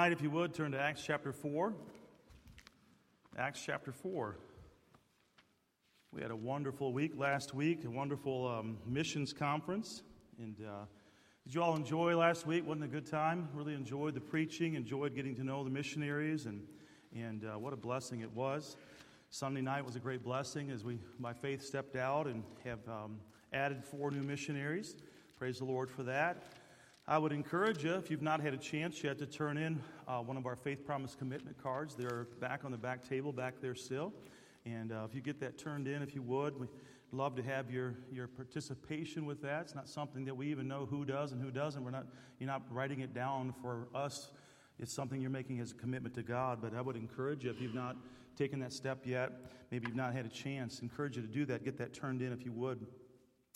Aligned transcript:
Tonight, 0.00 0.12
if 0.12 0.22
you 0.22 0.30
would, 0.30 0.54
turn 0.54 0.72
to 0.72 0.80
Acts 0.80 1.02
chapter 1.04 1.30
4. 1.30 1.74
Acts 3.36 3.60
chapter 3.62 3.92
4. 3.92 4.38
We 6.10 6.22
had 6.22 6.30
a 6.30 6.36
wonderful 6.36 6.94
week 6.94 7.12
last 7.18 7.52
week, 7.52 7.84
a 7.84 7.90
wonderful 7.90 8.48
um, 8.48 8.78
missions 8.86 9.34
conference. 9.34 10.02
And 10.38 10.56
uh, 10.66 10.86
did 11.44 11.54
you 11.54 11.62
all 11.62 11.76
enjoy 11.76 12.16
last 12.16 12.46
week? 12.46 12.66
Wasn't 12.66 12.82
it 12.82 12.86
a 12.86 12.90
good 12.90 13.04
time? 13.04 13.50
Really 13.52 13.74
enjoyed 13.74 14.14
the 14.14 14.22
preaching, 14.22 14.72
enjoyed 14.72 15.14
getting 15.14 15.36
to 15.36 15.44
know 15.44 15.62
the 15.64 15.68
missionaries, 15.68 16.46
and, 16.46 16.62
and 17.14 17.44
uh, 17.44 17.58
what 17.58 17.74
a 17.74 17.76
blessing 17.76 18.20
it 18.20 18.32
was. 18.34 18.78
Sunday 19.28 19.60
night 19.60 19.84
was 19.84 19.96
a 19.96 20.00
great 20.00 20.24
blessing 20.24 20.70
as 20.70 20.82
we, 20.82 20.98
by 21.18 21.34
faith, 21.34 21.62
stepped 21.62 21.96
out 21.96 22.26
and 22.26 22.42
have 22.64 22.80
um, 22.88 23.18
added 23.52 23.84
four 23.84 24.10
new 24.10 24.22
missionaries. 24.22 24.96
Praise 25.36 25.58
the 25.58 25.66
Lord 25.66 25.90
for 25.90 26.04
that. 26.04 26.42
I 27.10 27.18
would 27.18 27.32
encourage 27.32 27.82
you, 27.82 27.94
if 27.94 28.08
you've 28.08 28.22
not 28.22 28.40
had 28.40 28.54
a 28.54 28.56
chance 28.56 29.02
yet, 29.02 29.18
to 29.18 29.26
turn 29.26 29.58
in 29.58 29.82
uh, 30.06 30.18
one 30.18 30.36
of 30.36 30.46
our 30.46 30.54
Faith 30.54 30.86
Promise 30.86 31.16
Commitment 31.16 31.60
cards. 31.60 31.96
They're 31.96 32.28
back 32.38 32.64
on 32.64 32.70
the 32.70 32.78
back 32.78 33.02
table 33.02 33.32
back 33.32 33.54
there 33.60 33.74
still. 33.74 34.12
And 34.64 34.92
uh, 34.92 35.08
if 35.08 35.14
you 35.16 35.20
get 35.20 35.40
that 35.40 35.58
turned 35.58 35.88
in, 35.88 36.02
if 36.02 36.14
you 36.14 36.22
would, 36.22 36.56
we'd 36.56 36.68
love 37.10 37.34
to 37.34 37.42
have 37.42 37.68
your, 37.68 37.96
your 38.12 38.28
participation 38.28 39.26
with 39.26 39.42
that. 39.42 39.62
It's 39.62 39.74
not 39.74 39.88
something 39.88 40.24
that 40.26 40.36
we 40.36 40.52
even 40.52 40.68
know 40.68 40.86
who 40.86 41.04
does 41.04 41.32
and 41.32 41.42
who 41.42 41.50
doesn't. 41.50 41.82
We're 41.82 41.90
not, 41.90 42.06
you're 42.38 42.46
not 42.46 42.62
writing 42.70 43.00
it 43.00 43.12
down 43.12 43.54
for 43.60 43.88
us. 43.92 44.30
It's 44.78 44.92
something 44.92 45.20
you're 45.20 45.30
making 45.30 45.58
as 45.58 45.72
a 45.72 45.74
commitment 45.74 46.14
to 46.14 46.22
God. 46.22 46.60
But 46.62 46.76
I 46.76 46.80
would 46.80 46.94
encourage 46.94 47.42
you, 47.42 47.50
if 47.50 47.60
you've 47.60 47.74
not 47.74 47.96
taken 48.36 48.60
that 48.60 48.72
step 48.72 49.04
yet, 49.04 49.32
maybe 49.72 49.88
you've 49.88 49.96
not 49.96 50.14
had 50.14 50.26
a 50.26 50.28
chance, 50.28 50.78
encourage 50.78 51.16
you 51.16 51.22
to 51.22 51.28
do 51.28 51.44
that. 51.46 51.64
Get 51.64 51.76
that 51.78 51.92
turned 51.92 52.22
in 52.22 52.32
if 52.32 52.44
you 52.44 52.52
would. 52.52 52.86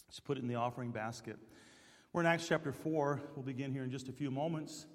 Just 0.08 0.24
put 0.24 0.38
it 0.38 0.40
in 0.40 0.48
the 0.48 0.56
offering 0.56 0.90
basket. 0.90 1.38
We're 2.14 2.20
in 2.20 2.28
Acts 2.28 2.46
chapter 2.46 2.70
4. 2.70 3.20
We'll 3.34 3.44
begin 3.44 3.72
here 3.72 3.82
in 3.82 3.90
just 3.90 4.08
a 4.08 4.12
few 4.12 4.30
moments. 4.30 4.86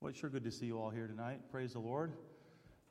Well, 0.00 0.10
it's 0.10 0.18
sure 0.20 0.30
good 0.30 0.44
to 0.44 0.52
see 0.52 0.66
you 0.66 0.78
all 0.78 0.90
here 0.90 1.08
tonight. 1.08 1.40
Praise 1.50 1.72
the 1.72 1.80
Lord. 1.80 2.12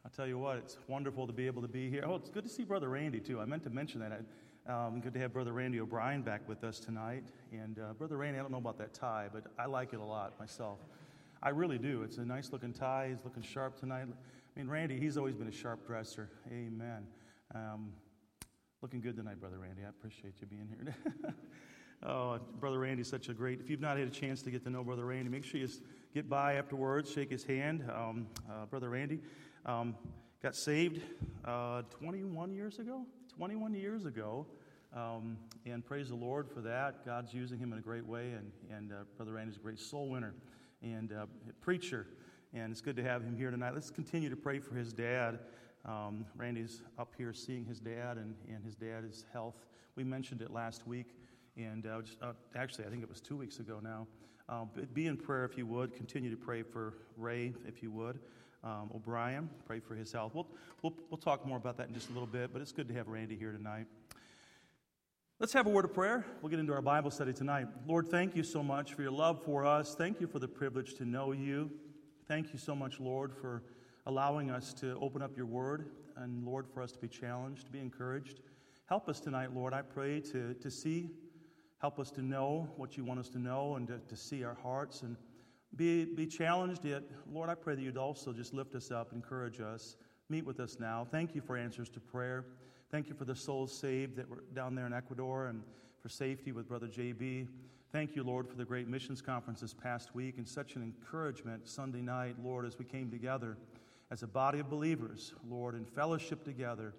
I'll 0.03 0.11
tell 0.11 0.27
you 0.27 0.37
what, 0.37 0.57
it's 0.57 0.77
wonderful 0.89 1.25
to 1.25 1.31
be 1.31 1.47
able 1.47 1.61
to 1.61 1.69
be 1.69 1.89
here. 1.89 2.03
Oh, 2.05 2.15
it's 2.15 2.29
good 2.29 2.43
to 2.43 2.49
see 2.49 2.65
Brother 2.65 2.89
Randy, 2.89 3.21
too. 3.21 3.39
I 3.39 3.45
meant 3.45 3.63
to 3.63 3.69
mention 3.69 4.01
that. 4.01 4.25
Um, 4.69 4.99
good 4.99 5.13
to 5.13 5.21
have 5.21 5.31
Brother 5.31 5.53
Randy 5.53 5.79
O'Brien 5.79 6.21
back 6.21 6.41
with 6.49 6.65
us 6.65 6.81
tonight. 6.81 7.23
And 7.53 7.79
uh, 7.79 7.93
Brother 7.93 8.17
Randy, 8.17 8.39
I 8.39 8.41
don't 8.41 8.51
know 8.51 8.57
about 8.57 8.77
that 8.79 8.93
tie, 8.93 9.29
but 9.31 9.43
I 9.57 9.65
like 9.65 9.93
it 9.93 10.01
a 10.01 10.03
lot 10.03 10.37
myself. 10.37 10.79
I 11.41 11.51
really 11.51 11.77
do. 11.77 12.03
It's 12.03 12.17
a 12.17 12.25
nice 12.25 12.51
looking 12.51 12.73
tie. 12.73 13.07
He's 13.15 13.23
looking 13.23 13.41
sharp 13.41 13.79
tonight. 13.79 14.03
I 14.03 14.59
mean, 14.59 14.67
Randy, 14.67 14.99
he's 14.99 15.15
always 15.15 15.35
been 15.35 15.47
a 15.47 15.53
sharp 15.53 15.87
dresser. 15.87 16.29
Amen. 16.51 17.07
Um, 17.55 17.93
looking 18.83 18.99
good 18.99 19.15
tonight, 19.15 19.39
Brother 19.39 19.59
Randy. 19.59 19.83
I 19.85 19.89
appreciate 19.89 20.33
you 20.41 20.47
being 20.47 20.67
here. 20.67 20.93
oh, 22.05 22.37
Brother 22.59 22.79
Randy's 22.79 23.07
such 23.07 23.29
a 23.29 23.33
great. 23.33 23.61
If 23.61 23.69
you've 23.69 23.79
not 23.79 23.97
had 23.97 24.09
a 24.09 24.11
chance 24.11 24.41
to 24.41 24.51
get 24.51 24.61
to 24.65 24.69
know 24.69 24.83
Brother 24.83 25.05
Randy, 25.05 25.29
make 25.29 25.45
sure 25.45 25.61
you 25.61 25.69
get 26.13 26.29
by 26.29 26.55
afterwards, 26.55 27.09
shake 27.09 27.31
his 27.31 27.45
hand. 27.45 27.89
Um, 27.89 28.27
uh, 28.51 28.65
Brother 28.65 28.89
Randy, 28.89 29.21
um, 29.65 29.95
got 30.41 30.53
saved 30.53 30.99
uh, 31.45 31.83
21 31.91 32.51
years 32.51 32.77
ago. 32.77 33.05
21 33.37 33.73
years 33.73 34.03
ago. 34.03 34.45
Um, 34.93 35.37
and 35.65 35.85
praise 35.85 36.09
the 36.09 36.15
Lord 36.15 36.49
for 36.49 36.59
that. 36.59 37.05
God's 37.05 37.33
using 37.33 37.59
him 37.59 37.71
in 37.71 37.79
a 37.79 37.81
great 37.81 38.05
way. 38.05 38.33
And, 38.33 38.51
and 38.69 38.91
uh, 38.91 38.95
Brother 39.15 39.31
Randy's 39.31 39.55
a 39.55 39.61
great 39.61 39.79
soul 39.79 40.09
winner 40.09 40.33
and 40.81 41.13
uh, 41.13 41.27
preacher. 41.61 42.05
And 42.53 42.69
it's 42.69 42.81
good 42.81 42.97
to 42.97 43.03
have 43.03 43.23
him 43.23 43.37
here 43.37 43.49
tonight. 43.49 43.75
Let's 43.75 43.89
continue 43.89 44.29
to 44.29 44.35
pray 44.35 44.59
for 44.59 44.75
his 44.75 44.91
dad. 44.91 45.39
Um, 45.85 46.25
Randy's 46.35 46.81
up 46.97 47.13
here 47.17 47.33
seeing 47.33 47.65
his 47.65 47.79
dad 47.79 48.17
and, 48.17 48.35
and 48.47 48.63
his 48.63 48.75
dad's 48.75 49.25
health. 49.33 49.65
We 49.95 50.03
mentioned 50.03 50.41
it 50.41 50.51
last 50.51 50.87
week. 50.87 51.15
And 51.55 51.85
uh, 51.85 52.01
just, 52.01 52.17
uh, 52.21 52.33
actually, 52.55 52.85
I 52.85 52.89
think 52.89 53.03
it 53.03 53.09
was 53.09 53.21
two 53.21 53.35
weeks 53.35 53.59
ago 53.59 53.79
now. 53.81 54.07
Uh, 54.49 54.65
be 54.93 55.07
in 55.07 55.17
prayer 55.17 55.45
if 55.45 55.57
you 55.57 55.65
would. 55.67 55.93
Continue 55.93 56.29
to 56.29 56.37
pray 56.37 56.63
for 56.63 56.95
Ray 57.17 57.53
if 57.67 57.83
you 57.83 57.91
would 57.91 58.19
um, 58.63 58.89
O'Brien. 58.95 59.49
Pray 59.65 59.79
for 59.79 59.95
his 59.95 60.11
health. 60.11 60.33
We'll, 60.33 60.47
we'll, 60.81 60.93
we'll 61.09 61.17
talk 61.17 61.45
more 61.45 61.57
about 61.57 61.77
that 61.77 61.87
in 61.87 61.93
just 61.93 62.09
a 62.09 62.13
little 62.13 62.27
bit, 62.27 62.51
but 62.53 62.61
it's 62.61 62.71
good 62.71 62.87
to 62.87 62.93
have 62.93 63.07
Randy 63.07 63.35
here 63.35 63.51
tonight. 63.51 63.85
Let's 65.39 65.53
have 65.53 65.65
a 65.65 65.69
word 65.69 65.85
of 65.85 65.93
prayer. 65.93 66.25
We'll 66.41 66.49
get 66.49 66.59
into 66.59 66.73
our 66.73 66.81
Bible 66.81 67.11
study 67.11 67.33
tonight. 67.33 67.67
Lord, 67.85 68.07
thank 68.09 68.35
you 68.35 68.43
so 68.43 68.63
much 68.63 68.93
for 68.93 69.01
your 69.01 69.11
love 69.11 69.43
for 69.43 69.65
us. 69.65 69.95
Thank 69.95 70.21
you 70.21 70.27
for 70.27 70.39
the 70.39 70.47
privilege 70.47 70.93
to 70.95 71.05
know 71.05 71.33
you. 71.33 71.69
Thank 72.27 72.53
you 72.53 72.59
so 72.59 72.75
much, 72.75 72.99
Lord, 72.99 73.33
for 73.33 73.63
allowing 74.05 74.51
us 74.51 74.73
to 74.73 74.97
open 75.01 75.21
up 75.21 75.35
your 75.37 75.45
word 75.45 75.89
and, 76.17 76.45
Lord, 76.45 76.67
for 76.67 76.81
us 76.81 76.91
to 76.91 76.99
be 76.99 77.07
challenged, 77.07 77.65
to 77.65 77.71
be 77.71 77.79
encouraged. 77.79 78.41
Help 78.85 79.07
us 79.09 79.19
tonight, 79.19 79.53
Lord, 79.53 79.73
I 79.73 79.81
pray, 79.81 80.19
to, 80.31 80.53
to 80.55 80.69
see, 80.69 81.09
help 81.79 81.99
us 81.99 82.11
to 82.11 82.21
know 82.21 82.69
what 82.75 82.97
you 82.97 83.03
want 83.03 83.19
us 83.19 83.29
to 83.29 83.39
know 83.39 83.75
and 83.75 83.87
to, 83.87 83.99
to 83.99 84.15
see 84.15 84.43
our 84.43 84.57
hearts 84.61 85.01
and 85.01 85.15
be, 85.75 86.05
be 86.05 86.27
challenged 86.27 86.85
yet. 86.85 87.03
Lord, 87.31 87.49
I 87.49 87.55
pray 87.55 87.75
that 87.75 87.81
you'd 87.81 87.97
also 87.97 88.31
just 88.33 88.53
lift 88.53 88.75
us 88.75 88.91
up, 88.91 89.13
encourage 89.13 89.59
us, 89.59 89.95
meet 90.29 90.45
with 90.45 90.59
us 90.59 90.77
now. 90.79 91.07
Thank 91.09 91.33
you 91.33 91.41
for 91.41 91.57
answers 91.57 91.89
to 91.89 91.99
prayer. 91.99 92.45
Thank 92.91 93.07
you 93.07 93.15
for 93.15 93.25
the 93.25 93.35
souls 93.35 93.75
saved 93.75 94.17
that 94.17 94.29
were 94.29 94.43
down 94.53 94.75
there 94.75 94.85
in 94.85 94.93
Ecuador 94.93 95.47
and 95.47 95.63
for 95.99 96.09
safety 96.09 96.51
with 96.51 96.67
Brother 96.67 96.87
JB. 96.87 97.47
Thank 97.91 98.15
you, 98.15 98.23
Lord, 98.23 98.47
for 98.47 98.55
the 98.55 98.65
great 98.65 98.87
missions 98.87 99.21
conference 99.21 99.61
this 99.61 99.73
past 99.73 100.13
week 100.13 100.37
and 100.37 100.47
such 100.47 100.75
an 100.75 100.83
encouragement 100.83 101.67
Sunday 101.67 102.01
night, 102.01 102.35
Lord, 102.43 102.65
as 102.65 102.77
we 102.77 102.85
came 102.85 103.09
together 103.09 103.57
as 104.13 104.21
a 104.21 104.27
body 104.27 104.59
of 104.59 104.69
believers, 104.69 105.33
Lord, 105.49 105.73
in 105.73 105.85
fellowship 105.85 106.45
together 106.45 106.93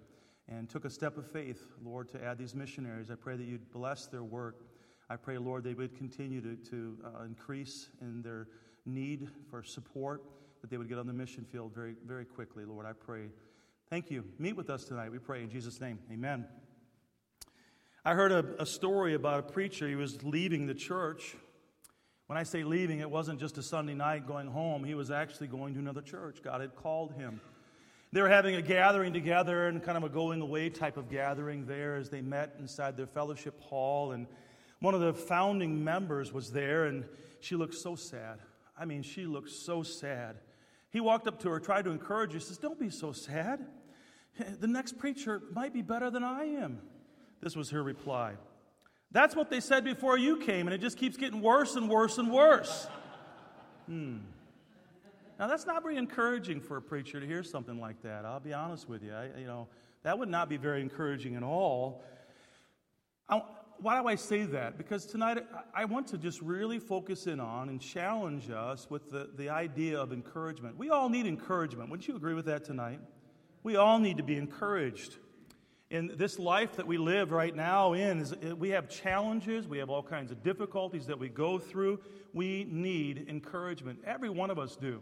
and 0.49 0.69
took 0.69 0.83
a 0.83 0.89
step 0.89 1.17
of 1.17 1.25
faith, 1.25 1.65
Lord, 1.81 2.11
to 2.11 2.21
add 2.21 2.37
these 2.37 2.53
missionaries. 2.53 3.09
I 3.09 3.15
pray 3.15 3.37
that 3.37 3.45
you'd 3.45 3.71
bless 3.71 4.07
their 4.07 4.23
work. 4.23 4.65
I 5.09 5.15
pray, 5.15 5.37
Lord, 5.37 5.63
they 5.63 5.73
would 5.73 5.95
continue 5.95 6.41
to, 6.41 6.57
to 6.71 6.97
uh, 7.05 7.23
increase 7.23 7.87
in 8.01 8.21
their 8.21 8.49
need 8.85 9.29
for 9.49 9.63
support, 9.63 10.23
that 10.59 10.69
they 10.69 10.77
would 10.77 10.89
get 10.89 10.97
on 10.97 11.07
the 11.07 11.13
mission 11.13 11.45
field 11.45 11.73
very, 11.73 11.95
very 12.05 12.25
quickly. 12.25 12.65
Lord, 12.65 12.85
I 12.85 12.91
pray. 12.91 13.29
Thank 13.89 14.11
you. 14.11 14.25
Meet 14.37 14.57
with 14.57 14.69
us 14.69 14.83
tonight, 14.83 15.09
we 15.09 15.19
pray 15.19 15.41
in 15.41 15.49
Jesus' 15.49 15.79
name. 15.79 15.99
Amen. 16.11 16.45
I 18.03 18.13
heard 18.13 18.33
a, 18.33 18.61
a 18.61 18.65
story 18.65 19.13
about 19.13 19.39
a 19.39 19.43
preacher. 19.43 19.87
He 19.87 19.95
was 19.95 20.21
leaving 20.25 20.67
the 20.67 20.75
church. 20.75 21.37
When 22.27 22.37
I 22.37 22.43
say 22.43 22.63
leaving, 22.63 22.99
it 22.99 23.09
wasn't 23.09 23.39
just 23.39 23.57
a 23.57 23.63
Sunday 23.63 23.93
night 23.93 24.27
going 24.27 24.47
home, 24.47 24.83
he 24.83 24.95
was 24.95 25.11
actually 25.11 25.47
going 25.47 25.75
to 25.75 25.79
another 25.79 26.01
church. 26.01 26.41
God 26.43 26.61
had 26.61 26.75
called 26.75 27.13
him. 27.13 27.39
They 28.11 28.21
were 28.21 28.29
having 28.29 28.55
a 28.55 28.61
gathering 28.61 29.13
together 29.13 29.67
and 29.67 29.83
kind 29.83 29.97
of 29.97 30.03
a 30.03 30.09
going 30.09 30.41
away 30.41 30.69
type 30.69 30.97
of 30.97 31.09
gathering 31.09 31.65
there 31.65 31.95
as 31.95 32.09
they 32.09 32.21
met 32.21 32.55
inside 32.59 32.97
their 32.97 33.07
fellowship 33.07 33.59
hall. 33.61 34.11
And 34.13 34.25
one 34.79 34.93
of 34.93 35.01
the 35.01 35.13
founding 35.13 35.83
members 35.83 36.31
was 36.31 36.51
there, 36.51 36.85
and 36.85 37.05
she 37.41 37.55
looked 37.55 37.75
so 37.75 37.95
sad. 37.95 38.39
I 38.79 38.85
mean, 38.85 39.03
she 39.03 39.25
looked 39.25 39.49
so 39.49 39.83
sad. 39.83 40.37
He 40.91 41.01
walked 41.01 41.27
up 41.27 41.41
to 41.41 41.49
her, 41.49 41.59
tried 41.59 41.85
to 41.85 41.91
encourage 41.91 42.33
her, 42.33 42.39
says, 42.39 42.57
Don't 42.57 42.79
be 42.79 42.89
so 42.89 43.11
sad. 43.11 43.65
The 44.59 44.67
next 44.67 44.97
preacher 44.97 45.41
might 45.53 45.73
be 45.73 45.81
better 45.81 46.09
than 46.09 46.23
I 46.23 46.43
am. 46.45 46.79
This 47.41 47.55
was 47.55 47.69
her 47.71 47.83
reply. 47.83 48.35
That's 49.15 49.33
what 49.33 49.49
they 49.49 49.61
said 49.61 49.85
before 49.85 50.17
you 50.17 50.35
came, 50.35 50.67
and 50.67 50.73
it 50.73 50.81
just 50.81 50.97
keeps 50.97 51.15
getting 51.15 51.41
worse 51.41 51.77
and 51.77 51.89
worse 51.89 52.17
and 52.17 52.29
worse. 52.29 52.85
Hmm. 53.85 54.17
Now, 55.39 55.47
that's 55.47 55.65
not 55.65 55.83
very 55.83 55.95
encouraging 55.95 56.59
for 56.59 56.75
a 56.75 56.81
preacher 56.81 57.21
to 57.21 57.25
hear 57.25 57.41
something 57.41 57.79
like 57.79 58.01
that. 58.01 58.25
I'll 58.25 58.41
be 58.41 58.51
honest 58.51 58.89
with 58.89 59.01
you. 59.01 59.13
I, 59.13 59.29
you 59.39 59.47
know, 59.47 59.69
that 60.03 60.19
would 60.19 60.27
not 60.27 60.49
be 60.49 60.57
very 60.57 60.81
encouraging 60.81 61.37
at 61.37 61.43
all. 61.43 62.03
I, 63.29 63.41
why 63.77 64.01
do 64.01 64.07
I 64.09 64.15
say 64.15 64.43
that? 64.43 64.77
Because 64.77 65.05
tonight 65.05 65.37
I 65.73 65.85
want 65.85 66.07
to 66.07 66.17
just 66.17 66.41
really 66.41 66.79
focus 66.79 67.25
in 67.25 67.39
on 67.39 67.69
and 67.69 67.79
challenge 67.79 68.49
us 68.49 68.89
with 68.89 69.11
the, 69.11 69.29
the 69.37 69.47
idea 69.47 69.97
of 69.97 70.11
encouragement. 70.11 70.77
We 70.77 70.89
all 70.89 71.07
need 71.07 71.25
encouragement. 71.25 71.89
Wouldn't 71.89 72.09
you 72.09 72.17
agree 72.17 72.33
with 72.33 72.47
that 72.47 72.65
tonight? 72.65 72.99
We 73.63 73.77
all 73.77 73.97
need 73.97 74.17
to 74.17 74.23
be 74.23 74.35
encouraged. 74.35 75.19
In 75.91 76.13
this 76.17 76.39
life 76.39 76.77
that 76.77 76.87
we 76.87 76.97
live 76.97 77.31
right 77.31 77.55
now 77.55 77.93
in, 77.93 78.19
is, 78.19 78.33
uh, 78.33 78.55
we 78.55 78.69
have 78.69 78.89
challenges, 78.89 79.67
we 79.67 79.77
have 79.77 79.89
all 79.89 80.01
kinds 80.01 80.31
of 80.31 80.41
difficulties 80.41 81.05
that 81.07 81.19
we 81.19 81.29
go 81.29 81.59
through. 81.59 81.99
We 82.33 82.65
need 82.69 83.27
encouragement. 83.29 83.99
Every 84.05 84.29
one 84.29 84.49
of 84.49 84.57
us 84.57 84.75
do. 84.75 85.01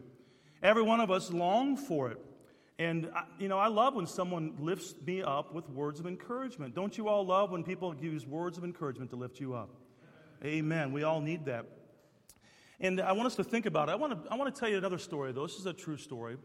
Every 0.61 0.83
one 0.83 0.99
of 0.99 1.09
us 1.09 1.31
long 1.31 1.77
for 1.77 2.11
it. 2.11 2.19
And, 2.79 3.05
uh, 3.15 3.21
you 3.39 3.47
know, 3.47 3.57
I 3.59 3.67
love 3.67 3.95
when 3.95 4.07
someone 4.07 4.55
lifts 4.59 4.93
me 5.05 5.21
up 5.21 5.53
with 5.53 5.69
words 5.69 6.01
of 6.01 6.07
encouragement. 6.07 6.75
Don't 6.75 6.97
you 6.97 7.07
all 7.07 7.25
love 7.25 7.51
when 7.51 7.63
people 7.63 7.95
use 7.95 8.25
words 8.25 8.57
of 8.57 8.65
encouragement 8.65 9.09
to 9.11 9.15
lift 9.15 9.39
you 9.39 9.53
up? 9.53 9.69
Amen. 10.43 10.91
We 10.91 11.03
all 11.03 11.21
need 11.21 11.45
that. 11.45 11.65
And 12.79 12.99
I 12.99 13.13
want 13.13 13.27
us 13.27 13.35
to 13.35 13.43
think 13.43 13.65
about 13.65 13.87
it. 13.87 13.93
I 13.93 13.95
want 13.95 14.25
to, 14.25 14.31
I 14.31 14.35
want 14.35 14.53
to 14.53 14.59
tell 14.59 14.67
you 14.67 14.77
another 14.77 14.97
story, 14.97 15.31
though. 15.31 15.47
This 15.47 15.55
is 15.55 15.65
a 15.65 15.73
true 15.73 15.95
story. 15.95 16.37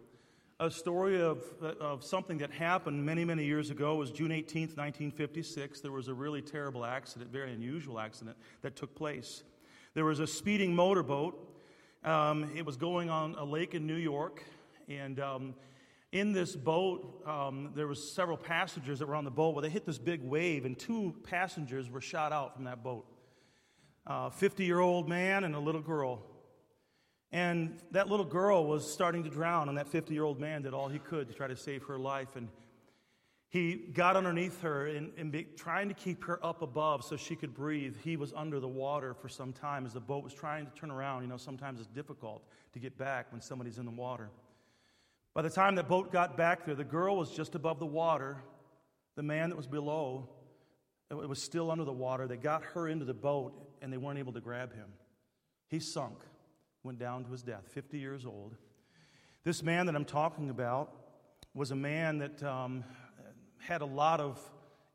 A 0.61 0.73
story 0.73 1.23
of, 1.23 1.45
of 1.63 2.03
something 2.03 2.39
that 2.39 2.51
happened 2.51 3.07
many, 3.07 3.25
many 3.25 3.45
years 3.45 3.71
ago. 3.71 3.95
It 3.95 3.99
was 3.99 4.11
June 4.11 4.31
18th, 4.31 4.77
1956. 4.77 5.81
There 5.83 5.93
was 5.93 6.09
a 6.09 6.15
really 6.15 6.43
terrible 6.43 6.85
accident, 6.85 7.31
very 7.31 7.53
unusual 7.53 8.01
accident, 8.01 8.37
that 8.63 8.75
took 8.75 8.93
place. 8.97 9.45
There 9.95 10.05
was 10.05 10.19
a 10.19 10.27
speeding 10.27 10.75
motorboat. 10.75 11.39
Um, 12.03 12.51
it 12.57 12.67
was 12.67 12.77
going 12.77 13.09
on 13.09 13.37
a 13.37 13.45
lake 13.45 13.75
in 13.77 13.87
New 13.87 13.95
York. 13.95 14.43
And 14.89 15.21
um, 15.21 15.55
in 16.11 16.33
this 16.33 16.57
boat, 16.57 17.23
um, 17.25 17.71
there 17.77 17.87
was 17.87 18.13
several 18.13 18.37
passengers 18.37 18.99
that 18.99 19.07
were 19.07 19.15
on 19.15 19.25
the 19.25 19.31
boat. 19.31 19.55
Well, 19.55 19.63
they 19.63 19.71
hit 19.71 19.87
this 19.87 19.99
big 19.99 20.25
wave, 20.25 20.65
and 20.65 20.77
two 20.77 21.15
passengers 21.23 21.89
were 21.89 22.01
shot 22.01 22.33
out 22.33 22.57
from 22.57 22.65
that 22.65 22.83
boat. 22.83 23.07
A 24.09 24.31
50-year-old 24.31 25.09
man 25.09 25.45
and 25.45 25.55
a 25.55 25.61
little 25.61 25.83
girl. 25.83 26.21
And 27.31 27.79
that 27.91 28.09
little 28.09 28.25
girl 28.25 28.67
was 28.67 28.91
starting 28.91 29.25
to 29.25 29.31
drown, 29.31 29.69
and 29.69 29.77
that 29.77 29.89
50 29.89 30.15
year 30.15 30.25
old 30.25 30.41
man 30.41 30.63
did 30.63 30.73
all 30.73 30.89
he 30.89 30.99
could 30.99 31.29
to 31.29 31.35
try 31.35 31.47
to 31.47 31.57
save 31.57 31.83
her 31.85 31.99
life. 31.99 32.37
And 32.37 32.49
he 33.51 33.75
got 33.77 34.17
underneath 34.17 34.61
her 34.63 34.87
and, 34.87 35.13
and 35.17 35.33
be, 35.33 35.45
trying 35.45 35.89
to 35.89 35.95
keep 35.95 36.25
her 36.25 36.45
up 36.45 36.61
above 36.61 37.03
so 37.05 37.17
she 37.17 37.35
could 37.35 37.55
breathe. 37.55 37.97
He 38.03 38.17
was 38.17 38.33
under 38.35 38.61
the 38.61 38.69
water 38.69 39.15
for 39.15 39.29
some 39.29 39.53
time 39.53 39.87
as 39.87 39.95
the 39.95 40.01
boat 40.01 40.23
was 40.23 40.35
trying 40.35 40.67
to 40.67 40.73
turn 40.73 40.91
around. 40.91 41.23
You 41.23 41.29
know, 41.29 41.39
sometimes 41.39 41.81
it's 41.81 41.89
difficult 41.89 42.45
to 42.73 42.79
get 42.79 42.99
back 42.99 43.33
when 43.33 43.41
somebody's 43.41 43.79
in 43.79 43.87
the 43.87 43.91
water. 43.91 44.31
By 45.35 45.43
the 45.43 45.51
time 45.51 45.77
that 45.77 45.89
boat 45.89 46.13
got 46.13 46.37
back 46.37 46.67
there, 46.67 46.75
the 46.75 46.85
girl 46.85 47.17
was 47.17 47.31
just 47.31 47.55
above 47.55 47.79
the 47.79 47.87
water. 47.87 48.43
The 49.17 49.23
man 49.23 49.51
that 49.51 49.57
was 49.57 49.67
below, 49.67 50.29
it 51.11 51.29
was 51.29 51.43
still 51.43 51.71
under 51.71 51.85
the 51.85 51.93
water. 51.93 52.27
They 52.27 52.37
got 52.37 52.65
her 52.75 52.87
into 52.87 53.05
the 53.05 53.15
boat 53.15 53.55
and 53.81 53.93
they 53.93 53.97
weren't 53.97 54.19
able 54.19 54.33
to 54.35 54.41
grab 54.41 54.75
him. 54.75 54.89
He 55.69 55.81
sunk, 55.81 56.19
went 56.83 56.99
down 56.99 57.25
to 57.25 57.31
his 57.31 57.43
death, 57.43 57.65
50 57.69 57.99
years 57.99 58.25
old. 58.25 58.55
This 59.45 59.63
man 59.63 59.87
that 59.87 59.95
I'm 59.95 60.05
talking 60.05 60.51
about 60.51 60.95
was 61.55 61.71
a 61.71 61.77
man 61.77 62.19
that 62.19 62.43
um, 62.43 62.85
had 63.59 63.83
a 63.83 63.87
lot 63.87 64.21
of 64.21 64.39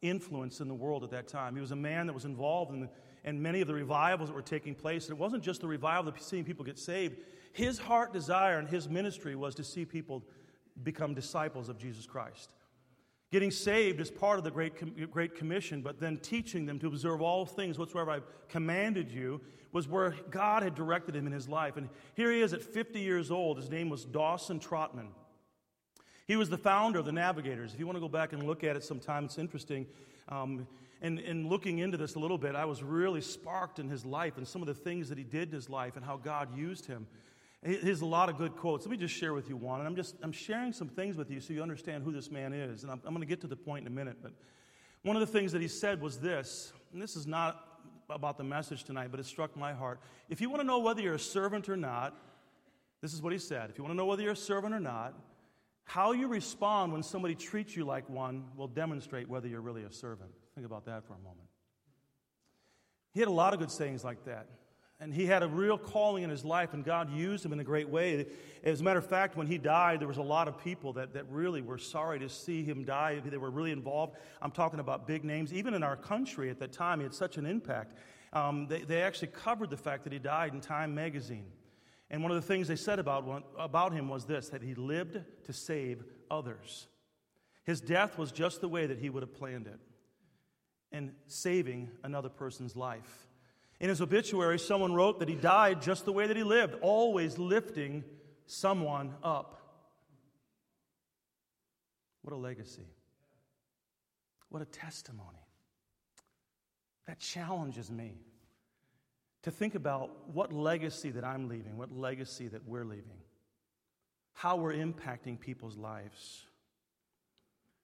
influence 0.01 0.59
in 0.59 0.68
the 0.68 0.74
world 0.74 1.03
at 1.03 1.12
that 1.12 1.27
time. 1.27 1.56
He 1.56 1.62
was 1.62 1.71
a 1.71 1.75
man 1.75 2.07
that 2.07 2.13
was 2.13 2.25
involved 2.25 2.74
in, 2.74 2.81
the, 2.81 2.89
in 3.24 3.41
many 3.41 3.62
of 3.62 3.68
the 3.68 3.74
revivals 3.74 4.30
that 4.30 4.35
were 4.35 4.41
taking 4.41 4.75
place. 4.75 5.07
And 5.07 5.18
it 5.18 5.21
wasn't 5.21 5.44
just 5.44 5.62
the 5.62 5.68
revival 5.68 6.09
of 6.09 6.21
seeing 6.21 6.44
people 6.44 6.65
get 6.65 6.77
saved. 6.77 7.18
His 7.53 7.77
heart 7.77 8.13
desire 8.13 8.59
and 8.59 8.68
his 8.68 8.89
ministry 8.89 9.35
was 9.35 9.56
to 9.56 9.63
see 9.63 9.85
people 9.85 10.24
become 10.83 11.13
disciples 11.13 11.69
of 11.69 11.77
Jesus 11.77 12.06
Christ. 12.06 12.50
Getting 13.33 13.50
saved 13.50 14.00
is 14.00 14.12
part 14.12 14.38
of 14.38 14.44
the 14.44 14.51
Great, 14.51 15.09
Great 15.09 15.33
Commission, 15.33 15.81
but 15.81 16.00
then 16.00 16.18
teaching 16.18 16.68
them 16.68 16.77
to 16.77 16.85
observe 16.85 17.19
all 17.19 17.47
things 17.47 17.80
whatsoever 17.80 18.12
I've 18.12 18.27
commanded 18.47 19.09
you 19.09 19.41
was 19.71 19.88
where 19.88 20.13
God 20.30 20.62
had 20.62 20.75
directed 20.75 21.15
him 21.15 21.25
in 21.25 21.33
his 21.33 21.50
life. 21.50 21.75
And 21.75 21.89
here 22.13 22.31
he 22.31 22.41
is 22.41 22.53
at 22.53 22.62
50 22.62 23.00
years 23.00 23.31
old. 23.31 23.57
His 23.57 23.71
name 23.71 23.89
was 23.89 24.06
Dawson 24.06 24.59
Trotman. 24.59 25.07
He 26.27 26.35
was 26.35 26.51
the 26.51 26.59
founder 26.59 27.00
of 27.00 27.06
the 27.06 27.12
Navigators. 27.12 27.74
If 27.74 27.80
you 27.80 27.88
want 27.88 27.95
to 27.95 28.01
go 28.01 28.07
back 28.07 28.33
and 28.33 28.44
look 28.44 28.63
at 28.63 28.75
it 28.75 28.83
sometime, 28.83 29.25
it's 29.25 29.39
interesting. 29.39 29.88
Um, 30.30 30.68
and, 31.01 31.18
and 31.18 31.47
looking 31.47 31.80
into 31.80 31.97
this 31.97 32.13
a 32.13 32.19
little 32.19 32.38
bit, 32.38 32.53
I 32.53 32.65
was 32.65 32.83
really 32.83 33.21
sparked 33.21 33.80
in 33.80 33.89
his 33.89 34.06
life 34.06 34.38
and 34.38 34.47
some 34.47 34.62
of 34.62 34.68
the 34.68 34.75
things 34.75 35.09
that 35.09 35.18
he 35.18 35.24
did 35.24 35.47
in 35.47 35.56
his 35.56 35.71
life 35.71 35.95
and 35.95 36.06
how 36.06 36.18
God 36.18 36.56
used 36.56 36.85
him. 36.85 37.07
He 37.65 37.75
has 37.75 38.01
a 38.01 38.06
lot 38.06 38.30
of 38.30 38.38
good 38.38 38.56
quotes. 38.57 38.86
Let 38.86 38.92
me 38.92 38.98
just 38.98 39.15
share 39.15 39.33
with 39.33 39.48
you 39.48 39.56
one. 39.56 39.80
And 39.80 39.88
I'm 39.88 39.95
just 39.95 40.15
I'm 40.21 40.31
sharing 40.31 40.74
some 40.74 40.89
things 40.89 41.15
with 41.15 41.31
you 41.31 41.39
so 41.39 41.54
you 41.54 41.62
understand 41.62 42.04
who 42.04 42.12
this 42.12 42.30
man 42.30 42.51
is. 42.51 42.83
And 42.83 42.92
I'm, 42.92 43.01
I'm 43.06 43.13
going 43.13 43.21
to 43.21 43.27
get 43.27 43.42
to 43.42 43.48
the 43.48 43.56
point 43.56 43.86
in 43.86 43.88
a 43.88 43.95
minute. 43.95 44.18
But 44.21 44.33
one 45.04 45.15
of 45.15 45.21
the 45.21 45.27
things 45.27 45.51
that 45.54 45.62
he 45.62 45.68
said 45.68 46.01
was 46.01 46.18
this, 46.18 46.74
and 46.92 47.01
this 47.01 47.15
is 47.15 47.25
not 47.25 47.68
about 48.10 48.38
the 48.38 48.44
message 48.44 48.83
tonight, 48.83 49.10
but 49.12 49.19
it 49.19 49.25
struck 49.25 49.56
my 49.56 49.74
heart. 49.74 50.00
If 50.30 50.42
you 50.42 50.50
want 50.50 50.62
to 50.62 50.68
know 50.68 50.80
whether 50.80 51.01
you're 51.01 51.15
a 51.15 51.19
servant 51.19 51.69
or 51.69 51.77
not, 51.77 52.15
this 53.01 53.13
is 53.13 53.21
what 53.21 53.33
he 53.33 53.39
said. 53.39 53.69
If 53.69 53.77
you 53.77 53.83
want 53.83 53.94
to 53.94 53.98
know 53.98 54.06
whether 54.06 54.21
you're 54.21 54.33
a 54.33 54.36
servant 54.36 54.74
or 54.74 54.80
not, 54.80 55.13
how 55.86 56.13
you 56.13 56.27
respond 56.27 56.94
when 56.94 57.04
somebody 57.04 57.36
treats 57.36 57.75
you 57.75 57.86
like 57.86 58.09
one 58.09 58.45
will 58.56 58.68
demonstrate 58.68 59.27
whether 59.27 59.48
you're 59.48 59.62
really 59.62 59.83
a 59.83 59.92
servant. 59.92 60.31
Think 60.56 60.66
about 60.66 60.86
that 60.86 61.06
for 61.06 61.13
a 61.13 61.18
moment. 61.18 61.48
He 63.13 63.19
had 63.19 63.30
a 63.30 63.33
lot 63.33 63.54
of 63.54 63.59
good 63.59 63.71
sayings 63.71 64.04
like 64.04 64.24
that. 64.25 64.48
And 65.04 65.14
he 65.14 65.26
had 65.26 65.44
a 65.44 65.50
real 65.50 65.78
calling 65.78 66.24
in 66.24 66.30
his 66.30 66.46
life, 66.46 66.74
and 66.74 66.82
God 66.82 67.12
used 67.12 67.44
him 67.44 67.52
in 67.52 67.60
a 67.60 67.64
great 67.64 67.90
way. 67.90 68.26
As 68.64 68.80
a 68.80 68.86
matter 68.86 69.00
of 69.00 69.06
fact, 69.06 69.36
when 69.36 69.48
he 69.48 69.58
died, 69.58 70.00
there 70.00 70.08
was 70.08 70.16
a 70.16 70.22
lot 70.24 70.48
of 70.48 70.58
people 70.64 70.94
that, 70.94 71.14
that 71.14 71.30
really 71.30 71.62
were 71.62 71.78
sorry 71.78 72.20
to 72.20 72.30
see 72.30 72.64
him 72.64 72.86
die. 72.86 73.20
They 73.20 73.36
were 73.36 73.52
really 73.52 73.72
involved. 73.72 74.16
I'm 74.42 74.52
talking 74.52 74.80
about 74.80 75.06
big 75.06 75.26
names. 75.26 75.52
Even 75.52 75.74
in 75.74 75.84
our 75.84 75.98
country 75.98 76.50
at 76.50 76.58
that 76.60 76.72
time, 76.72 77.00
he 77.00 77.04
had 77.04 77.14
such 77.14 77.36
an 77.36 77.46
impact. 77.46 77.98
Um, 78.32 78.66
they, 78.70 78.84
they 78.84 79.02
actually 79.02 79.28
covered 79.28 79.70
the 79.70 79.76
fact 79.76 80.06
that 80.06 80.14
he 80.14 80.20
died 80.20 80.54
in 80.54 80.62
Time 80.62 80.96
magazine. 80.96 81.52
And 82.10 82.24
one 82.24 82.32
of 82.32 82.36
the 82.36 82.48
things 82.48 82.70
they 82.70 82.78
said 82.78 82.98
about, 82.98 83.44
about 83.60 83.92
him 83.92 84.08
was 84.08 84.24
this 84.24 84.48
that 84.50 84.62
he 84.62 84.74
lived 84.74 85.20
to 85.44 85.52
save 85.52 86.06
others. 86.32 86.88
His 87.66 87.82
death 87.82 88.18
was 88.18 88.32
just 88.32 88.62
the 88.62 88.70
way 88.70 88.86
that 88.86 89.00
he 89.00 89.10
would 89.10 89.24
have 89.24 89.34
planned 89.34 89.68
it, 89.68 89.82
and 90.94 91.12
saving 91.28 91.92
another 92.04 92.30
person's 92.30 92.78
life. 92.78 93.28
In 93.83 93.89
his 93.89 94.00
obituary, 94.00 94.59
someone 94.59 94.94
wrote 94.94 95.19
that 95.19 95.27
he 95.27 95.35
died 95.35 95.81
just 95.81 96.06
the 96.06 96.13
way 96.13 96.25
that 96.25 96.38
he 96.38 96.44
lived, 96.44 96.75
always 96.81 97.38
lifting 97.38 98.06
someone 98.45 99.13
up. 99.21 99.59
What 102.21 102.33
a 102.33 102.38
legacy. 102.38 102.88
What 104.47 104.62
a 104.62 104.65
testimony. 104.65 105.45
That 107.07 107.19
challenges 107.19 107.91
me 107.91 108.21
to 109.41 109.51
think 109.51 109.75
about 109.75 110.30
what 110.30 110.53
legacy 110.53 111.12
that 111.12 111.25
I'm 111.25 111.50
leaving, 111.50 111.75
what 111.75 111.91
legacy 111.91 112.47
that 112.47 112.65
we're 112.65 112.85
leaving, 112.85 113.19
how 114.31 114.56
we're 114.56 114.75
impacting 114.75 115.38
people's 115.38 115.75
lives. 115.75 116.45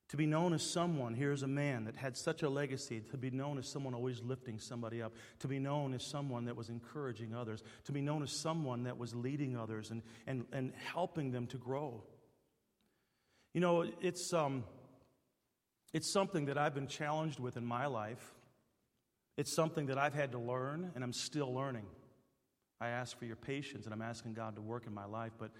To 0.09 0.17
be 0.17 0.25
known 0.25 0.53
as 0.53 0.63
someone, 0.63 1.13
here's 1.13 1.43
a 1.43 1.47
man 1.47 1.85
that 1.85 1.95
had 1.95 2.17
such 2.17 2.41
a 2.41 2.49
legacy, 2.49 3.01
to 3.11 3.17
be 3.17 3.29
known 3.29 3.59
as 3.59 3.67
someone 3.67 3.93
always 3.93 4.21
lifting 4.23 4.59
somebody 4.59 5.01
up, 5.01 5.13
to 5.39 5.47
be 5.47 5.59
known 5.59 5.93
as 5.93 6.03
someone 6.03 6.45
that 6.45 6.55
was 6.55 6.69
encouraging 6.69 7.35
others, 7.35 7.63
to 7.85 7.91
be 7.91 8.01
known 8.01 8.23
as 8.23 8.31
someone 8.31 8.83
that 8.83 8.97
was 8.97 9.13
leading 9.13 9.55
others 9.55 9.91
and, 9.91 10.01
and, 10.25 10.45
and 10.51 10.73
helping 10.73 11.31
them 11.31 11.45
to 11.47 11.57
grow. 11.57 12.03
You 13.53 13.61
know, 13.61 13.85
it's, 14.01 14.33
um, 14.33 14.63
it's 15.93 16.11
something 16.11 16.45
that 16.45 16.57
I've 16.57 16.73
been 16.73 16.87
challenged 16.87 17.39
with 17.39 17.55
in 17.55 17.65
my 17.65 17.85
life 17.85 18.33
it's 19.39 19.55
something 19.55 19.85
that 19.85 19.97
I've 19.97 20.13
had 20.13 20.33
to 20.33 20.37
learn, 20.37 20.91
and 20.95 21.01
I'm 21.01 21.13
still 21.13 21.53
learning. 21.53 21.85
I 22.81 22.89
ask 22.89 23.17
for 23.17 23.23
your 23.23 23.37
patience, 23.37 23.85
and 23.85 23.93
I'm 23.93 24.01
asking 24.01 24.33
God 24.33 24.55
to 24.55 24.61
work 24.61 24.85
in 24.85 24.93
my 24.93 25.05
life. 25.05 25.31
But 25.39 25.51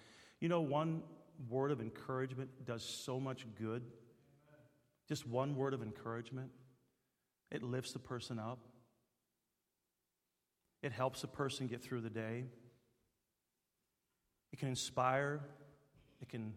you 0.42 0.50
know, 0.50 0.60
one 0.60 1.02
word 1.48 1.72
of 1.72 1.80
encouragement 1.80 2.50
does 2.66 2.84
so 2.84 3.22
much 3.22 3.46
good. 3.58 3.84
Just 5.10 5.28
one 5.28 5.56
word 5.56 5.74
of 5.74 5.82
encouragement, 5.82 6.52
it 7.52 7.64
lifts 7.64 7.92
the 7.94 8.00
person 8.00 8.40
up, 8.40 8.60
it 10.82 10.92
helps 10.92 11.24
a 11.24 11.28
person 11.28 11.68
get 11.68 11.84
through 11.84 12.02
the 12.02 12.10
day, 12.10 12.46
it 14.54 14.60
can 14.60 14.70
inspire, 14.70 15.42
it 16.22 16.30
can 16.30 16.54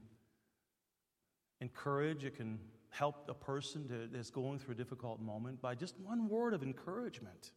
encourage, 1.60 2.24
it 2.24 2.36
can 2.36 2.58
help 2.90 3.24
a 3.28 3.34
person 3.34 3.88
to, 3.88 4.06
that's 4.12 4.30
going 4.30 4.58
through 4.58 4.74
a 4.74 4.76
difficult 4.76 5.18
moment 5.18 5.62
by 5.62 5.74
just 5.74 5.98
one 5.98 6.28
word 6.28 6.52
of 6.52 6.62
encouragement. 6.62 7.52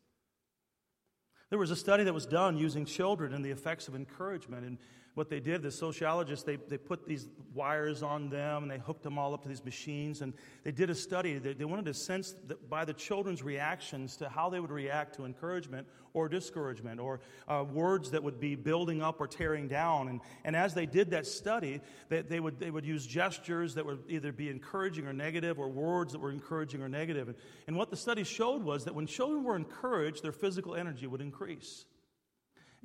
There 1.49 1.59
was 1.59 1.71
a 1.71 1.75
study 1.75 2.03
that 2.05 2.13
was 2.13 2.25
done 2.25 2.57
using 2.57 2.85
children 2.85 3.33
and 3.33 3.43
the 3.43 3.51
effects 3.51 3.87
of 3.87 3.95
encouragement. 3.95 4.65
And 4.65 4.77
what 5.15 5.29
they 5.29 5.39
did, 5.39 5.63
the 5.63 5.71
sociologists, 5.71 6.43
they, 6.45 6.57
they 6.57 6.77
put 6.77 7.07
these 7.07 7.27
wires 7.53 8.03
on 8.03 8.29
them 8.29 8.63
and 8.63 8.71
they 8.71 8.77
hooked 8.77 9.01
them 9.01 9.17
all 9.17 9.33
up 9.33 9.41
to 9.43 9.49
these 9.49 9.63
machines. 9.63 10.21
And 10.21 10.33
they 10.63 10.71
did 10.71 10.89
a 10.89 10.95
study. 10.95 11.37
They, 11.37 11.53
they 11.53 11.63
wanted 11.63 11.85
to 11.85 11.93
sense 11.93 12.35
by 12.69 12.83
the 12.83 12.93
children's 12.93 13.41
reactions 13.41 14.17
to 14.17 14.27
how 14.27 14.49
they 14.49 14.59
would 14.59 14.71
react 14.71 15.15
to 15.15 15.25
encouragement 15.25 15.87
or 16.13 16.27
discouragement 16.27 16.99
or 16.99 17.21
uh, 17.47 17.63
words 17.63 18.11
that 18.11 18.23
would 18.23 18.41
be 18.41 18.55
building 18.55 19.01
up 19.01 19.21
or 19.21 19.27
tearing 19.27 19.69
down. 19.69 20.09
And, 20.09 20.19
and 20.43 20.53
as 20.53 20.73
they 20.73 20.85
did 20.85 21.11
that 21.11 21.25
study, 21.25 21.79
they, 22.09 22.21
they, 22.21 22.41
would, 22.41 22.59
they 22.59 22.69
would 22.69 22.85
use 22.85 23.07
gestures 23.07 23.75
that 23.75 23.85
would 23.85 24.03
either 24.09 24.33
be 24.33 24.49
encouraging 24.49 25.07
or 25.07 25.13
negative 25.13 25.59
or 25.59 25.69
words 25.69 26.11
that 26.11 26.19
were 26.19 26.31
encouraging 26.31 26.81
or 26.81 26.89
negative. 26.89 27.29
And, 27.29 27.37
and 27.67 27.77
what 27.77 27.89
the 27.89 27.97
study 27.97 28.25
showed 28.25 28.63
was 28.63 28.83
that 28.83 28.93
when 28.93 29.07
children 29.07 29.45
were 29.45 29.55
encouraged, 29.55 30.23
their 30.23 30.33
physical 30.33 30.75
energy 30.75 31.07
would 31.07 31.21
increase. 31.21 31.85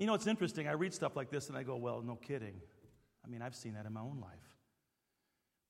You 0.01 0.07
know, 0.07 0.15
it's 0.15 0.27
interesting. 0.27 0.67
I 0.67 0.73
read 0.73 0.95
stuff 0.95 1.15
like 1.15 1.31
this 1.31 1.51
and 1.51 1.59
I 1.59 1.63
go, 1.63 1.77
well, 1.77 2.01
no 2.01 2.17
kidding. 2.17 2.55
I 3.23 3.29
mean, 3.29 3.43
I've 3.43 3.55
seen 3.55 3.75
that 3.75 3.85
in 3.85 3.93
my 3.93 4.01
own 4.01 4.19
life. 4.21 4.57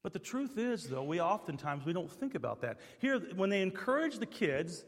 But 0.05 0.13
the 0.13 0.21
truth 0.21 0.57
is, 0.57 0.85
though, 0.85 1.03
we 1.03 1.21
oftentimes 1.21 1.85
we 1.85 1.93
don't 1.93 2.11
think 2.11 2.37
about 2.37 2.63
that. 2.63 2.79
Here, 3.01 3.19
when 3.35 3.51
they 3.51 3.61
encouraged 3.61 4.21
the 4.21 4.27
kids, 4.27 4.85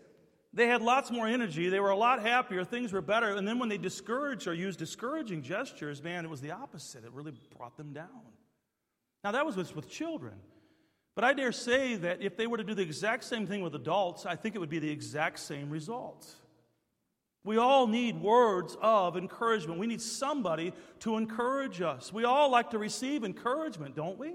they 0.54 0.68
had 0.68 0.80
lots 0.80 1.10
more 1.10 1.26
energy. 1.26 1.68
They 1.68 1.80
were 1.80 1.90
a 1.90 1.96
lot 1.96 2.22
happier. 2.22 2.64
Things 2.64 2.92
were 2.92 3.02
better. 3.02 3.34
And 3.34 3.46
then 3.46 3.58
when 3.58 3.68
they 3.68 3.78
discouraged 3.78 4.46
or 4.46 4.54
used 4.54 4.78
discouraging 4.78 5.42
gestures, 5.42 6.00
man, 6.02 6.24
it 6.24 6.30
was 6.30 6.40
the 6.40 6.52
opposite. 6.52 7.04
It 7.04 7.10
really 7.12 7.32
brought 7.58 7.76
them 7.76 7.92
down. 7.92 8.08
Now, 9.24 9.32
that 9.32 9.44
was 9.44 9.56
with, 9.56 9.74
with 9.74 9.90
children. 9.90 10.34
But 11.16 11.24
I 11.24 11.32
dare 11.32 11.52
say 11.52 11.96
that 11.96 12.22
if 12.22 12.36
they 12.36 12.46
were 12.46 12.58
to 12.58 12.64
do 12.64 12.74
the 12.74 12.82
exact 12.82 13.24
same 13.24 13.48
thing 13.48 13.60
with 13.60 13.74
adults, 13.74 14.24
I 14.24 14.36
think 14.36 14.54
it 14.54 14.60
would 14.60 14.70
be 14.70 14.78
the 14.78 14.90
exact 14.90 15.40
same 15.40 15.68
result. 15.68 16.32
We 17.44 17.56
all 17.56 17.86
need 17.88 18.20
words 18.20 18.76
of 18.80 19.16
encouragement. 19.16 19.80
We 19.80 19.88
need 19.88 20.00
somebody 20.00 20.72
to 21.00 21.16
encourage 21.16 21.80
us. 21.80 22.12
We 22.12 22.24
all 22.24 22.50
like 22.50 22.70
to 22.70 22.78
receive 22.78 23.24
encouragement, 23.24 23.96
don't 23.96 24.18
we? 24.18 24.34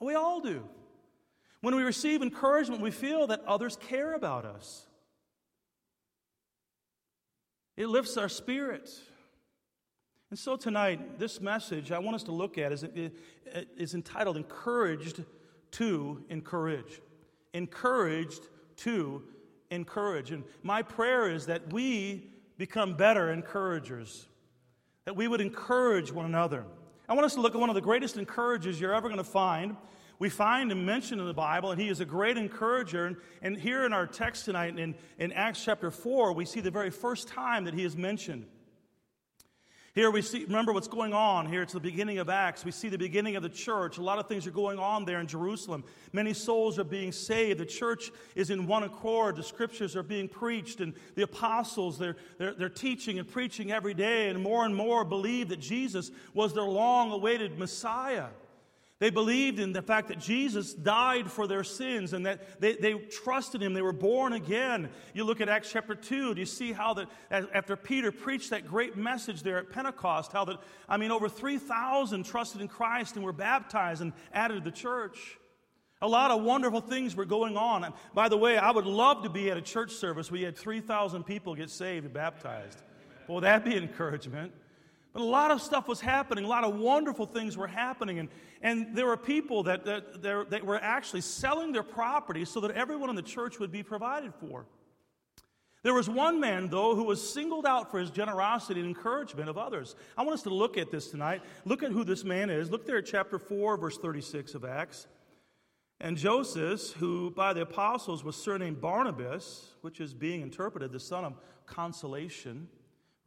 We 0.00 0.14
all 0.14 0.40
do. 0.40 0.64
When 1.60 1.76
we 1.76 1.82
receive 1.82 2.22
encouragement, 2.22 2.82
we 2.82 2.90
feel 2.90 3.28
that 3.28 3.42
others 3.44 3.76
care 3.76 4.14
about 4.14 4.44
us. 4.44 4.86
It 7.76 7.88
lifts 7.88 8.16
our 8.16 8.28
spirit. 8.28 8.90
And 10.30 10.38
so 10.38 10.56
tonight, 10.56 11.18
this 11.18 11.40
message 11.40 11.92
I 11.92 12.00
want 12.00 12.16
us 12.16 12.24
to 12.24 12.32
look 12.32 12.58
at 12.58 12.72
is, 12.72 12.84
is 13.76 13.94
entitled 13.94 14.36
Encouraged 14.36 15.24
to 15.72 16.24
Encourage. 16.28 17.00
Encouraged 17.54 18.48
to 18.78 19.22
encourage. 19.70 20.30
And 20.30 20.44
my 20.62 20.82
prayer 20.82 21.30
is 21.30 21.46
that 21.46 21.72
we 21.72 22.30
become 22.56 22.94
better 22.94 23.32
encouragers. 23.32 24.26
that 25.04 25.16
we 25.16 25.26
would 25.26 25.40
encourage 25.40 26.12
one 26.12 26.26
another. 26.26 26.66
I 27.08 27.14
want 27.14 27.24
us 27.24 27.34
to 27.34 27.40
look 27.40 27.54
at 27.54 27.60
one 27.60 27.70
of 27.70 27.74
the 27.74 27.80
greatest 27.80 28.18
encouragers 28.18 28.78
you're 28.78 28.94
ever 28.94 29.08
going 29.08 29.16
to 29.16 29.24
find. 29.24 29.74
We 30.18 30.28
find 30.28 30.70
him 30.70 30.84
mentioned 30.84 31.20
in 31.20 31.26
the 31.26 31.32
Bible, 31.32 31.70
and 31.70 31.80
he 31.80 31.88
is 31.88 32.00
a 32.00 32.04
great 32.04 32.36
encourager. 32.36 33.06
And, 33.06 33.16
and 33.40 33.56
here 33.56 33.86
in 33.86 33.94
our 33.94 34.06
text 34.06 34.44
tonight, 34.44 34.78
in, 34.78 34.94
in 35.18 35.32
Acts 35.32 35.64
chapter 35.64 35.90
4, 35.90 36.34
we 36.34 36.44
see 36.44 36.60
the 36.60 36.70
very 36.70 36.90
first 36.90 37.28
time 37.28 37.64
that 37.64 37.72
he 37.72 37.84
is 37.84 37.96
mentioned. 37.96 38.44
Here 39.98 40.12
we 40.12 40.22
see, 40.22 40.44
remember 40.44 40.72
what's 40.72 40.86
going 40.86 41.12
on 41.12 41.46
here. 41.46 41.62
It's 41.62 41.72
the 41.72 41.80
beginning 41.80 42.20
of 42.20 42.28
Acts. 42.28 42.64
We 42.64 42.70
see 42.70 42.88
the 42.88 42.96
beginning 42.96 43.34
of 43.34 43.42
the 43.42 43.48
church. 43.48 43.98
A 43.98 44.00
lot 44.00 44.20
of 44.20 44.28
things 44.28 44.46
are 44.46 44.52
going 44.52 44.78
on 44.78 45.04
there 45.04 45.18
in 45.18 45.26
Jerusalem. 45.26 45.82
Many 46.12 46.34
souls 46.34 46.78
are 46.78 46.84
being 46.84 47.10
saved. 47.10 47.58
The 47.58 47.66
church 47.66 48.12
is 48.36 48.50
in 48.50 48.68
one 48.68 48.84
accord. 48.84 49.34
The 49.34 49.42
scriptures 49.42 49.96
are 49.96 50.04
being 50.04 50.28
preached, 50.28 50.78
and 50.78 50.94
the 51.16 51.24
apostles, 51.24 51.98
they're, 51.98 52.14
they're, 52.38 52.54
they're 52.54 52.68
teaching 52.68 53.18
and 53.18 53.26
preaching 53.26 53.72
every 53.72 53.92
day, 53.92 54.28
and 54.28 54.40
more 54.40 54.64
and 54.64 54.72
more 54.72 55.04
believe 55.04 55.48
that 55.48 55.58
Jesus 55.58 56.12
was 56.32 56.54
their 56.54 56.62
long 56.62 57.10
awaited 57.10 57.58
Messiah. 57.58 58.28
They 59.00 59.10
believed 59.10 59.60
in 59.60 59.72
the 59.72 59.82
fact 59.82 60.08
that 60.08 60.18
Jesus 60.18 60.74
died 60.74 61.30
for 61.30 61.46
their 61.46 61.62
sins 61.62 62.12
and 62.12 62.26
that 62.26 62.60
they, 62.60 62.74
they 62.74 62.94
trusted 62.94 63.62
him. 63.62 63.72
They 63.72 63.82
were 63.82 63.92
born 63.92 64.32
again. 64.32 64.90
You 65.14 65.22
look 65.22 65.40
at 65.40 65.48
Acts 65.48 65.70
chapter 65.70 65.94
2, 65.94 66.34
do 66.34 66.40
you 66.40 66.46
see 66.46 66.72
how 66.72 66.94
that 66.94 67.08
after 67.30 67.76
Peter 67.76 68.10
preached 68.10 68.50
that 68.50 68.66
great 68.66 68.96
message 68.96 69.44
there 69.44 69.58
at 69.58 69.70
Pentecost, 69.70 70.32
how 70.32 70.44
that, 70.46 70.58
I 70.88 70.96
mean, 70.96 71.12
over 71.12 71.28
3,000 71.28 72.24
trusted 72.24 72.60
in 72.60 72.66
Christ 72.66 73.14
and 73.14 73.24
were 73.24 73.32
baptized 73.32 74.02
and 74.02 74.12
added 74.32 74.64
to 74.64 74.70
the 74.70 74.76
church. 74.76 75.38
A 76.02 76.08
lot 76.08 76.32
of 76.32 76.42
wonderful 76.42 76.80
things 76.80 77.14
were 77.14 77.24
going 77.24 77.56
on. 77.56 77.84
And 77.84 77.94
by 78.14 78.28
the 78.28 78.36
way, 78.36 78.56
I 78.56 78.72
would 78.72 78.86
love 78.86 79.22
to 79.22 79.28
be 79.28 79.48
at 79.50 79.56
a 79.56 79.62
church 79.62 79.92
service 79.92 80.28
where 80.28 80.40
you 80.40 80.46
had 80.46 80.56
3,000 80.56 81.22
people 81.22 81.54
get 81.54 81.70
saved 81.70 82.04
and 82.04 82.14
baptized. 82.14 82.82
Well, 83.28 83.40
that'd 83.40 83.64
be 83.64 83.76
encouragement. 83.76 84.52
But 85.12 85.22
a 85.22 85.24
lot 85.24 85.50
of 85.50 85.62
stuff 85.62 85.88
was 85.88 86.00
happening, 86.00 86.44
a 86.44 86.48
lot 86.48 86.64
of 86.64 86.76
wonderful 86.76 87.26
things 87.26 87.56
were 87.56 87.66
happening. 87.66 88.18
And, 88.18 88.28
and 88.62 88.94
there 88.94 89.06
were 89.06 89.16
people 89.16 89.62
that, 89.64 89.84
that, 89.84 90.50
that 90.50 90.64
were 90.64 90.82
actually 90.82 91.22
selling 91.22 91.72
their 91.72 91.82
property 91.82 92.44
so 92.44 92.60
that 92.60 92.72
everyone 92.72 93.10
in 93.10 93.16
the 93.16 93.22
church 93.22 93.58
would 93.58 93.72
be 93.72 93.82
provided 93.82 94.34
for. 94.34 94.66
There 95.82 95.94
was 95.94 96.10
one 96.10 96.40
man, 96.40 96.68
though, 96.68 96.96
who 96.96 97.04
was 97.04 97.32
singled 97.32 97.64
out 97.64 97.90
for 97.90 97.98
his 97.98 98.10
generosity 98.10 98.80
and 98.80 98.88
encouragement 98.88 99.48
of 99.48 99.56
others. 99.56 99.94
I 100.16 100.22
want 100.22 100.34
us 100.34 100.42
to 100.42 100.50
look 100.50 100.76
at 100.76 100.90
this 100.90 101.08
tonight. 101.08 101.42
Look 101.64 101.82
at 101.82 101.92
who 101.92 102.04
this 102.04 102.24
man 102.24 102.50
is. 102.50 102.70
Look 102.70 102.84
there 102.84 102.98
at 102.98 103.06
chapter 103.06 103.38
4, 103.38 103.76
verse 103.76 103.96
36 103.96 104.54
of 104.54 104.64
Acts. 104.64 105.06
And 106.00 106.16
Joses, 106.16 106.92
who 106.92 107.30
by 107.30 107.52
the 107.52 107.62
apostles 107.62 108.22
was 108.22 108.36
surnamed 108.36 108.80
Barnabas, 108.80 109.72
which 109.80 110.00
is 110.00 110.14
being 110.14 110.42
interpreted 110.42 110.92
the 110.92 111.00
son 111.00 111.24
of 111.24 111.34
consolation, 111.66 112.68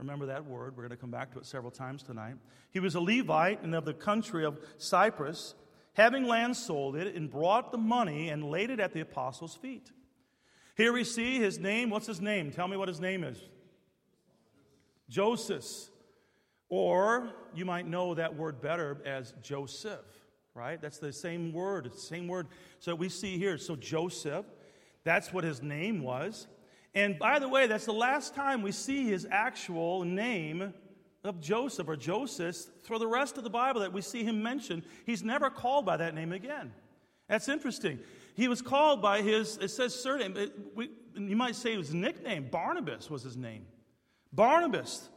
Remember 0.02 0.26
that 0.26 0.46
word. 0.48 0.76
We're 0.76 0.82
going 0.82 0.90
to 0.90 0.98
come 0.98 1.12
back 1.12 1.32
to 1.34 1.40
it 1.40 1.46
several 1.46 1.70
times 1.70 2.02
tonight. 2.02 2.34
He 2.72 2.80
was 2.80 2.96
a 2.96 3.00
Levite 3.00 3.62
and 3.62 3.76
of 3.76 3.86
the 3.86 3.94
country 3.94 4.44
of 4.44 4.58
Cyprus, 4.80 5.54
having 5.94 6.26
land 6.26 6.58
sold 6.58 6.96
it 6.96 7.16
and 7.16 7.30
brought 7.30 7.72
the 7.72 7.78
money 7.78 8.30
and 8.30 8.50
laid 8.50 8.72
it 8.72 8.80
at 8.80 8.94
the 8.94 9.02
apostles' 9.02 9.56
feet. 9.56 9.92
Here 10.76 10.92
we 10.92 11.04
see 11.04 11.38
his 11.38 11.60
name. 11.60 11.92
What's 11.92 12.08
his 12.08 12.20
name? 12.20 12.50
Tell 12.50 12.68
me 12.68 12.78
what 12.78 12.88
his 12.88 13.00
name 13.00 13.24
is. 13.24 13.40
Joses. 15.08 15.92
Or 16.68 17.30
you 17.54 17.66
might 17.66 17.86
know 17.86 18.16
that 18.16 18.36
word 18.36 18.60
better 18.60 18.98
as 19.06 19.36
Joseph, 19.44 20.06
right? 20.56 20.82
That's 20.82 20.98
the 20.98 21.14
same 21.14 21.54
word. 21.54 21.86
It's 21.86 22.02
the 22.02 22.16
same 22.16 22.28
word. 22.28 22.48
So 22.80 22.96
we 22.96 23.08
see 23.08 23.38
here. 23.38 23.60
So 23.60 23.76
Joseph, 23.76 24.46
that's 25.04 25.32
what 25.32 25.44
his 25.44 25.62
name 25.62 26.02
was. 26.02 26.48
And 26.94 27.18
by 27.18 27.40
the 27.40 27.48
way, 27.48 27.68
that's 27.68 27.86
the 27.86 27.94
last 27.94 28.36
time 28.36 28.62
we 28.62 28.72
see 28.72 29.06
his 29.06 29.26
actual 29.30 30.04
name 30.04 30.74
of 31.24 31.40
Joses 31.40 31.86
or 31.88 31.96
Joseph 31.96 32.66
for 32.84 33.00
the 33.00 33.08
rest 33.08 33.38
of 33.38 33.44
the 33.44 33.50
Bible 33.50 33.82
that 33.82 33.94
we 33.94 34.02
see 34.02 34.24
him 34.24 34.42
mentioned. 34.42 34.84
He's 35.06 35.24
never 35.24 35.50
called 35.50 35.86
by 35.86 35.98
that 35.98 36.16
name 36.16 36.32
again. 36.32 36.74
That's 37.30 37.48
interesting. 37.48 38.00
He 38.36 38.48
was 38.48 38.62
called 38.62 39.02
by 39.02 39.22
his, 39.22 39.58
it 39.58 39.70
says 39.70 39.96
surname, 39.96 40.36
it, 40.36 40.54
we, 40.76 40.90
you 41.16 41.36
might 41.36 41.56
say 41.56 41.76
his 41.78 41.94
nickname. 41.94 42.50
Barnabas 42.52 43.10
was 43.10 43.24
his 43.24 43.38
name. 43.38 43.66
Barnabas. 44.34 45.10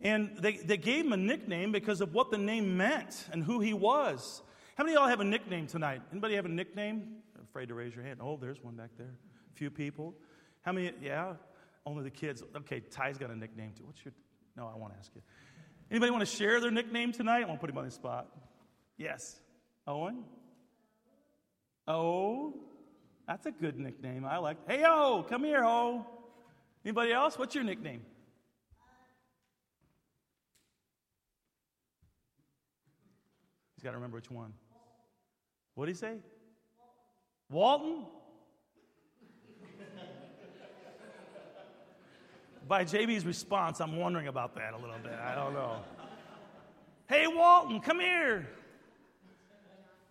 And 0.00 0.36
they, 0.36 0.56
they 0.56 0.76
gave 0.76 1.06
him 1.06 1.12
a 1.12 1.16
nickname 1.16 1.72
because 1.72 2.00
of 2.00 2.12
what 2.12 2.30
the 2.30 2.38
name 2.38 2.76
meant 2.76 3.26
and 3.32 3.42
who 3.42 3.60
he 3.60 3.72
was. 3.72 4.42
How 4.76 4.84
many 4.84 4.96
of 4.96 5.00
y'all 5.00 5.08
have 5.08 5.20
a 5.20 5.24
nickname 5.24 5.66
tonight? 5.66 6.02
Anybody 6.10 6.34
have 6.34 6.44
a 6.44 6.50
nickname? 6.50 7.18
Afraid 7.42 7.68
to 7.68 7.74
raise 7.74 7.94
your 7.94 8.04
hand. 8.04 8.20
Oh, 8.20 8.36
there's 8.36 8.62
one 8.62 8.74
back 8.74 8.90
there. 8.98 9.14
A 9.50 9.54
few 9.54 9.70
people. 9.70 10.14
How 10.62 10.72
many? 10.72 10.92
Yeah, 11.02 11.34
only 11.84 12.04
the 12.04 12.10
kids. 12.10 12.42
Okay, 12.56 12.80
Ty's 12.80 13.18
got 13.18 13.30
a 13.30 13.36
nickname 13.36 13.72
too. 13.76 13.84
What's 13.84 14.04
your? 14.04 14.14
No, 14.56 14.70
I 14.72 14.78
want 14.78 14.92
to 14.94 14.98
ask 14.98 15.10
you. 15.14 15.22
Anybody 15.90 16.10
want 16.10 16.26
to 16.26 16.36
share 16.36 16.60
their 16.60 16.70
nickname 16.70 17.12
tonight? 17.12 17.42
I 17.42 17.44
want 17.44 17.56
to 17.56 17.60
put 17.60 17.70
him 17.70 17.78
on 17.78 17.84
the 17.84 17.90
spot. 17.90 18.28
Yes, 18.96 19.40
Owen. 19.86 20.24
Oh, 21.86 22.54
that's 23.26 23.46
a 23.46 23.50
good 23.50 23.78
nickname. 23.78 24.24
I 24.24 24.38
like. 24.38 24.56
Hey, 24.68 24.84
oh, 24.86 25.26
come 25.28 25.44
here, 25.44 25.62
oh. 25.64 26.06
Anybody 26.84 27.12
else? 27.12 27.38
What's 27.38 27.54
your 27.54 27.64
nickname? 27.64 28.02
He's 33.76 33.82
got 33.82 33.90
to 33.90 33.96
remember 33.96 34.16
which 34.16 34.30
one. 34.30 34.52
What 35.74 35.86
did 35.86 35.96
he 35.96 35.98
say? 35.98 36.18
Walton? 37.50 38.06
By 42.72 42.86
JB's 42.86 43.26
response, 43.26 43.82
I'm 43.82 43.96
wondering 43.96 44.28
about 44.28 44.54
that 44.54 44.72
a 44.72 44.78
little 44.78 44.96
bit. 45.02 45.12
I 45.12 45.34
don't 45.34 45.52
know. 45.52 45.76
Hey, 47.06 47.26
Walton, 47.26 47.80
come 47.80 48.00
here. 48.00 48.48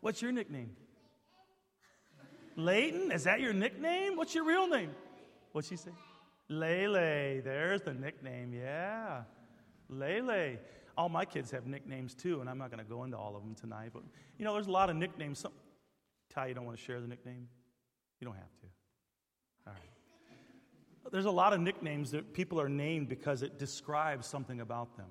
What's 0.01 0.22
your 0.22 0.32
nickname? 0.32 0.70
Layton? 2.56 3.12
Is 3.12 3.24
that 3.24 3.39
your 3.39 3.51
nickname? 3.51 4.15
What's 4.15 4.36
your 4.36 4.44
real 4.44 4.68
name? 4.68 4.91
What'd 5.53 5.72
she 5.72 5.75
say? 5.75 5.89
Lele. 6.50 7.41
There's 7.41 7.82
the 7.82 7.96
nickname. 7.96 8.53
Yeah. 8.53 9.24
Lele. 9.89 10.58
All 10.96 11.10
my 11.10 11.25
kids 11.25 11.50
have 11.50 11.65
nicknames 11.65 12.13
too, 12.13 12.41
and 12.41 12.48
I'm 12.48 12.60
not 12.60 12.70
going 12.70 12.84
to 12.86 12.88
go 12.88 13.06
into 13.06 13.18
all 13.18 13.36
of 13.36 13.41
them 13.41 13.56
tonight. 13.56 13.89
But, 13.91 14.03
you 14.38 14.46
know, 14.46 14.53
there's 14.53 14.68
a 14.68 14.72
lot 14.72 14.91
of 14.91 14.96
nicknames. 14.98 15.39
Some, 15.39 15.53
Ty, 16.30 16.46
you 16.46 16.53
don't 16.53 16.65
want 16.65 16.77
to 16.77 16.84
share 16.84 17.01
the 17.01 17.08
nickname? 17.08 17.48
You 18.20 18.25
don't 18.25 18.36
have 18.36 18.56
to. 18.62 18.68
There's 21.12 21.25
a 21.25 21.31
lot 21.31 21.53
of 21.53 21.60
nicknames 21.60 22.12
that 22.12 22.34
people 22.34 22.60
are 22.62 22.70
named 22.70 23.10
because 23.10 23.41
it 23.41 23.58
describes 23.58 24.27
something 24.27 24.62
about 24.62 24.98
them. 24.98 25.08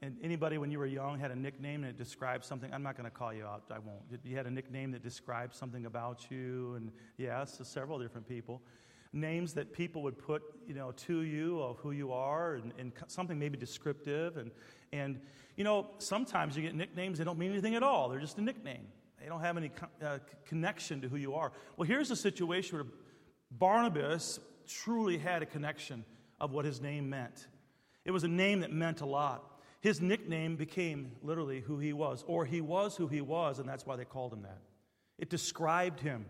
And 0.00 0.16
anybody, 0.22 0.58
when 0.58 0.70
you 0.70 0.78
were 0.78 0.86
young, 0.86 1.18
had 1.18 1.32
a 1.32 1.36
nickname 1.36 1.82
and 1.82 1.90
it 1.90 1.98
describes 1.98 2.46
something. 2.46 2.72
I'm 2.72 2.82
not 2.82 2.96
going 2.96 3.10
to 3.10 3.16
call 3.16 3.32
you 3.32 3.44
out. 3.44 3.64
I 3.70 3.78
won't. 3.78 4.02
You 4.22 4.36
had 4.36 4.46
a 4.46 4.50
nickname 4.50 4.92
that 4.92 5.02
describes 5.02 5.56
something 5.56 5.86
about 5.86 6.30
you, 6.30 6.74
and 6.76 6.92
yeah, 7.16 7.44
so 7.44 7.64
several 7.64 7.98
different 7.98 8.28
people. 8.28 8.62
Names 9.12 9.54
that 9.54 9.72
people 9.72 10.02
would 10.02 10.16
put, 10.16 10.42
you 10.68 10.74
know, 10.74 10.92
to 10.92 11.22
you 11.22 11.60
of 11.60 11.78
who 11.78 11.90
you 11.90 12.12
are, 12.12 12.54
and, 12.54 12.72
and 12.78 12.92
something 13.08 13.38
maybe 13.38 13.56
descriptive. 13.56 14.36
And 14.36 14.52
and 14.92 15.20
you 15.56 15.64
know, 15.64 15.90
sometimes 15.98 16.56
you 16.56 16.62
get 16.62 16.76
nicknames. 16.76 17.18
They 17.18 17.24
don't 17.24 17.38
mean 17.38 17.50
anything 17.50 17.74
at 17.74 17.82
all. 17.82 18.08
They're 18.08 18.20
just 18.20 18.38
a 18.38 18.42
nickname. 18.42 18.86
They 19.20 19.26
don't 19.26 19.40
have 19.40 19.56
any 19.56 19.72
uh, 20.04 20.18
connection 20.46 21.00
to 21.00 21.08
who 21.08 21.16
you 21.16 21.34
are. 21.34 21.50
Well, 21.76 21.88
here's 21.88 22.12
a 22.12 22.16
situation 22.16 22.78
where 22.78 22.86
Barnabas 23.50 24.38
truly 24.68 25.18
had 25.18 25.42
a 25.42 25.46
connection 25.46 26.04
of 26.40 26.52
what 26.52 26.64
his 26.64 26.80
name 26.80 27.10
meant. 27.10 27.46
It 28.04 28.10
was 28.10 28.24
a 28.24 28.28
name 28.28 28.60
that 28.60 28.72
meant 28.72 29.00
a 29.00 29.06
lot. 29.06 29.60
His 29.80 30.00
nickname 30.00 30.56
became 30.56 31.12
literally 31.22 31.60
who 31.60 31.78
he 31.78 31.92
was, 31.92 32.24
or 32.26 32.44
he 32.44 32.60
was 32.60 32.96
who 32.96 33.06
he 33.06 33.20
was, 33.20 33.58
and 33.58 33.68
that's 33.68 33.86
why 33.86 33.96
they 33.96 34.04
called 34.04 34.32
him 34.32 34.42
that. 34.42 34.58
It 35.18 35.30
described 35.30 36.00
him. 36.00 36.26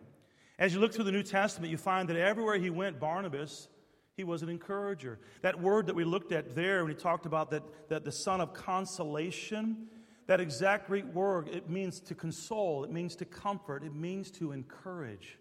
As 0.59 0.75
you 0.75 0.81
look 0.81 0.93
through 0.93 1.05
the 1.05 1.13
New 1.13 1.23
Testament, 1.23 1.71
you 1.71 1.79
find 1.79 2.09
that 2.09 2.17
everywhere 2.17 2.59
he 2.59 2.71
went, 2.71 2.99
Barnabas, 2.99 3.69
he 4.17 4.25
was 4.25 4.43
an 4.43 4.49
encourager. 4.49 5.19
That 5.43 5.61
word 5.61 5.87
that 5.87 5.95
we 5.95 6.05
looked 6.05 6.33
at 6.33 6.55
there 6.55 6.83
when 6.83 6.93
he 6.93 7.01
talked 7.01 7.25
about 7.25 7.51
that, 7.51 7.63
that 7.89 8.05
the 8.05 8.13
son 8.13 8.41
of 8.41 8.53
consolation, 8.53 9.87
that 10.27 10.41
exact 10.41 10.89
Greek 10.89 11.05
word, 11.15 11.49
it 11.49 11.71
means 11.71 12.01
to 12.01 12.15
console, 12.15 12.85
it 12.85 12.91
means 12.91 13.15
to 13.17 13.25
comfort, 13.25 13.85
it 13.85 13.95
means 13.95 14.31
to 14.33 14.53
encourage. 14.53 15.39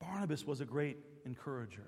Barnabas 0.00 0.46
was 0.46 0.60
a 0.60 0.64
great 0.64 0.98
encourager. 1.26 1.86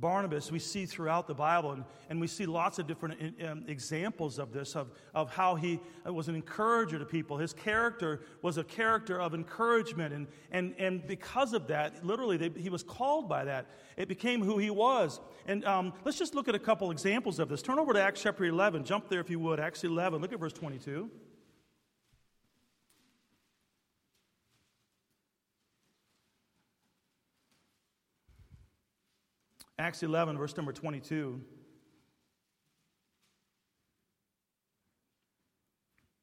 Barnabas, 0.00 0.50
we 0.50 0.58
see 0.58 0.86
throughout 0.86 1.26
the 1.26 1.34
Bible, 1.34 1.72
and, 1.72 1.84
and 2.08 2.20
we 2.20 2.26
see 2.26 2.46
lots 2.46 2.78
of 2.78 2.86
different 2.86 3.34
um, 3.44 3.64
examples 3.68 4.38
of 4.38 4.52
this, 4.52 4.74
of, 4.74 4.90
of 5.14 5.30
how 5.30 5.54
he 5.54 5.78
was 6.06 6.28
an 6.28 6.34
encourager 6.34 6.98
to 6.98 7.04
people. 7.04 7.36
His 7.36 7.52
character 7.52 8.22
was 8.42 8.56
a 8.56 8.64
character 8.64 9.20
of 9.20 9.34
encouragement, 9.34 10.14
and, 10.14 10.26
and, 10.50 10.74
and 10.78 11.06
because 11.06 11.52
of 11.52 11.66
that, 11.66 12.04
literally, 12.04 12.36
they, 12.36 12.48
he 12.60 12.70
was 12.70 12.82
called 12.82 13.28
by 13.28 13.44
that. 13.44 13.66
It 13.96 14.08
became 14.08 14.42
who 14.42 14.58
he 14.58 14.70
was. 14.70 15.20
And 15.46 15.64
um, 15.64 15.92
let's 16.04 16.18
just 16.18 16.34
look 16.34 16.48
at 16.48 16.54
a 16.54 16.58
couple 16.58 16.90
examples 16.90 17.38
of 17.38 17.48
this. 17.48 17.60
Turn 17.60 17.78
over 17.78 17.92
to 17.92 18.00
Acts 18.00 18.22
chapter 18.22 18.44
11. 18.44 18.84
Jump 18.84 19.08
there 19.08 19.20
if 19.20 19.28
you 19.28 19.38
would. 19.40 19.60
Acts 19.60 19.84
11. 19.84 20.22
Look 20.22 20.32
at 20.32 20.40
verse 20.40 20.52
22. 20.52 21.10
Acts 29.80 30.02
11, 30.02 30.36
verse 30.36 30.54
number 30.58 30.74
22. 30.74 31.40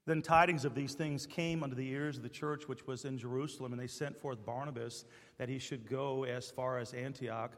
Then 0.06 0.22
tidings 0.22 0.64
of 0.64 0.76
these 0.76 0.94
things 0.94 1.26
came 1.26 1.64
unto 1.64 1.76
the 1.76 1.90
ears 1.90 2.18
of 2.18 2.24
the 2.24 2.30
church 2.30 2.68
which 2.68 2.86
was 2.86 3.04
in 3.04 3.18
Jerusalem, 3.18 3.74
and 3.74 3.82
they 3.82 3.88
sent 3.88 4.16
forth 4.16 4.46
Barnabas 4.46 5.06
that 5.40 5.50
he 5.50 5.58
should 5.58 5.90
go 5.90 6.24
as 6.24 6.52
far 6.52 6.78
as 6.78 6.94
Antioch, 6.94 7.54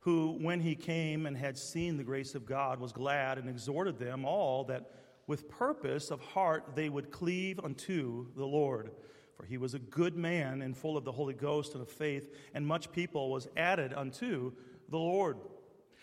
who, 0.00 0.36
when 0.40 0.58
he 0.58 0.74
came 0.74 1.24
and 1.24 1.36
had 1.36 1.56
seen 1.56 1.96
the 1.96 2.02
grace 2.02 2.34
of 2.34 2.44
God, 2.44 2.80
was 2.80 2.90
glad 2.90 3.38
and 3.38 3.48
exhorted 3.48 3.96
them 3.96 4.24
all 4.24 4.64
that 4.64 4.90
with 5.28 5.48
purpose 5.48 6.10
of 6.10 6.20
heart 6.20 6.70
they 6.74 6.88
would 6.88 7.12
cleave 7.12 7.60
unto 7.60 8.26
the 8.34 8.44
Lord. 8.44 8.90
For 9.36 9.44
he 9.46 9.56
was 9.56 9.74
a 9.74 9.78
good 9.78 10.16
man 10.16 10.62
and 10.62 10.76
full 10.76 10.96
of 10.96 11.04
the 11.04 11.12
Holy 11.12 11.34
Ghost 11.34 11.74
and 11.74 11.82
of 11.82 11.88
faith, 11.88 12.34
and 12.54 12.66
much 12.66 12.90
people 12.90 13.30
was 13.30 13.46
added 13.56 13.94
unto 13.94 14.52
the 14.88 14.98
Lord. 14.98 15.38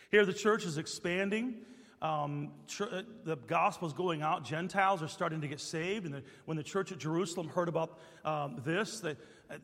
Here 0.09 0.25
the 0.25 0.33
church 0.33 0.65
is 0.65 0.77
expanding 0.77 1.55
um, 2.01 2.51
tr- 2.67 2.85
uh, 2.85 3.01
the 3.23 3.35
gospel 3.35 3.87
is 3.87 3.93
going 3.93 4.23
out. 4.23 4.43
Gentiles 4.43 5.03
are 5.03 5.07
starting 5.07 5.41
to 5.41 5.47
get 5.47 5.59
saved. 5.59 6.05
And 6.05 6.15
the, 6.15 6.23
when 6.45 6.57
the 6.57 6.63
church 6.63 6.91
at 6.91 6.97
Jerusalem 6.97 7.47
heard 7.47 7.69
about 7.69 7.99
um, 8.25 8.59
this, 8.65 8.99
they, 9.01 9.15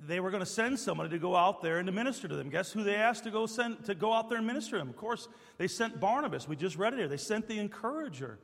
they 0.06 0.20
were 0.20 0.30
going 0.30 0.44
to 0.44 0.50
send 0.50 0.80
somebody 0.80 1.10
to 1.10 1.18
go 1.18 1.36
out 1.36 1.64
there 1.64 1.80
and 1.80 1.88
to 1.88 1.92
minister 1.92 2.28
to 2.28 2.36
them. 2.36 2.50
Guess 2.50 2.72
who 2.72 2.84
they 2.84 2.96
asked 2.96 3.24
to 3.24 3.32
go, 3.32 3.48
send, 3.48 3.84
to 3.86 3.96
go 3.96 4.14
out 4.14 4.30
there 4.30 4.38
and 4.38 4.46
minister 4.46 4.72
to 4.74 4.78
them? 4.78 4.90
Of 4.90 4.98
course, 4.98 5.28
they 5.58 5.68
sent 5.68 6.00
Barnabas. 6.00 6.48
We 6.48 6.56
just 6.56 6.78
read 6.78 6.94
it 6.94 6.98
here. 6.98 7.08
They 7.08 7.18
sent 7.18 7.48
the 7.48 7.58
encourager. 7.58 8.38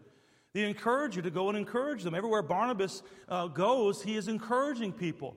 The 0.53 0.63
encourager 0.63 1.22
to 1.22 1.30
go 1.30 1.50
and 1.50 1.58
encourage 1.58 2.03
them. 2.03 2.15
Everywhere 2.15 2.42
Barnabas 2.42 3.03
uh, 3.30 3.48
goes, 3.48 4.01
he 4.01 4.15
is 4.15 4.27
encouraging 4.27 4.94
people. 4.94 5.36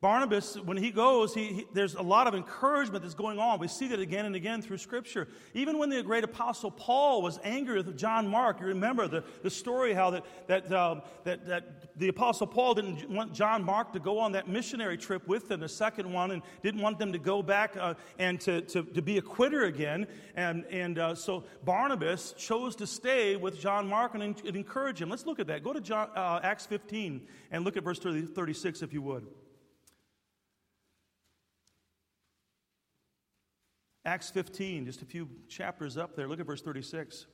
Barnabas, 0.00 0.56
when 0.56 0.76
he 0.76 0.92
goes, 0.92 1.34
he, 1.34 1.46
he, 1.46 1.66
there's 1.72 1.96
a 1.96 2.02
lot 2.02 2.28
of 2.28 2.34
encouragement 2.34 3.02
that's 3.02 3.16
going 3.16 3.40
on. 3.40 3.58
We 3.58 3.66
see 3.66 3.88
that 3.88 3.98
again 3.98 4.26
and 4.26 4.36
again 4.36 4.62
through 4.62 4.78
Scripture. 4.78 5.26
Even 5.54 5.76
when 5.76 5.90
the 5.90 6.00
great 6.04 6.22
apostle 6.22 6.70
Paul 6.70 7.20
was 7.20 7.40
angry 7.42 7.78
with 7.78 7.98
John 7.98 8.28
Mark, 8.28 8.60
you 8.60 8.66
remember 8.66 9.08
the, 9.08 9.24
the 9.42 9.50
story 9.50 9.94
how 9.94 10.10
that, 10.10 10.24
that, 10.46 10.72
um, 10.72 11.02
that, 11.24 11.44
that 11.46 11.98
the 11.98 12.06
apostle 12.06 12.46
Paul 12.46 12.74
didn't 12.74 13.10
want 13.10 13.34
John 13.34 13.64
Mark 13.64 13.92
to 13.92 13.98
go 13.98 14.20
on 14.20 14.30
that 14.32 14.46
missionary 14.46 14.96
trip 14.96 15.26
with 15.26 15.48
them, 15.48 15.58
the 15.58 15.68
second 15.68 16.12
one, 16.12 16.30
and 16.30 16.42
didn't 16.62 16.80
want 16.80 17.00
them 17.00 17.10
to 17.10 17.18
go 17.18 17.42
back 17.42 17.76
uh, 17.76 17.94
and 18.20 18.40
to, 18.42 18.60
to, 18.62 18.84
to 18.84 19.02
be 19.02 19.18
a 19.18 19.22
quitter 19.22 19.64
again. 19.64 20.06
And, 20.36 20.64
and 20.66 21.00
uh, 21.00 21.16
so 21.16 21.42
Barnabas 21.64 22.34
chose 22.38 22.76
to 22.76 22.86
stay 22.86 23.34
with 23.34 23.58
John 23.58 23.88
Mark 23.88 24.14
and, 24.14 24.22
and 24.22 24.56
encourage 24.56 25.02
him. 25.02 25.08
Let's 25.08 25.26
look 25.26 25.40
at 25.40 25.48
that. 25.48 25.64
Go 25.64 25.72
to 25.72 25.80
John, 25.80 26.08
uh, 26.14 26.38
Acts 26.44 26.66
15 26.66 27.26
and 27.50 27.64
look 27.64 27.76
at 27.76 27.82
verse 27.82 27.98
30, 27.98 28.26
36 28.26 28.82
if 28.82 28.92
you 28.92 29.02
would. 29.02 29.26
Acts 34.08 34.30
15, 34.30 34.86
just 34.86 35.02
a 35.02 35.04
few 35.04 35.28
chapters 35.50 35.98
up 35.98 36.16
there. 36.16 36.26
Look 36.26 36.40
at 36.40 36.46
verse 36.46 36.62
36. 36.62 37.26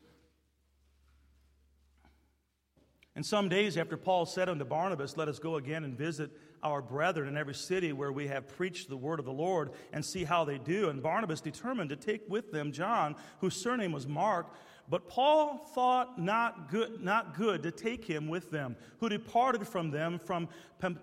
And 3.15 3.25
some 3.25 3.49
days 3.49 3.77
after 3.77 3.97
Paul 3.97 4.27
said 4.27 4.49
unto 4.49 4.65
Barnabas, 4.65 5.17
Let 5.17 5.29
us 5.29 5.39
go 5.39 5.55
again 5.55 5.85
and 5.85 5.97
visit 5.97 6.33
our 6.65 6.83
brethren 6.83 7.29
in 7.29 7.37
every 7.37 7.55
city 7.55 7.93
where 7.93 8.11
we 8.11 8.27
have 8.27 8.49
preached 8.49 8.89
the 8.89 8.97
word 8.97 9.21
of 9.21 9.25
the 9.25 9.33
Lord 9.33 9.71
and 9.93 10.05
see 10.05 10.25
how 10.25 10.45
they 10.45 10.59
do. 10.59 10.89
And 10.89 11.01
Barnabas 11.01 11.41
determined 11.41 11.91
to 11.91 11.97
take 11.97 12.29
with 12.29 12.51
them 12.51 12.73
John, 12.73 13.15
whose 13.39 13.55
surname 13.55 13.93
was 13.93 14.09
Mark. 14.09 14.53
But 14.89 15.09
Paul 15.09 15.71
thought 15.75 16.21
not 16.21 16.69
good, 16.69 17.05
not 17.05 17.37
good 17.37 17.63
to 17.63 17.71
take 17.71 18.05
him 18.05 18.27
with 18.27 18.51
them, 18.51 18.75
who 18.99 19.09
departed 19.09 19.69
from 19.69 19.93
them 19.93 20.19
from 20.19 20.49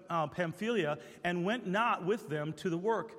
uh, 0.09 0.27
Pamphylia 0.27 0.97
and 1.23 1.45
went 1.45 1.65
not 1.65 2.05
with 2.05 2.27
them 2.27 2.51
to 2.57 2.69
the 2.69 2.77
work. 2.77 3.13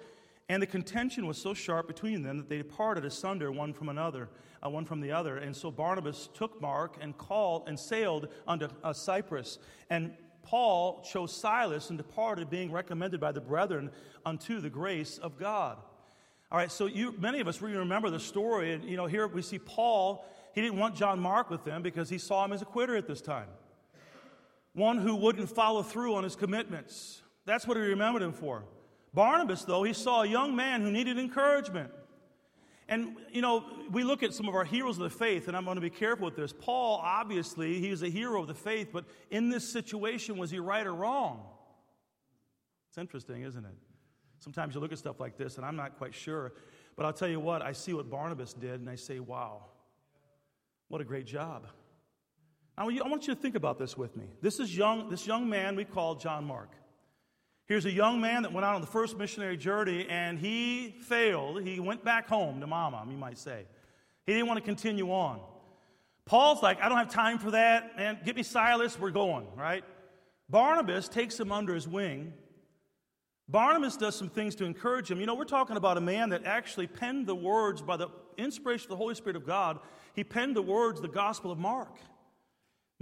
And 0.53 0.63
the 0.63 0.67
contention 0.67 1.27
was 1.27 1.39
so 1.39 1.55
sharp 1.55 1.87
between 1.87 2.23
them 2.23 2.37
that 2.37 2.51
they 2.51 2.59
departed 2.59 3.07
asunder 3.07 3.51
one 3.51 3.73
from 3.73 3.89
another, 3.89 4.29
uh, 4.63 4.69
one 4.69 4.85
from 4.85 5.01
the 5.01 5.11
other. 5.11 5.39
And 5.39 5.57
so 5.57 5.71
Barnabas 5.71 6.29
took 6.35 6.61
Mark 6.61 6.99
and 7.01 7.17
called 7.17 7.63
and 7.69 7.81
sailed 7.81 8.29
unto 8.47 8.69
uh, 8.85 8.93
Cyprus. 8.93 9.59
And 9.89 10.13
Paul 10.43 11.03
chose 11.11 11.35
Silas 11.35 11.89
and 11.89 11.97
departed, 11.97 12.51
being 12.51 12.71
recommended 12.71 13.19
by 13.19 13.33
the 13.33 13.41
brethren 13.41 13.91
unto 14.27 14.61
the 14.61 14.69
grace 14.69 15.17
of 15.17 15.39
God. 15.39 15.79
All 16.51 16.59
right, 16.59 16.71
so 16.71 16.85
you, 16.85 17.15
many 17.19 17.41
of 17.41 17.49
us 17.49 17.63
really 17.63 17.79
remember 17.79 18.11
the 18.11 18.21
story. 18.21 18.75
And, 18.75 18.85
you 18.85 18.99
know, 18.99 19.07
here 19.07 19.27
we 19.27 19.41
see 19.41 19.59
Paul, 19.59 20.23
he 20.55 20.61
didn't 20.61 20.77
want 20.77 20.95
John 20.95 21.19
Mark 21.19 21.49
with 21.49 21.65
them 21.65 21.81
because 21.81 22.11
he 22.11 22.19
saw 22.19 22.45
him 22.45 22.53
as 22.53 22.61
a 22.61 22.67
quitter 22.67 22.95
at 22.95 23.07
this 23.07 23.23
time. 23.23 23.49
One 24.75 24.99
who 24.99 25.17
wouldn't 25.17 25.49
follow 25.49 25.83
through 25.83 26.15
on 26.15 26.25
his 26.25 26.37
commitments. 26.37 27.23
That's 27.47 27.67
what 27.67 27.79
he 27.79 27.83
remembered 27.85 28.21
him 28.21 28.35
for. 28.35 28.65
Barnabas, 29.15 29.65
though, 29.65 29.83
he 29.83 29.93
saw 29.93 30.23
a 30.23 30.27
young 30.27 30.57
man 30.57 30.81
who 30.81 30.91
needed 30.91 31.19
encouragement. 31.19 31.91
And, 32.89 33.17
you 33.31 33.43
know, 33.43 33.65
we 33.91 34.05
look 34.05 34.23
at 34.23 34.35
some 34.35 34.49
of 34.49 34.55
our 34.55 34.65
heroes 34.65 34.99
of 34.99 35.05
the 35.05 35.17
faith, 35.17 35.49
and 35.49 35.57
I'm 35.57 35.65
going 35.65 35.77
to 35.77 35.83
be 35.83 35.91
careful 35.91 36.25
with 36.27 36.37
this. 36.37 36.53
Paul, 36.53 37.01
obviously, 37.03 37.79
he 37.81 37.91
was 37.91 38.03
a 38.03 38.09
hero 38.09 38.43
of 38.43 38.49
the 38.49 38.55
faith, 38.55 38.89
but 38.93 39.05
in 39.31 39.49
this 39.49 39.71
situation, 39.71 40.37
was 40.37 40.51
he 40.51 40.59
right 40.59 40.87
or 40.87 40.95
wrong? 40.95 41.45
It's 42.89 42.99
interesting, 42.99 43.43
isn't 43.43 43.65
it? 43.65 43.75
Sometimes 44.41 44.75
you 44.75 44.81
look 44.81 44.93
at 44.93 44.99
stuff 44.99 45.21
like 45.21 45.39
this, 45.39 45.57
and 45.57 45.65
I'm 45.65 45.77
not 45.77 45.97
quite 45.97 46.15
sure. 46.15 46.53
But 46.97 47.07
I'll 47.07 47.13
tell 47.13 47.29
you 47.29 47.41
what, 47.41 47.63
I 47.63 47.73
see 47.73 47.95
what 47.95 48.11
Barnabas 48.11 48.53
did, 48.53 48.81
and 48.81 48.91
I 48.91 48.97
say, 48.97 49.21
wow, 49.21 49.65
what 50.89 51.01
a 51.01 51.05
great 51.05 51.27
job. 51.27 51.67
I 52.77 52.85
want 52.85 53.27
you 53.27 53.35
to 53.35 53.41
think 53.41 53.55
about 53.55 53.79
this 53.79 53.97
with 53.97 54.17
me. 54.17 54.27
This 54.43 54.59
is 54.59 54.77
young, 54.77 55.09
this 55.09 55.27
young 55.27 55.49
man 55.49 55.77
we 55.77 55.85
call 55.85 56.17
John 56.17 56.45
Mark. 56.45 56.71
Here's 57.67 57.87
a 57.87 57.93
young 57.93 58.21
man 58.21 58.43
that 58.43 58.53
went 58.53 58.65
out 58.65 58.75
on 58.75 58.81
the 58.81 58.87
first 58.87 59.17
missionary 59.17 59.57
journey 59.57 60.07
and 60.09 60.39
he 60.39 60.97
failed. 61.03 61.63
He 61.63 61.81
went 61.81 62.05
back 62.05 62.29
home 62.29 62.61
to 62.61 62.67
mama, 62.67 63.07
you 63.09 63.17
might 63.17 63.39
say. 63.39 63.65
He 64.27 64.33
didn't 64.33 64.49
want 64.49 64.59
to 64.59 64.65
continue 64.65 65.11
on. 65.11 65.41
Paul's 66.25 66.63
like, 66.63 66.81
I 66.81 66.89
don't 66.89 66.99
have 66.99 67.11
time 67.11 67.39
for 67.39 67.53
that, 67.53 67.97
man. 67.97 68.19
Get 68.25 68.37
me 68.37 68.43
Silas, 68.43 68.99
we're 68.99 69.11
going, 69.11 69.47
right? 69.57 69.85
Barnabas 70.49 71.09
takes 71.09 71.39
him 71.39 71.51
under 71.51 71.75
his 71.75 71.89
wing. 71.89 72.33
Barnabas 73.49 73.97
does 73.97 74.15
some 74.15 74.29
things 74.29 74.55
to 74.57 74.65
encourage 74.65 75.11
him. 75.11 75.19
You 75.19 75.27
know, 75.27 75.35
we're 75.35 75.45
talking 75.45 75.77
about 75.77 75.97
a 75.97 76.01
man 76.01 76.31
that 76.31 76.45
actually 76.45 76.87
penned 76.87 77.27
the 77.27 77.35
words 77.35 77.83
by 77.83 77.97
the 77.97 78.09
inspiration 78.37 78.87
of 78.87 78.91
the 78.91 78.97
Holy 78.97 79.15
Spirit 79.15 79.37
of 79.37 79.47
God. 79.47 79.79
He 80.15 80.25
penned 80.25 80.57
the 80.57 80.63
words, 80.63 81.01
the 81.01 81.09
Gospel 81.09 81.51
of 81.51 81.59
Mark. 81.59 81.97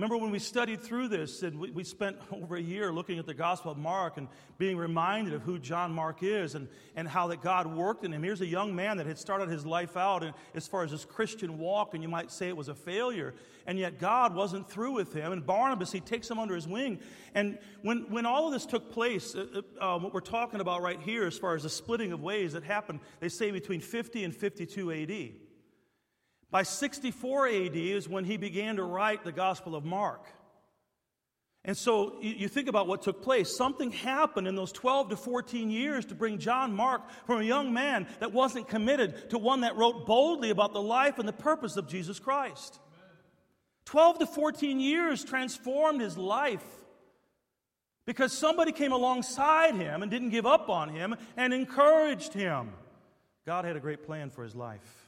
Remember 0.01 0.17
when 0.17 0.31
we 0.31 0.39
studied 0.39 0.81
through 0.81 1.09
this 1.09 1.43
and 1.43 1.61
we, 1.61 1.71
we, 1.73 1.85
spent 1.85 2.17
over 2.33 2.57
a 2.57 2.61
year 2.61 2.91
looking 2.91 3.19
at 3.19 3.27
the 3.27 3.35
Gospel 3.35 3.71
of 3.71 3.77
Mark 3.77 4.17
and 4.17 4.29
being 4.57 4.79
reminded 4.79 5.35
of 5.35 5.43
who 5.43 5.59
John 5.59 5.93
Mark 5.93 6.23
is 6.23 6.55
and, 6.55 6.69
and 6.97 7.07
how 7.07 7.27
that 7.27 7.43
God 7.43 7.67
worked 7.67 8.03
in 8.03 8.15
him. 8.15 8.23
Here's 8.23 8.41
a 8.41 8.47
young 8.47 8.75
man 8.75 8.97
that 8.97 9.05
had 9.05 9.19
started 9.19 9.51
his 9.51 9.67
life 9.67 9.99
out 9.99 10.23
and, 10.23 10.33
as 10.55 10.67
far 10.67 10.85
as 10.85 10.93
his 10.93 11.05
Christian 11.05 11.59
walk, 11.59 11.93
and 11.93 12.03
you 12.03 12.09
might 12.09 12.31
say 12.31 12.49
it 12.49 12.57
was 12.57 12.69
a 12.69 12.75
failure. 12.75 13.35
And 13.67 13.79
yet 13.79 13.99
God 13.99 14.35
wasn't 14.35 14.71
through 14.71 14.93
with 14.93 15.13
him. 15.13 15.33
And 15.33 15.45
Barnabas, 15.45 15.93
he 15.93 16.01
takes 16.01 16.31
him 16.31 16.39
under 16.39 16.55
his 16.55 16.67
wing. 16.67 16.99
And 17.35 17.59
when, 17.83 18.11
when 18.11 18.25
all 18.25 18.47
of 18.47 18.55
this 18.55 18.65
took 18.65 18.91
place, 18.91 19.35
uh, 19.35 19.61
uh, 19.79 19.99
what 19.99 20.15
we're 20.15 20.21
talking 20.21 20.63
about 20.63 20.81
right 20.81 20.99
here, 20.99 21.27
as 21.27 21.37
far 21.37 21.55
as 21.57 21.65
the 21.65 21.69
splitting 21.69 22.13
of 22.13 22.23
ways 22.23 22.55
that 22.55 22.65
happened, 22.65 23.01
they 23.21 23.29
say 23.29 23.51
between 23.51 23.83
50 23.83 24.25
and 24.25 24.35
52 24.35 24.93
AD. 24.93 25.50
By 26.51 26.65
64 26.65 27.49
AD 27.49 27.77
is 27.77 28.09
when 28.09 28.25
he 28.25 28.37
began 28.37 28.77
to 28.77 28.83
write 28.83 29.25
the 29.25 29.33
Gospel 29.33 29.77
of 29.77 29.85
Mark. 29.85 30.27
And 31.65 31.77
so 31.77 32.17
you 32.23 32.49
think 32.49 32.69
about 32.69 32.87
what 32.87 33.03
took 33.03 33.23
place. 33.23 33.55
Something 33.55 33.93
happened 33.93 34.49
in 34.49 34.55
those 34.55 34.73
12 34.73 35.11
to 35.11 35.17
14 35.17 35.71
years 35.71 36.07
to 36.07 36.15
bring 36.15 36.39
John 36.39 36.75
Mark 36.75 37.03
from 37.27 37.41
a 37.41 37.45
young 37.45 37.75
man 37.75 38.09
that 38.19 38.33
wasn't 38.33 38.67
committed 38.67 39.31
to 39.31 39.39
one 39.39 39.61
that 39.61 39.77
wrote 39.77 40.07
boldly 40.07 40.51
about 40.51 40.73
the 40.73 40.81
life 40.81 41.19
and 41.19 41.29
the 41.29 41.35
purpose 41.35 41.77
of 41.77 41.87
Jesus 41.87 42.19
Christ. 42.19 42.81
12 43.85 44.21
to 44.21 44.27
14 44.27 44.81
years 44.81 45.23
transformed 45.23 46.01
his 46.01 46.17
life 46.17 46.65
because 48.07 48.33
somebody 48.33 48.73
came 48.73 48.93
alongside 48.93 49.75
him 49.75 50.03
and 50.03 50.11
didn't 50.11 50.31
give 50.31 50.47
up 50.47 50.71
on 50.71 50.89
him 50.89 51.15
and 51.37 51.53
encouraged 51.53 52.33
him. 52.33 52.73
God 53.45 53.67
had 53.67 53.77
a 53.77 53.81
great 53.81 54.05
plan 54.05 54.31
for 54.31 54.45
his 54.45 54.55
life. 54.55 55.00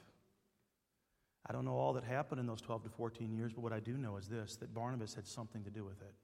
I 1.53 1.55
don't 1.55 1.67
know 1.67 1.77
all 1.77 1.93
that 1.93 2.05
happened 2.05 2.41
in 2.41 2.47
those 2.47 2.63
12 2.63 2.85
to 2.85 2.89
14 2.89 3.31
years, 3.31 3.53
but 3.53 3.61
what 3.61 3.75
I 3.75 3.81
do 3.81 3.99
know 3.99 4.17
is 4.17 4.27
this 4.27 4.57
that 4.57 4.73
Barnabas 4.73 5.13
had 5.13 5.27
something 5.27 5.63
to 5.65 5.71
do 5.71 5.85
with 5.85 6.01
it. 6.01 6.15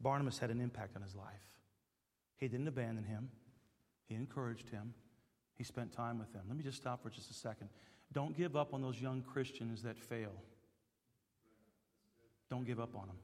Barnabas 0.00 0.38
had 0.38 0.50
an 0.50 0.58
impact 0.58 0.96
on 0.96 1.02
his 1.02 1.14
life. 1.14 1.26
He 2.38 2.48
didn't 2.48 2.66
abandon 2.66 3.04
him, 3.04 3.28
he 4.06 4.14
encouraged 4.14 4.70
him, 4.70 4.94
he 5.54 5.64
spent 5.64 5.92
time 5.92 6.18
with 6.18 6.32
him. 6.32 6.40
Let 6.48 6.56
me 6.56 6.64
just 6.64 6.78
stop 6.78 7.02
for 7.02 7.10
just 7.10 7.30
a 7.30 7.34
second. 7.34 7.68
Don't 8.10 8.34
give 8.34 8.56
up 8.56 8.72
on 8.72 8.80
those 8.80 8.98
young 8.98 9.20
Christians 9.20 9.82
that 9.82 9.98
fail. 9.98 10.32
Don't 12.48 12.64
give 12.64 12.80
up 12.80 12.96
on 12.96 13.08
them. 13.08 13.16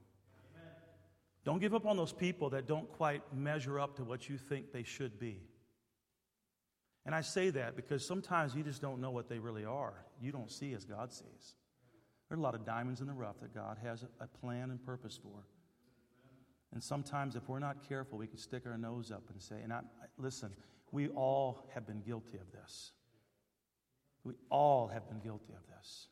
Don't 1.43 1.59
give 1.59 1.75
up 1.75 1.87
on 1.87 1.97
those 1.97 2.13
people 2.13 2.51
that 2.51 2.67
don't 2.67 2.93
quite 2.93 3.23
measure 3.35 3.81
up 3.81 3.97
to 3.97 4.05
what 4.05 4.29
you 4.29 4.37
think 4.37 4.73
they 4.73 4.83
should 4.83 5.19
be. 5.19 5.41
And 7.05 7.15
I 7.15 7.21
say 7.21 7.51
that 7.51 7.75
because 7.75 8.07
sometimes 8.07 8.55
you 8.55 8.63
just 8.63 8.81
don't 8.81 9.01
know 9.01 9.11
what 9.11 9.29
they 9.29 9.39
really 9.39 9.65
are. 9.65 10.05
You 10.21 10.31
don't 10.31 10.51
see 10.51 10.73
as 10.73 10.85
God 10.85 11.13
sees. 11.13 11.57
There 12.29 12.37
are 12.37 12.41
a 12.41 12.43
lot 12.43 12.55
of 12.55 12.65
diamonds 12.65 13.01
in 13.01 13.07
the 13.07 13.13
rough 13.13 13.41
that 13.41 13.55
God 13.55 13.79
has 13.83 14.05
a 14.21 14.27
plan 14.27 14.71
and 14.71 14.85
purpose 14.85 15.19
for. 15.23 15.47
And 16.73 16.83
sometimes, 16.83 17.37
if 17.37 17.49
we're 17.49 17.59
not 17.59 17.87
careful, 17.87 18.19
we 18.19 18.27
can 18.27 18.39
stick 18.39 18.63
our 18.67 18.79
nose 18.79 19.11
up 19.11 19.25
and 19.31 19.43
say, 19.43 19.57
and 19.63 19.73
I, 19.73 19.81
listen, 20.17 20.51
we 20.91 21.09
all 21.09 21.69
have 21.75 21.87
been 21.87 22.01
guilty 22.01 22.39
of 22.39 22.51
this. 22.53 22.93
We 24.25 24.35
all 24.49 24.89
have 24.89 25.09
been 25.09 25.19
guilty 25.19 25.53
of 25.53 25.67
this. 25.77 26.09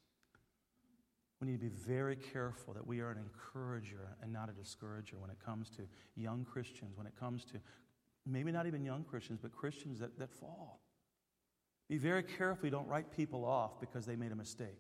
We 1.41 1.47
need 1.47 1.61
to 1.61 1.71
be 1.71 1.73
very 1.87 2.17
careful 2.17 2.75
that 2.75 2.87
we 2.87 3.01
are 3.01 3.11
an 3.11 3.19
encourager 3.19 4.17
and 4.23 4.31
not 4.31 4.51
a 4.51 4.53
discourager 4.53 5.19
when 5.19 5.31
it 5.31 5.39
comes 5.43 5.71
to 5.71 5.83
young 6.15 6.45
Christians, 6.45 6.99
when 6.99 7.07
it 7.07 7.15
comes 7.19 7.47
to 7.47 7.61
maybe 8.27 8.53
not 8.53 8.67
even 8.67 8.85
young 8.85 9.05
Christians, 9.05 9.39
but 9.41 9.53
Christians 9.53 10.01
that, 10.01 10.19
that 10.19 10.31
fall. 10.31 10.80
Be 11.91 11.99
very 11.99 12.23
careful 12.23 12.67
you 12.67 12.71
don't 12.71 12.87
write 12.87 13.11
people 13.17 13.45
off 13.45 13.81
because 13.81 14.07
they 14.07 14.15
made 14.15 14.31
a 14.31 14.37
mistake. 14.37 14.79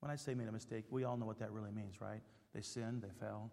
When 0.00 0.10
I 0.10 0.16
say 0.16 0.34
made 0.34 0.48
a 0.48 0.52
mistake, 0.52 0.84
we 0.90 1.04
all 1.04 1.16
know 1.16 1.24
what 1.24 1.38
that 1.38 1.50
really 1.50 1.70
means, 1.70 1.98
right? 1.98 2.20
They 2.54 2.60
sinned, 2.60 3.00
they 3.00 3.08
fell. 3.18 3.50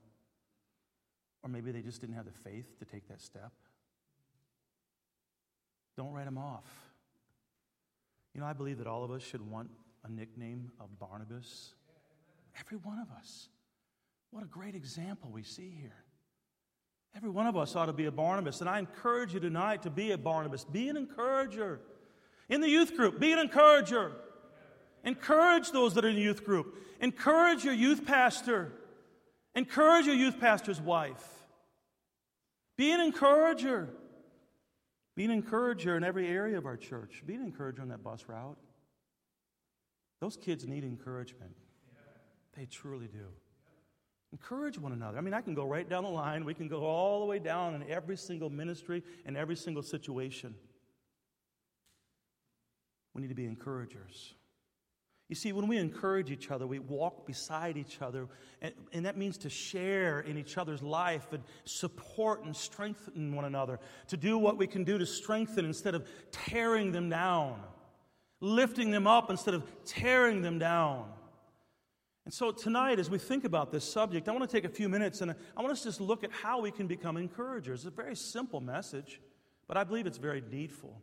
Or 1.44 1.50
maybe 1.50 1.72
they 1.72 1.82
just 1.82 2.02
didn't 2.02 2.18
have 2.18 2.26
the 2.26 2.32
faith 2.32 2.78
to 2.80 2.86
take 2.86 3.08
that 3.08 3.22
step. 3.22 3.54
Don't 5.96 6.12
write 6.12 6.26
them 6.26 6.38
off. 6.38 6.66
You 8.36 8.42
know, 8.42 8.48
I 8.48 8.54
believe 8.54 8.80
that 8.80 8.88
all 8.88 9.06
of 9.06 9.12
us 9.12 9.24
should 9.24 9.50
want 9.50 9.70
a 10.04 10.12
nickname 10.12 10.70
of 10.78 11.00
Barnabas. 11.00 11.74
Every 12.60 12.78
one 12.80 13.00
of 13.00 13.08
us. 13.18 13.48
What 14.32 14.44
a 14.44 14.48
great 14.48 14.76
example 14.76 15.30
we 15.32 15.44
see 15.44 15.74
here. 15.80 16.04
Every 17.16 17.30
one 17.30 17.48
of 17.48 17.56
us 17.56 17.78
ought 17.78 17.86
to 17.86 17.94
be 17.94 18.08
a 18.08 18.12
Barnabas. 18.12 18.60
And 18.60 18.70
I 18.70 18.80
encourage 18.80 19.34
you 19.34 19.40
tonight 19.40 19.84
to 19.84 19.90
be 19.90 20.12
a 20.12 20.18
Barnabas. 20.18 20.66
Be 20.66 20.90
an 20.90 20.98
encourager. 20.98 21.80
In 22.50 22.62
the 22.62 22.70
youth 22.70 22.96
group, 22.96 23.20
be 23.20 23.32
an 23.32 23.40
encourager. 23.40 24.12
Encourage 25.04 25.72
those 25.72 25.94
that 25.96 26.06
are 26.06 26.10
in 26.10 26.16
the 26.16 26.22
youth 26.22 26.44
group. 26.46 26.76
Encourage 27.02 27.64
your 27.64 27.74
youth 27.74 28.06
pastor. 28.06 28.72
Encourage 29.56 30.06
your 30.06 30.16
youth 30.16 30.40
pastor's 30.40 30.80
wife. 30.80 31.24
Be 32.78 32.92
an 32.92 33.02
encourager. 33.02 33.90
Be 35.16 35.26
an 35.26 35.32
encourager 35.32 35.98
in 35.98 36.04
every 36.04 36.28
area 36.28 36.58
of 36.58 36.66
our 36.66 36.78
church. 36.78 37.24
Be 37.26 37.34
an 37.34 37.42
encourager 37.42 37.82
on 37.82 37.90
that 37.90 38.04
bus 38.04 38.26
route. 38.28 38.58
Those 40.22 40.38
kids 40.38 40.66
need 40.66 40.84
encouragement. 40.84 41.56
They 42.56 42.66
truly 42.66 43.08
do. 43.08 43.26
Encourage 44.32 44.78
one 44.78 44.92
another. 44.92 45.18
I 45.18 45.22
mean, 45.22 45.34
I 45.34 45.42
can 45.42 45.54
go 45.54 45.66
right 45.66 45.88
down 45.88 46.04
the 46.04 46.10
line. 46.10 46.44
We 46.44 46.54
can 46.54 46.68
go 46.68 46.84
all 46.84 47.22
the 47.22 47.26
way 47.26 47.40
down 47.40 47.76
in 47.76 47.90
every 47.90 48.18
single 48.18 48.50
ministry 48.50 49.04
and 49.26 49.38
every 49.38 49.56
single 49.56 49.84
situation. 49.84 50.54
We 53.18 53.24
need 53.24 53.30
to 53.30 53.36
be 53.36 53.46
encouragers. 53.46 54.36
You 55.28 55.36
see, 55.36 55.52
when 55.52 55.68
we 55.68 55.78
encourage 55.78 56.30
each 56.30 56.52
other, 56.52 56.68
we 56.68 56.78
walk 56.78 57.26
beside 57.26 57.76
each 57.76 58.00
other, 58.00 58.28
and, 58.62 58.74
and, 58.94 59.06
that 59.08 59.18
means 59.18 59.40
to 59.40 59.50
share 59.50 60.20
in 60.20 60.38
each 60.38 60.56
other's 60.56 60.84
life 60.84 61.34
and 61.34 61.44
support 61.66 62.46
and 62.46 62.56
strengthen 62.56 63.36
one 63.36 63.44
another, 63.44 63.80
to 64.10 64.18
do 64.18 64.38
what 64.38 64.58
we 64.58 64.68
can 64.68 64.84
do 64.84 65.00
to 65.00 65.06
strengthen 65.06 65.66
instead 65.66 65.96
of 65.96 66.08
tearing 66.32 66.92
them 66.92 67.10
down, 67.10 67.60
lifting 68.40 68.92
them 68.92 69.08
up 69.08 69.32
instead 69.32 69.56
of 69.56 69.64
tearing 69.84 70.44
them 70.44 70.60
down. 70.60 71.10
And 72.24 72.34
so 72.34 72.52
tonight, 72.52 73.00
as 73.00 73.10
we 73.10 73.18
think 73.18 73.46
about 73.46 73.72
this 73.72 73.84
subject, 73.84 74.30
I 74.30 74.32
want 74.32 74.48
to 74.48 74.56
take 74.56 74.66
a 74.66 74.74
few 74.74 74.90
minutes 74.90 75.22
and 75.22 75.32
I 75.32 75.62
want 75.62 75.72
us 75.72 75.82
to 75.82 75.90
just 75.90 76.02
look 76.02 76.24
at 76.24 76.32
how 76.32 76.62
we 76.62 76.70
can 76.70 76.86
become 76.86 77.18
encouragers. 77.18 77.80
It's 77.80 77.94
a 77.94 78.02
very 78.02 78.16
simple 78.16 78.62
message, 78.62 79.20
but 79.68 79.76
I 79.76 79.84
believe 79.84 80.06
it's 80.06 80.20
very 80.20 80.44
needful. 80.52 81.02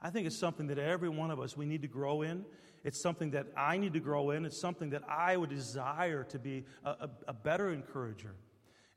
I 0.00 0.10
think 0.10 0.26
it's 0.26 0.38
something 0.38 0.68
that 0.68 0.78
every 0.78 1.08
one 1.08 1.30
of 1.30 1.40
us 1.40 1.56
we 1.56 1.66
need 1.66 1.82
to 1.82 1.88
grow 1.88 2.22
in. 2.22 2.44
It's 2.84 3.00
something 3.00 3.32
that 3.32 3.46
I 3.56 3.76
need 3.78 3.94
to 3.94 4.00
grow 4.00 4.30
in. 4.30 4.44
It's 4.44 4.60
something 4.60 4.90
that 4.90 5.02
I 5.08 5.36
would 5.36 5.50
desire 5.50 6.24
to 6.24 6.38
be 6.38 6.64
a, 6.84 6.90
a, 6.90 7.10
a 7.28 7.32
better 7.32 7.72
encourager. 7.72 8.34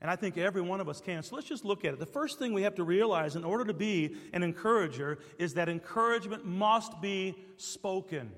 And 0.00 0.10
I 0.10 0.16
think 0.16 0.36
every 0.36 0.62
one 0.62 0.80
of 0.80 0.88
us 0.88 1.00
can. 1.00 1.22
So 1.22 1.36
let's 1.36 1.48
just 1.48 1.64
look 1.64 1.84
at 1.84 1.92
it. 1.92 2.00
The 2.00 2.06
first 2.06 2.38
thing 2.38 2.52
we 2.52 2.62
have 2.62 2.74
to 2.76 2.84
realize 2.84 3.36
in 3.36 3.44
order 3.44 3.64
to 3.64 3.74
be 3.74 4.16
an 4.32 4.42
encourager 4.42 5.18
is 5.38 5.54
that 5.54 5.68
encouragement 5.68 6.44
must 6.44 7.00
be 7.00 7.36
spoken. 7.56 8.32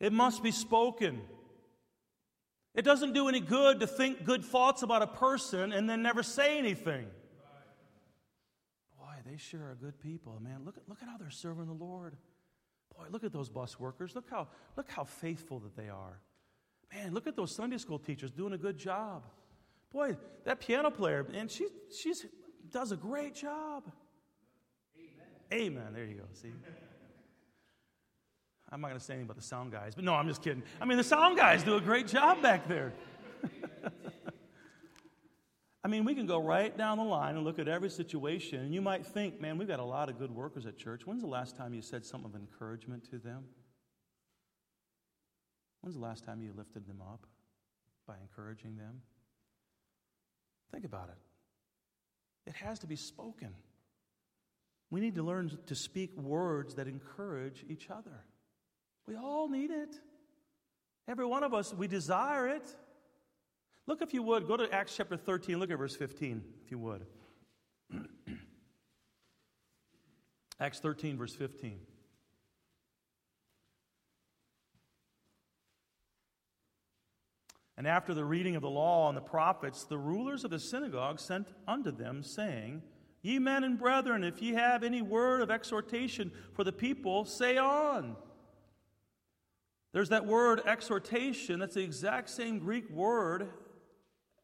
It 0.00 0.12
must 0.12 0.42
be 0.42 0.50
spoken. 0.50 1.20
It 2.74 2.84
doesn't 2.84 3.14
do 3.14 3.28
any 3.28 3.40
good 3.40 3.80
to 3.80 3.86
think 3.86 4.24
good 4.24 4.44
thoughts 4.44 4.82
about 4.82 5.02
a 5.02 5.06
person 5.06 5.72
and 5.72 5.88
then 5.88 6.02
never 6.02 6.22
say 6.22 6.58
anything. 6.58 7.06
They 9.28 9.36
sure 9.36 9.60
are 9.60 9.76
good 9.80 9.98
people, 10.00 10.38
man. 10.40 10.60
Look 10.64 10.76
at, 10.76 10.88
look 10.88 10.98
at 11.02 11.08
how 11.08 11.16
they're 11.16 11.30
serving 11.30 11.66
the 11.66 11.72
Lord. 11.72 12.16
Boy, 12.96 13.04
look 13.10 13.24
at 13.24 13.32
those 13.32 13.48
bus 13.48 13.78
workers. 13.80 14.14
Look 14.14 14.30
how, 14.30 14.48
look 14.76 14.88
how 14.88 15.04
faithful 15.04 15.58
that 15.60 15.76
they 15.76 15.88
are. 15.88 16.20
Man, 16.94 17.12
look 17.12 17.26
at 17.26 17.34
those 17.34 17.54
Sunday 17.54 17.78
school 17.78 17.98
teachers 17.98 18.30
doing 18.30 18.52
a 18.52 18.58
good 18.58 18.78
job. 18.78 19.24
Boy, 19.92 20.16
that 20.44 20.60
piano 20.60 20.90
player, 20.90 21.26
man, 21.30 21.48
she 21.48 21.66
she's, 21.96 22.24
does 22.70 22.92
a 22.92 22.96
great 22.96 23.34
job. 23.34 23.90
Amen. 25.52 25.76
Amen. 25.76 25.92
There 25.92 26.04
you 26.04 26.14
go. 26.14 26.24
See? 26.32 26.52
I'm 28.70 28.80
not 28.80 28.88
going 28.88 28.98
to 28.98 29.04
say 29.04 29.14
anything 29.14 29.26
about 29.26 29.36
the 29.36 29.42
sound 29.42 29.72
guys, 29.72 29.94
but 29.94 30.04
no, 30.04 30.14
I'm 30.14 30.26
just 30.26 30.42
kidding. 30.42 30.62
I 30.80 30.84
mean, 30.84 30.98
the 30.98 31.04
sound 31.04 31.36
guys 31.36 31.62
do 31.62 31.76
a 31.76 31.80
great 31.80 32.08
job 32.08 32.42
back 32.42 32.66
there. 32.68 32.92
I 35.86 35.88
mean, 35.88 36.04
we 36.04 36.16
can 36.16 36.26
go 36.26 36.40
right 36.40 36.76
down 36.76 36.98
the 36.98 37.04
line 37.04 37.36
and 37.36 37.44
look 37.44 37.60
at 37.60 37.68
every 37.68 37.90
situation, 37.90 38.58
and 38.58 38.74
you 38.74 38.82
might 38.82 39.06
think, 39.06 39.40
man, 39.40 39.56
we've 39.56 39.68
got 39.68 39.78
a 39.78 39.84
lot 39.84 40.08
of 40.08 40.18
good 40.18 40.32
workers 40.32 40.66
at 40.66 40.76
church. 40.76 41.06
When's 41.06 41.22
the 41.22 41.28
last 41.28 41.56
time 41.56 41.74
you 41.74 41.80
said 41.80 42.04
something 42.04 42.28
of 42.28 42.34
encouragement 42.34 43.08
to 43.10 43.18
them? 43.18 43.44
When's 45.82 45.94
the 45.94 46.02
last 46.02 46.24
time 46.24 46.42
you 46.42 46.52
lifted 46.56 46.88
them 46.88 47.00
up 47.00 47.24
by 48.04 48.14
encouraging 48.20 48.76
them? 48.76 49.00
Think 50.72 50.84
about 50.84 51.08
it. 51.08 52.50
It 52.50 52.56
has 52.56 52.80
to 52.80 52.88
be 52.88 52.96
spoken. 52.96 53.54
We 54.90 54.98
need 54.98 55.14
to 55.14 55.22
learn 55.22 55.56
to 55.66 55.74
speak 55.76 56.16
words 56.16 56.74
that 56.74 56.88
encourage 56.88 57.64
each 57.68 57.90
other. 57.90 58.24
We 59.06 59.14
all 59.14 59.48
need 59.48 59.70
it. 59.70 59.94
Every 61.06 61.26
one 61.26 61.44
of 61.44 61.54
us, 61.54 61.72
we 61.72 61.86
desire 61.86 62.48
it. 62.48 62.64
Look, 63.86 64.02
if 64.02 64.12
you 64.12 64.22
would, 64.24 64.48
go 64.48 64.56
to 64.56 64.72
Acts 64.72 64.96
chapter 64.96 65.16
13, 65.16 65.58
look 65.60 65.70
at 65.70 65.78
verse 65.78 65.94
15, 65.94 66.42
if 66.64 66.70
you 66.70 66.78
would. 66.78 67.06
Acts 70.60 70.80
13, 70.80 71.16
verse 71.16 71.34
15. 71.34 71.78
And 77.78 77.86
after 77.86 78.14
the 78.14 78.24
reading 78.24 78.56
of 78.56 78.62
the 78.62 78.70
law 78.70 79.08
and 79.08 79.16
the 79.16 79.22
prophets, 79.22 79.84
the 79.84 79.98
rulers 79.98 80.44
of 80.44 80.50
the 80.50 80.58
synagogue 80.58 81.20
sent 81.20 81.52
unto 81.68 81.92
them, 81.92 82.22
saying, 82.22 82.82
Ye 83.22 83.38
men 83.38 83.64
and 83.64 83.78
brethren, 83.78 84.24
if 84.24 84.40
ye 84.40 84.54
have 84.54 84.82
any 84.82 85.02
word 85.02 85.42
of 85.42 85.50
exhortation 85.50 86.32
for 86.54 86.64
the 86.64 86.72
people, 86.72 87.24
say 87.24 87.58
on. 87.58 88.16
There's 89.92 90.08
that 90.08 90.26
word 90.26 90.62
exhortation, 90.66 91.60
that's 91.60 91.74
the 91.74 91.82
exact 91.82 92.30
same 92.30 92.58
Greek 92.58 92.88
word 92.90 93.48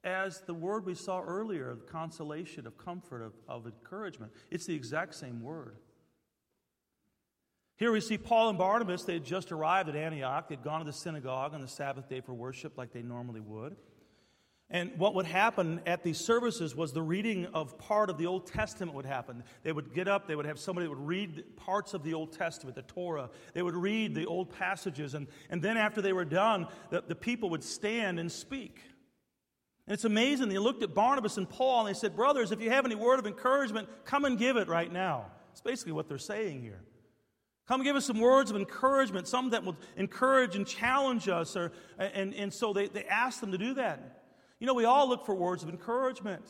as 0.05 0.41
the 0.41 0.55
word 0.55 0.85
we 0.85 0.95
saw 0.95 1.21
earlier 1.21 1.71
of 1.71 1.87
consolation, 1.87 2.67
of 2.67 2.77
comfort, 2.77 3.23
of, 3.23 3.33
of 3.49 3.67
encouragement. 3.67 4.33
It's 4.51 4.67
the 4.67 4.75
exact 4.75 5.15
same 5.15 5.43
word. 5.43 5.77
Here 7.77 7.91
we 7.91 8.01
see 8.01 8.19
Paul 8.19 8.51
and 8.51 8.59
Barnabas. 8.59 9.05
They 9.05 9.15
had 9.15 9.25
just 9.25 9.51
arrived 9.51 9.89
at 9.89 9.97
Antioch. 9.97 10.49
They'd 10.49 10.63
gone 10.63 10.81
to 10.81 10.85
the 10.85 10.93
synagogue 10.93 11.55
on 11.55 11.61
the 11.61 11.69
Sabbath 11.69 12.09
day 12.09 12.21
for 12.21 12.35
worship 12.35 12.77
like 12.77 12.93
they 12.93 13.03
normally 13.03 13.41
would. 13.41 13.77
And 14.71 14.91
what 14.97 15.15
would 15.17 15.27
happen 15.27 15.83
at 15.85 16.03
these 16.03 16.19
services 16.19 16.75
was 16.75 16.93
the 16.93 17.03
reading 17.03 17.47
of 17.47 17.77
part 17.79 18.09
of 18.09 18.17
the 18.17 18.27
Old 18.27 18.47
Testament 18.47 18.95
would 18.95 19.05
happen. 19.05 19.45
They 19.65 19.73
would 19.73 19.93
get 19.93 20.09
up, 20.09 20.27
they 20.27 20.35
would 20.35 20.47
have 20.47 20.59
somebody 20.59 20.87
that 20.87 20.91
would 20.91 21.07
read 21.07 21.57
parts 21.57 21.93
of 21.93 22.03
the 22.03 22.15
Old 22.15 22.33
Testament, 22.33 22.75
the 22.75 22.83
Torah. 22.83 23.29
They 23.53 23.63
would 23.63 23.75
read 23.75 24.15
the 24.15 24.25
old 24.25 24.51
passages. 24.51 25.13
And, 25.13 25.27
and 25.51 25.61
then 25.61 25.77
after 25.77 26.01
they 26.01 26.15
were 26.15 26.25
done, 26.25 26.69
the, 26.89 27.05
the 27.07 27.15
people 27.15 27.51
would 27.51 27.63
stand 27.63 28.19
and 28.19 28.33
speak. 28.33 28.81
And 29.87 29.95
it's 29.95 30.05
amazing. 30.05 30.49
They 30.49 30.59
looked 30.59 30.83
at 30.83 30.95
Barnabas 30.95 31.37
and 31.39 31.49
Paul 31.49 31.87
and 31.87 31.95
they 31.95 31.99
said, 31.99 32.15
Brothers, 32.15 32.53
if 32.53 32.61
you 32.61 32.71
have 32.71 32.85
any 32.85 32.95
word 32.95 33.19
of 33.19 33.27
encouragement, 33.27 33.89
come 34.05 34.25
and 34.25 34.39
give 34.39 34.57
it 34.57 34.69
right 34.69 34.93
now. 34.93 35.27
It's 35.51 35.61
basically 35.61 35.93
what 35.93 36.09
they're 36.09 36.19
saying 36.19 36.63
here. 36.63 36.81
Come 37.67 37.83
give 37.83 37.97
us 37.97 38.07
some 38.07 38.21
words 38.21 38.51
of 38.51 38.57
encouragement, 38.57 39.29
some 39.29 39.51
that 39.51 39.65
will 39.65 39.77
encourage 39.97 40.57
and 40.57 40.67
challenge 40.67 41.29
us. 41.29 41.57
Or, 41.57 41.73
and, 41.99 42.35
and 42.35 42.53
so 42.53 42.73
they, 42.73 42.89
they 42.89 43.05
asked 43.05 43.41
them 43.41 43.53
to 43.53 43.59
do 43.59 43.75
that. 43.75 44.25
You 44.59 44.67
know, 44.67 44.75
we 44.75 44.85
all 44.85 45.09
look 45.09 45.27
for 45.27 45.35
words 45.35 45.63
of 45.63 45.69
encouragement, 45.69 46.45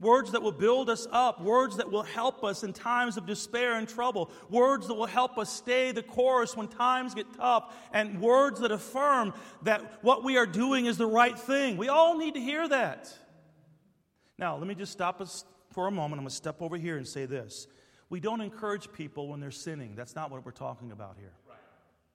words 0.00 0.32
that 0.32 0.42
will 0.42 0.52
build 0.52 0.88
us 0.88 1.06
up, 1.10 1.40
words 1.40 1.76
that 1.76 1.90
will 1.90 2.04
help 2.04 2.44
us 2.44 2.62
in 2.62 2.72
times 2.72 3.16
of 3.16 3.26
despair 3.26 3.74
and 3.74 3.88
trouble, 3.88 4.30
words 4.48 4.86
that 4.86 4.94
will 4.94 5.06
help 5.06 5.38
us 5.38 5.52
stay 5.52 5.90
the 5.90 6.02
course 6.02 6.56
when 6.56 6.68
times 6.68 7.14
get 7.14 7.26
tough, 7.34 7.74
and 7.92 8.20
words 8.20 8.60
that 8.60 8.70
affirm 8.70 9.34
that 9.62 10.02
what 10.02 10.22
we 10.22 10.36
are 10.36 10.46
doing 10.46 10.86
is 10.86 10.96
the 10.98 11.06
right 11.06 11.38
thing. 11.38 11.76
We 11.76 11.88
all 11.88 12.16
need 12.16 12.34
to 12.34 12.40
hear 12.40 12.68
that. 12.68 13.12
Now, 14.38 14.56
let 14.56 14.68
me 14.68 14.74
just 14.76 14.92
stop 14.92 15.20
us 15.20 15.44
for 15.72 15.88
a 15.88 15.90
moment. 15.90 16.14
I'm 16.14 16.24
going 16.24 16.28
to 16.28 16.34
step 16.34 16.62
over 16.62 16.76
here 16.76 16.96
and 16.96 17.06
say 17.06 17.26
this. 17.26 17.66
We 18.08 18.20
don't 18.20 18.40
encourage 18.40 18.92
people 18.92 19.28
when 19.28 19.40
they're 19.40 19.50
sinning. 19.50 19.94
That's 19.96 20.14
not 20.14 20.30
what 20.30 20.44
we're 20.46 20.52
talking 20.52 20.92
about 20.92 21.16
here. 21.18 21.34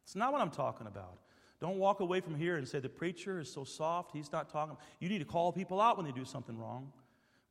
It's 0.04 0.15
not 0.15 0.32
what 0.32 0.41
I'm 0.41 0.50
talking 0.50 0.88
about. 0.88 1.19
Don't 1.60 1.78
walk 1.78 2.00
away 2.00 2.19
from 2.19 2.36
here 2.36 2.58
and 2.58 2.67
say, 2.67 2.80
the 2.80 2.89
preacher 2.89 3.39
is 3.39 3.52
so 3.52 3.63
soft, 3.63 4.12
he's 4.12 4.32
not 4.32 4.50
talking. 4.50 4.76
You 5.00 5.08
need 5.08 5.19
to 5.19 5.26
call 5.26 5.52
people 5.52 5.80
out 5.80 5.98
when 5.98 6.06
they 6.06 6.12
do 6.12 6.26
something 6.26 6.58
wrong. 6.58 6.91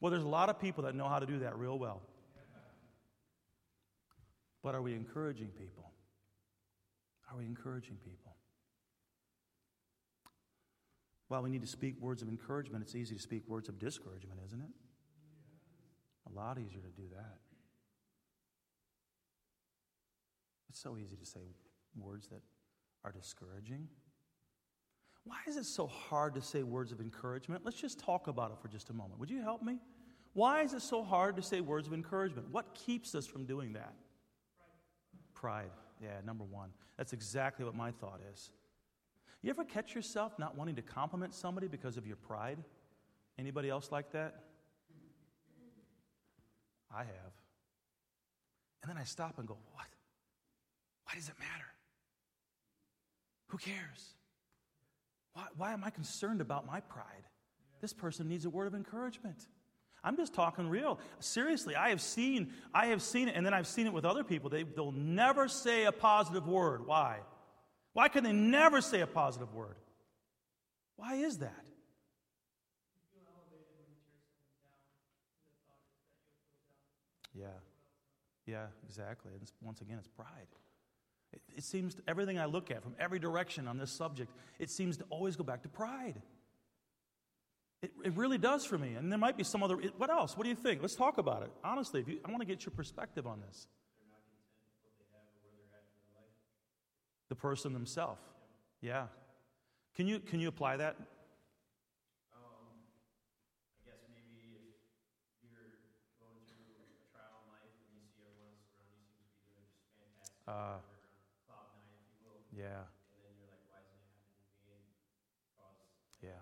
Well, 0.02 0.10
there's 0.10 0.22
a 0.22 0.28
lot 0.28 0.50
of 0.50 0.60
people 0.60 0.84
that 0.84 0.94
know 0.94 1.08
how 1.08 1.18
to 1.18 1.26
do 1.26 1.38
that 1.38 1.56
real 1.56 1.78
well. 1.78 2.02
But 4.62 4.74
are 4.74 4.82
we 4.82 4.92
encouraging 4.92 5.48
people? 5.48 5.90
Are 7.30 7.38
we 7.38 7.46
encouraging 7.46 7.96
people? 8.04 8.36
while 11.32 11.40
we 11.40 11.48
need 11.48 11.62
to 11.62 11.66
speak 11.66 11.98
words 11.98 12.20
of 12.20 12.28
encouragement, 12.28 12.84
it's 12.84 12.94
easy 12.94 13.14
to 13.14 13.20
speak 13.22 13.48
words 13.48 13.70
of 13.70 13.78
discouragement, 13.78 14.38
isn't 14.44 14.60
it? 14.60 14.68
A 16.30 16.38
lot 16.38 16.58
easier 16.58 16.82
to 16.82 16.90
do 16.90 17.08
that. 17.16 17.38
It's 20.68 20.78
so 20.78 20.98
easy 20.98 21.16
to 21.16 21.24
say 21.24 21.40
words 21.96 22.28
that 22.28 22.42
are 23.02 23.12
discouraging. 23.12 23.88
Why 25.24 25.38
is 25.46 25.56
it 25.56 25.66
so 25.66 25.86
hard 25.86 26.34
to 26.34 26.42
say 26.42 26.62
words 26.62 26.92
of 26.92 27.00
encouragement? 27.00 27.62
Let's 27.64 27.80
just 27.80 27.98
talk 27.98 28.26
about 28.26 28.50
it 28.50 28.58
for 28.60 28.68
just 28.68 28.90
a 28.90 28.92
moment. 28.92 29.20
Would 29.20 29.30
you 29.30 29.40
help 29.42 29.62
me? 29.62 29.78
Why 30.34 30.62
is 30.62 30.72
it 30.72 30.82
so 30.82 31.02
hard 31.02 31.36
to 31.36 31.42
say 31.42 31.60
words 31.60 31.86
of 31.86 31.94
encouragement? 31.94 32.50
What 32.50 32.74
keeps 32.74 33.14
us 33.14 33.26
from 33.26 33.44
doing 33.44 33.74
that? 33.74 33.94
Pride. 35.34 35.70
Yeah, 36.02 36.20
number 36.24 36.44
one. 36.44 36.70
That's 36.96 37.12
exactly 37.12 37.64
what 37.64 37.74
my 37.74 37.90
thought 37.92 38.20
is. 38.32 38.50
You 39.42 39.50
ever 39.50 39.64
catch 39.64 39.94
yourself 39.94 40.38
not 40.38 40.56
wanting 40.56 40.76
to 40.76 40.82
compliment 40.82 41.34
somebody 41.34 41.68
because 41.68 41.96
of 41.96 42.06
your 42.06 42.16
pride? 42.16 42.58
Anybody 43.38 43.68
else 43.68 43.90
like 43.92 44.12
that? 44.12 44.36
I 46.94 47.04
have. 47.04 47.32
And 48.82 48.90
then 48.90 48.96
I 48.96 49.04
stop 49.04 49.38
and 49.38 49.46
go, 49.46 49.56
What? 49.72 49.86
Why 51.04 51.14
does 51.14 51.28
it 51.28 51.34
matter? 51.38 51.66
Who 53.48 53.58
cares? 53.58 54.14
Why, 55.34 55.44
why 55.56 55.72
am 55.72 55.84
I 55.84 55.90
concerned 55.90 56.40
about 56.40 56.66
my 56.66 56.80
pride? 56.80 57.26
This 57.80 57.92
person 57.92 58.28
needs 58.28 58.44
a 58.44 58.50
word 58.50 58.66
of 58.66 58.74
encouragement. 58.74 59.46
I'm 60.04 60.16
just 60.16 60.34
talking 60.34 60.68
real. 60.68 60.98
Seriously, 61.20 61.76
I 61.76 61.90
have 61.90 62.00
seen, 62.00 62.52
I 62.74 62.86
have 62.86 63.02
seen 63.02 63.28
it, 63.28 63.36
and 63.36 63.46
then 63.46 63.54
I've 63.54 63.66
seen 63.66 63.86
it 63.86 63.92
with 63.92 64.04
other 64.04 64.24
people. 64.24 64.50
They, 64.50 64.64
they'll 64.64 64.92
never 64.92 65.48
say 65.48 65.84
a 65.84 65.92
positive 65.92 66.46
word. 66.48 66.86
Why? 66.86 67.18
Why 67.92 68.08
can 68.08 68.24
they 68.24 68.32
never 68.32 68.80
say 68.80 69.00
a 69.00 69.06
positive 69.06 69.54
word? 69.54 69.76
Why 70.96 71.16
is 71.16 71.38
that? 71.38 71.66
Yeah. 77.34 77.46
Yeah, 78.46 78.66
exactly. 78.84 79.32
And 79.32 79.50
once 79.60 79.80
again, 79.80 79.98
it's 79.98 80.08
pride. 80.08 80.48
It, 81.32 81.40
it 81.56 81.64
seems 81.64 81.94
to, 81.94 82.02
everything 82.06 82.38
I 82.38 82.44
look 82.44 82.70
at 82.70 82.82
from 82.82 82.94
every 82.98 83.18
direction 83.18 83.68
on 83.68 83.78
this 83.78 83.90
subject, 83.90 84.30
it 84.58 84.70
seems 84.70 84.96
to 84.98 85.04
always 85.10 85.36
go 85.36 85.44
back 85.44 85.62
to 85.62 85.68
pride. 85.68 86.20
It, 87.82 87.90
it 88.04 88.16
really 88.16 88.38
does 88.38 88.64
for 88.64 88.78
me. 88.78 88.94
And 88.94 89.10
there 89.10 89.18
might 89.18 89.36
be 89.36 89.44
some 89.44 89.62
other. 89.62 89.80
It, 89.80 89.98
what 89.98 90.10
else? 90.10 90.36
What 90.36 90.44
do 90.44 90.50
you 90.50 90.56
think? 90.56 90.82
Let's 90.82 90.94
talk 90.94 91.18
about 91.18 91.42
it. 91.42 91.50
Honestly, 91.64 92.04
you, 92.06 92.20
I 92.24 92.30
want 92.30 92.40
to 92.40 92.46
get 92.46 92.64
your 92.64 92.72
perspective 92.72 93.26
on 93.26 93.40
this. 93.40 93.66
The 97.28 97.36
person 97.36 97.72
themselves. 97.72 98.20
Yeah. 98.82 99.06
Can 99.96 100.06
you, 100.06 100.20
can 100.20 100.38
you 100.38 100.48
apply 100.48 100.76
that? 100.76 100.96
Um, 102.28 102.76
I 103.72 103.88
guess 103.88 104.04
maybe 104.12 104.60
if 104.68 104.76
you're 105.40 105.80
going 106.20 106.44
through 106.44 106.76
a 106.76 107.08
trial 107.08 107.40
in 107.40 107.56
life 107.56 107.72
and 107.72 107.96
you 107.96 108.04
see 108.12 108.28
everyone 108.28 108.52
else 108.52 108.68
around 108.76 109.00
you 109.00 109.08
seems 109.16 109.32
to 109.32 109.40
be 109.40 109.48
doing 109.48 109.64
just 109.72 109.96
fantastic, 109.96 110.44
Uh, 110.44 110.76
or 110.76 110.92
on 111.08 111.32
cloud 111.48 111.72
nine, 111.72 111.88
if 111.96 112.04
you 112.04 112.20
will, 112.20 112.44
yeah. 112.62 112.86
and 112.86 113.18
then 113.26 113.34
you're 113.42 113.50
like, 113.50 113.66
why 113.66 113.82
isn't 113.82 113.98
it 113.98 114.06
happening 114.14 114.46
to 114.46 114.62
me? 114.70 114.78
Cause 115.58 116.22
Yeah. 116.22 116.38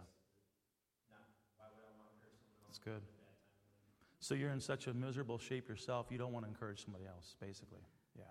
not. 1.08 1.24
Why 1.56 1.72
would 1.72 1.84
I 1.88 1.92
want 1.96 2.12
to 2.12 2.16
hurt 2.20 2.36
someone? 2.36 2.60
That's 2.68 2.76
good. 2.78 3.00
at 3.00 3.08
that 3.08 3.40
time? 3.40 4.20
So 4.20 4.36
you're 4.36 4.52
in 4.52 4.60
such 4.60 4.86
a 4.86 4.92
miserable 4.92 5.38
shape 5.40 5.64
yourself, 5.68 6.12
you 6.12 6.18
don't 6.20 6.32
want 6.36 6.44
to 6.44 6.50
encourage 6.52 6.84
somebody 6.84 7.06
else, 7.08 7.36
basically. 7.40 7.80
Yeah, 8.12 8.28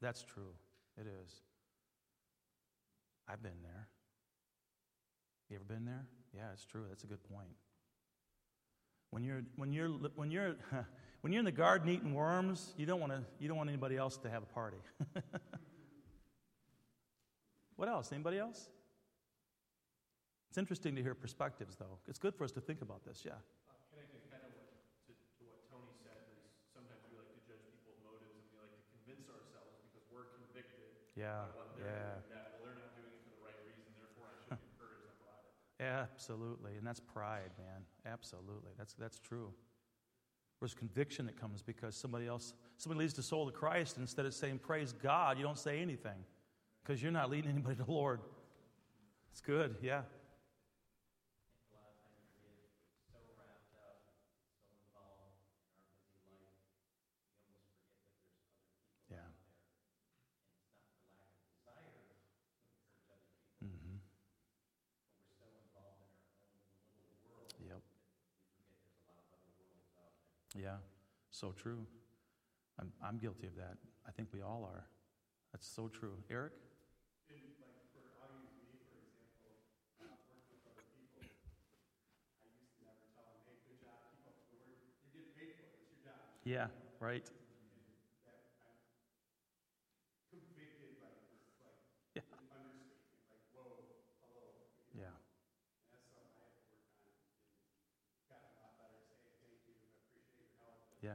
that's 0.00 0.22
true. 0.22 0.54
It 0.94 1.06
is. 1.10 1.42
I've 3.26 3.42
been 3.42 3.62
there. 3.62 3.88
You 5.50 5.56
ever 5.56 5.64
been 5.64 5.84
there? 5.84 6.06
Yeah, 6.34 6.52
it's 6.52 6.64
true. 6.64 6.84
That's 6.88 7.04
a 7.04 7.06
good 7.06 7.22
point. 7.24 7.50
When 9.10 9.22
you're 9.22 9.42
when 9.56 9.72
you're 9.72 9.88
when 10.16 10.30
you're 10.30 10.56
when 11.20 11.32
you're 11.32 11.40
in 11.40 11.44
the 11.44 11.52
garden 11.52 11.88
eating 11.88 12.14
worms, 12.14 12.72
you 12.76 12.86
don't 12.86 13.00
want 13.00 13.12
to 13.12 13.22
you 13.38 13.48
don't 13.48 13.56
want 13.56 13.68
anybody 13.68 13.96
else 13.96 14.16
to 14.18 14.30
have 14.30 14.42
a 14.42 14.46
party. 14.46 14.78
what 17.82 17.90
else? 17.90 18.14
Anybody 18.14 18.38
else? 18.38 18.70
It's 20.46 20.54
interesting 20.54 20.94
to 20.94 21.02
hear 21.02 21.18
perspectives, 21.18 21.74
though. 21.74 21.98
It's 22.06 22.22
good 22.22 22.30
for 22.30 22.46
us 22.46 22.54
to 22.54 22.62
think 22.62 22.78
about 22.78 23.02
this. 23.02 23.26
Yeah. 23.26 23.34
Uh, 23.34 23.98
kind 24.30 24.38
of 24.46 24.54
to, 25.10 25.10
to 25.10 25.42
what 25.50 25.66
Tony 25.66 25.90
said, 25.98 26.22
sometimes 26.70 27.02
we 27.10 27.18
like 27.18 27.34
to 27.34 27.42
judge 27.42 27.58
people's 27.74 27.98
motives 28.06 28.38
and 28.38 28.46
we 28.54 28.62
like 28.62 28.70
to 28.70 28.82
convince 28.94 29.26
ourselves 29.26 29.82
because 29.82 30.06
we're 30.14 30.30
convicted 30.30 30.94
Yeah. 31.18 31.50
by 31.50 31.58
what 31.58 31.74
they're 31.74 31.90
Yeah. 31.90 32.22
that, 32.30 32.62
well, 32.62 32.70
they're 32.70 32.78
not 32.86 32.94
doing 32.94 33.10
it 33.10 33.18
for 33.26 33.34
the 33.34 33.42
right 33.50 33.58
reason, 33.66 33.82
therefore 33.98 34.30
I 34.30 34.38
shouldn't 34.46 34.62
encourage 34.78 35.02
them 35.02 35.18
about 35.18 35.42
it. 35.42 35.50
Absolutely, 35.82 36.78
and 36.78 36.86
that's 36.86 37.02
pride, 37.02 37.50
man. 37.58 37.82
Absolutely, 38.06 38.78
that's 38.78 38.94
that's 38.94 39.18
true. 39.18 39.50
There's 40.62 40.78
conviction 40.78 41.26
that 41.26 41.34
comes 41.34 41.66
because 41.66 41.98
somebody 41.98 42.30
else, 42.30 42.54
somebody 42.78 43.02
leads 43.02 43.18
the 43.18 43.26
soul 43.26 43.50
to 43.50 43.50
Christ, 43.50 43.98
and 43.98 44.06
instead 44.06 44.22
of 44.22 44.38
saying 44.38 44.62
praise 44.62 44.94
God, 44.94 45.34
you 45.34 45.42
don't 45.42 45.58
say 45.58 45.82
anything 45.82 46.22
because 46.82 47.02
you're 47.02 47.12
not 47.12 47.30
leading 47.30 47.50
anybody 47.50 47.76
to 47.76 47.84
the 47.84 47.90
Lord. 47.90 48.20
It's 49.30 49.40
good, 49.40 49.76
yeah. 49.82 50.02
Yeah. 70.62 70.76
So 71.30 71.52
true. 71.52 71.86
I'm 72.78 72.92
I'm 73.02 73.18
guilty 73.18 73.46
of 73.46 73.56
that. 73.56 73.76
I 74.06 74.10
think 74.12 74.28
we 74.32 74.42
all 74.42 74.68
are. 74.72 74.86
That's 75.52 75.66
so 75.66 75.88
true. 75.88 76.14
Eric. 76.30 76.52
Paid 86.44 86.68
right. 87.00 87.22
it, 92.14 92.14
thank 92.14 92.22
you. 101.04 101.10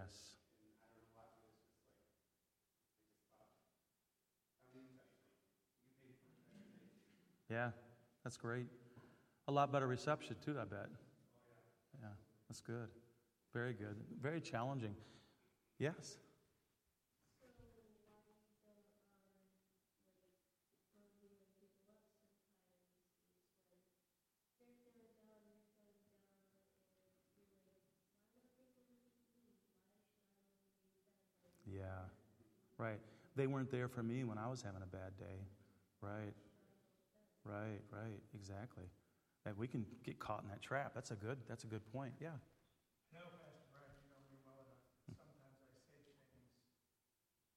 Yeah. 7.49 7.69
That's 8.23 8.37
great. 8.37 8.65
A 9.47 9.51
lot 9.51 9.71
better 9.71 9.87
reception 9.87 10.35
too. 10.43 10.57
I 10.59 10.65
bet. 10.65 10.87
Yeah. 12.01 12.09
That's 12.49 12.61
good. 12.61 12.89
Very 13.53 13.73
good. 13.73 13.95
Very 14.21 14.41
challenging. 14.41 14.95
Yes. 15.79 16.17
Yeah, 31.65 32.07
right. 32.77 32.99
They 33.35 33.47
weren't 33.47 33.71
there 33.71 33.87
for 33.87 34.03
me 34.03 34.23
when 34.23 34.37
I 34.37 34.49
was 34.49 34.61
having 34.61 34.81
a 34.83 34.87
bad 34.87 35.17
day. 35.19 35.47
Right, 36.01 36.33
right, 37.45 37.81
right. 37.91 38.19
Exactly. 38.33 38.85
And 39.45 39.57
we 39.57 39.67
can 39.67 39.85
get 40.03 40.19
caught 40.19 40.43
in 40.43 40.49
that 40.49 40.61
trap. 40.61 40.91
That's 40.93 41.11
a 41.11 41.15
good. 41.15 41.37
That's 41.47 41.63
a 41.63 41.67
good 41.67 41.85
point. 41.93 42.13
Yeah. 42.19 42.35
I 43.13 43.19
know, 43.19 43.29
Pastor 43.39 43.63
Brian, 43.71 43.91
you 44.03 44.09
know 44.11 44.19
me 44.27 44.37
well 44.43 44.59
enough. 44.63 44.83
Sometimes 45.07 45.39
I 45.39 45.51
say 45.55 46.03
things 46.03 46.19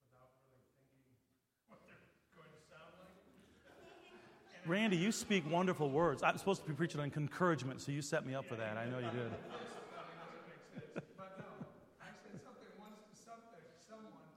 without 0.07 0.31
really 0.39 0.55
thinking 0.55 1.19
what 1.67 1.83
they're 1.87 1.99
going 2.35 2.53
to 2.55 2.63
sound 2.71 2.95
like. 3.03 3.19
Randy, 4.67 4.97
you 4.97 5.11
speak 5.11 5.51
wonderful 5.51 5.91
words. 5.91 6.23
I'm 6.23 6.37
supposed 6.39 6.63
to 6.63 6.69
be 6.69 6.75
preaching 6.75 7.01
on 7.01 7.11
encouragement, 7.17 7.81
so 7.81 7.93
you 7.93 8.03
set 8.03 8.27
me 8.27 8.35
up 8.35 8.47
for 8.47 8.57
that. 8.57 8.77
I 8.77 8.85
know 8.87 8.99
you 8.99 9.11
did. 9.11 9.33
But 11.17 11.33
no, 11.41 11.49
I 12.01 12.13
said 12.13 12.37
something 12.45 12.69
once 12.77 13.01
to 13.09 13.17
something, 13.17 13.65
someone, 13.89 14.29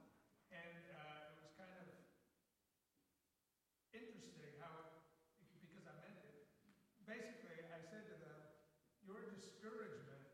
and 0.48 0.80
uh, 0.96 1.28
it 1.28 1.44
was 1.44 1.52
kind 1.60 1.70
of 1.76 1.86
interesting 3.92 4.56
how, 4.64 4.96
because 5.60 5.84
I 5.86 5.94
meant 6.02 6.18
it. 6.24 6.40
Basically, 7.04 7.60
I 7.68 7.84
said 7.84 8.08
to 8.08 8.16
them, 8.24 8.40
your 9.04 9.28
discouragement 9.28 10.24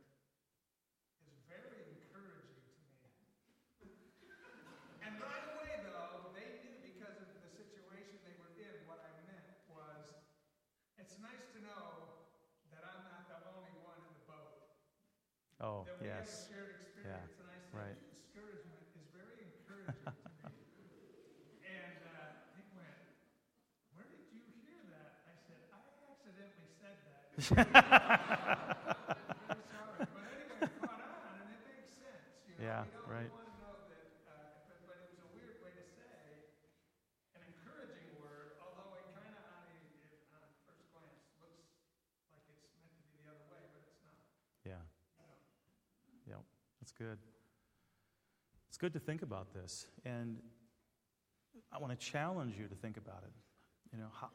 is 1.27 1.35
very 1.51 1.83
encouraging 1.99 2.63
to 3.03 3.07
me. 3.19 3.91
And 5.03 5.19
right 5.19 5.45
away, 5.59 5.83
though, 5.83 6.31
they 6.31 6.63
knew 6.63 6.79
because 6.79 7.19
of 7.19 7.27
the 7.43 7.51
situation 7.59 8.23
they 8.23 8.39
were 8.39 8.55
in, 8.55 8.87
what 8.87 9.03
I 9.03 9.11
meant 9.27 9.51
was, 9.67 10.07
it's 11.01 11.17
nice 11.19 11.43
to 11.57 11.61
know 11.65 12.11
Oh, 15.71 15.87
that 15.87 15.95
we 16.03 16.11
have 16.11 16.27
a 16.27 16.27
yes. 16.27 16.49
shared 16.49 16.71
experience, 16.75 17.39
and 17.39 17.47
I 17.47 17.59
said, 17.71 17.79
right. 17.81 17.97
discouragement 18.11 18.83
is 18.99 19.07
very 19.15 19.39
encouraging 19.39 20.11
to 20.43 20.43
me. 20.75 20.91
And 21.63 22.01
uh, 22.03 22.33
he 22.57 22.67
went, 22.75 22.97
where 23.93 24.07
did 24.09 24.25
you 24.33 24.43
hear 24.65 24.81
that? 24.91 25.21
I 25.29 25.35
said, 25.47 25.61
I 25.71 25.79
accidentally 26.11 26.69
said 26.81 26.97
that. 27.07 27.29
I'm 29.21 29.37
very 29.45 29.63
sorry. 29.69 30.03
But 30.11 30.25
anyway, 30.27 30.59
it 30.65 30.73
caught 30.81 31.01
on, 31.01 31.39
and 31.39 31.47
it 31.53 31.61
makes 31.63 31.87
sense. 31.95 32.27
You 32.49 32.57
know, 32.57 32.65
Yeah, 32.65 32.83
we 32.83 32.89
don't 32.91 33.07
right. 33.07 33.31
want 33.31 33.47
to 33.47 33.55
know 33.61 33.77
that, 33.87 34.09
uh, 34.27 34.59
but, 34.67 34.83
but 34.87 34.97
it 34.99 35.07
was 35.07 35.21
a 35.23 35.29
weird 35.31 35.61
way 35.63 35.71
to 35.77 35.85
say 35.85 36.43
an 37.37 37.43
encouraging 37.47 38.09
word, 38.19 38.57
although 38.59 38.97
it 38.99 39.07
kind 39.15 39.35
of 39.37 39.45
on 39.47 39.63
a, 39.69 39.77
it- 40.03 40.19
on 40.35 40.41
a 40.43 40.51
first 40.67 40.87
glance 40.91 41.23
looks 41.39 41.71
like 42.33 42.43
it's 42.49 42.67
meant 42.75 42.91
to 42.97 43.03
be 43.07 43.15
the 43.21 43.29
other 43.31 43.45
way, 43.47 43.63
but 43.71 43.81
it's 43.85 44.01
not. 44.03 44.25
Yeah. 44.65 44.83
You 45.05 45.25
know. 45.25 45.37
Yep, 46.27 46.45
that's 46.81 46.90
good. 47.01 47.19
It's 48.69 48.77
good 48.77 48.93
to 48.93 48.99
think 48.99 49.23
about 49.23 49.55
this, 49.55 49.87
and 50.05 50.37
I 51.73 51.79
want 51.79 51.99
to 51.99 52.07
challenge 52.07 52.57
you 52.59 52.67
to 52.67 52.75
think 52.75 52.99
about 52.99 53.23
it. 53.25 53.33
You 53.91 53.99
know, 53.99 54.09
how, 54.21 54.29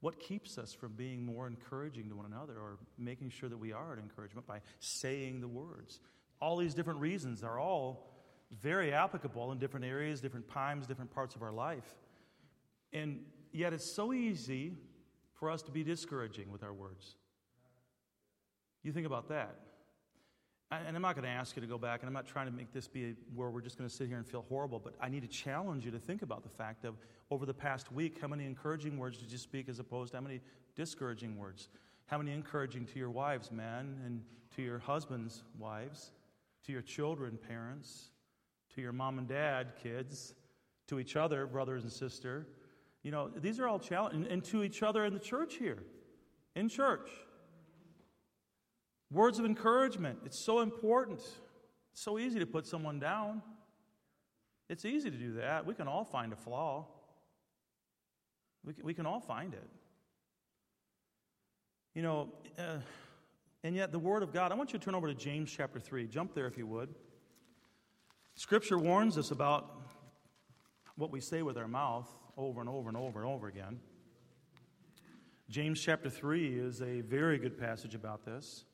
what 0.00 0.20
keeps 0.20 0.58
us 0.58 0.74
from 0.74 0.92
being 0.92 1.24
more 1.24 1.46
encouraging 1.46 2.10
to 2.10 2.14
one 2.14 2.26
another, 2.26 2.52
or 2.52 2.76
making 2.98 3.30
sure 3.30 3.48
that 3.48 3.56
we 3.56 3.72
are 3.72 3.94
an 3.94 3.98
encouragement 3.98 4.46
by 4.46 4.60
saying 4.78 5.40
the 5.40 5.48
words? 5.48 6.00
All 6.38 6.58
these 6.58 6.74
different 6.74 7.00
reasons 7.00 7.42
are 7.42 7.58
all 7.58 8.12
very 8.60 8.92
applicable 8.92 9.50
in 9.52 9.58
different 9.58 9.86
areas, 9.86 10.20
different 10.20 10.50
times, 10.50 10.86
different 10.86 11.10
parts 11.10 11.34
of 11.34 11.42
our 11.42 11.52
life, 11.52 11.96
and 12.92 13.20
yet 13.52 13.72
it's 13.72 13.90
so 13.90 14.12
easy 14.12 14.74
for 15.32 15.50
us 15.50 15.62
to 15.62 15.70
be 15.70 15.82
discouraging 15.82 16.52
with 16.52 16.62
our 16.62 16.74
words. 16.74 17.16
You 18.82 18.92
think 18.92 19.06
about 19.06 19.30
that. 19.30 19.56
And 20.72 20.96
I'm 20.96 21.02
not 21.02 21.14
going 21.14 21.24
to 21.24 21.30
ask 21.30 21.54
you 21.54 21.62
to 21.62 21.68
go 21.68 21.78
back, 21.78 22.00
and 22.00 22.08
I'm 22.08 22.12
not 22.12 22.26
trying 22.26 22.46
to 22.46 22.52
make 22.52 22.72
this 22.72 22.88
be 22.88 23.14
where 23.36 23.50
we're 23.50 23.60
just 23.60 23.78
going 23.78 23.88
to 23.88 23.94
sit 23.94 24.08
here 24.08 24.16
and 24.16 24.26
feel 24.26 24.44
horrible, 24.48 24.80
but 24.80 24.94
I 25.00 25.08
need 25.08 25.22
to 25.22 25.28
challenge 25.28 25.84
you 25.84 25.92
to 25.92 25.98
think 25.98 26.22
about 26.22 26.42
the 26.42 26.48
fact 26.48 26.84
of 26.84 26.96
over 27.30 27.46
the 27.46 27.54
past 27.54 27.92
week, 27.92 28.18
how 28.20 28.26
many 28.26 28.44
encouraging 28.44 28.98
words 28.98 29.18
did 29.18 29.30
you 29.30 29.38
speak 29.38 29.68
as 29.68 29.78
opposed 29.78 30.10
to 30.10 30.16
how 30.16 30.22
many 30.22 30.40
discouraging 30.74 31.36
words? 31.36 31.68
How 32.06 32.18
many 32.18 32.32
encouraging 32.32 32.86
to 32.86 32.98
your 32.98 33.10
wives, 33.10 33.52
men, 33.52 33.96
and 34.04 34.22
to 34.56 34.62
your 34.62 34.80
husbands, 34.80 35.44
wives, 35.56 36.10
to 36.64 36.72
your 36.72 36.82
children, 36.82 37.38
parents, 37.48 38.10
to 38.74 38.80
your 38.80 38.92
mom 38.92 39.18
and 39.18 39.28
dad, 39.28 39.72
kids, 39.80 40.34
to 40.88 40.98
each 40.98 41.14
other, 41.14 41.46
brothers 41.46 41.84
and 41.84 41.92
sister? 41.92 42.46
You 43.04 43.12
know, 43.12 43.28
these 43.28 43.60
are 43.60 43.68
all 43.68 43.78
challenges, 43.78 44.26
and 44.28 44.42
to 44.46 44.64
each 44.64 44.82
other 44.82 45.04
in 45.04 45.14
the 45.14 45.20
church 45.20 45.54
here, 45.54 45.84
in 46.56 46.68
church. 46.68 47.08
Words 49.10 49.38
of 49.38 49.44
encouragement. 49.44 50.18
It's 50.24 50.44
so 50.44 50.60
important. 50.60 51.20
It's 51.92 52.02
so 52.02 52.18
easy 52.18 52.38
to 52.38 52.46
put 52.46 52.66
someone 52.66 52.98
down. 52.98 53.42
It's 54.68 54.84
easy 54.84 55.10
to 55.10 55.16
do 55.16 55.34
that. 55.34 55.64
We 55.64 55.74
can 55.74 55.86
all 55.86 56.04
find 56.04 56.32
a 56.32 56.36
flaw. 56.36 56.86
We 58.64 58.74
can, 58.74 58.84
we 58.84 58.94
can 58.94 59.06
all 59.06 59.20
find 59.20 59.54
it. 59.54 59.68
You 61.94 62.02
know, 62.02 62.32
uh, 62.58 62.78
and 63.62 63.74
yet 63.74 63.92
the 63.92 63.98
Word 63.98 64.22
of 64.22 64.32
God, 64.32 64.52
I 64.52 64.54
want 64.54 64.72
you 64.72 64.78
to 64.78 64.84
turn 64.84 64.94
over 64.94 65.06
to 65.06 65.14
James 65.14 65.52
chapter 65.56 65.78
3. 65.78 66.06
Jump 66.08 66.34
there 66.34 66.46
if 66.46 66.58
you 66.58 66.66
would. 66.66 66.94
Scripture 68.34 68.78
warns 68.78 69.16
us 69.16 69.30
about 69.30 69.70
what 70.96 71.10
we 71.10 71.20
say 71.20 71.42
with 71.42 71.56
our 71.56 71.68
mouth 71.68 72.08
over 72.36 72.60
and 72.60 72.68
over 72.68 72.88
and 72.88 72.96
over 72.96 73.22
and 73.22 73.30
over 73.30 73.46
again. 73.46 73.78
James 75.48 75.80
chapter 75.80 76.10
3 76.10 76.58
is 76.58 76.82
a 76.82 77.02
very 77.02 77.38
good 77.38 77.58
passage 77.58 77.94
about 77.94 78.24
this. 78.24 78.64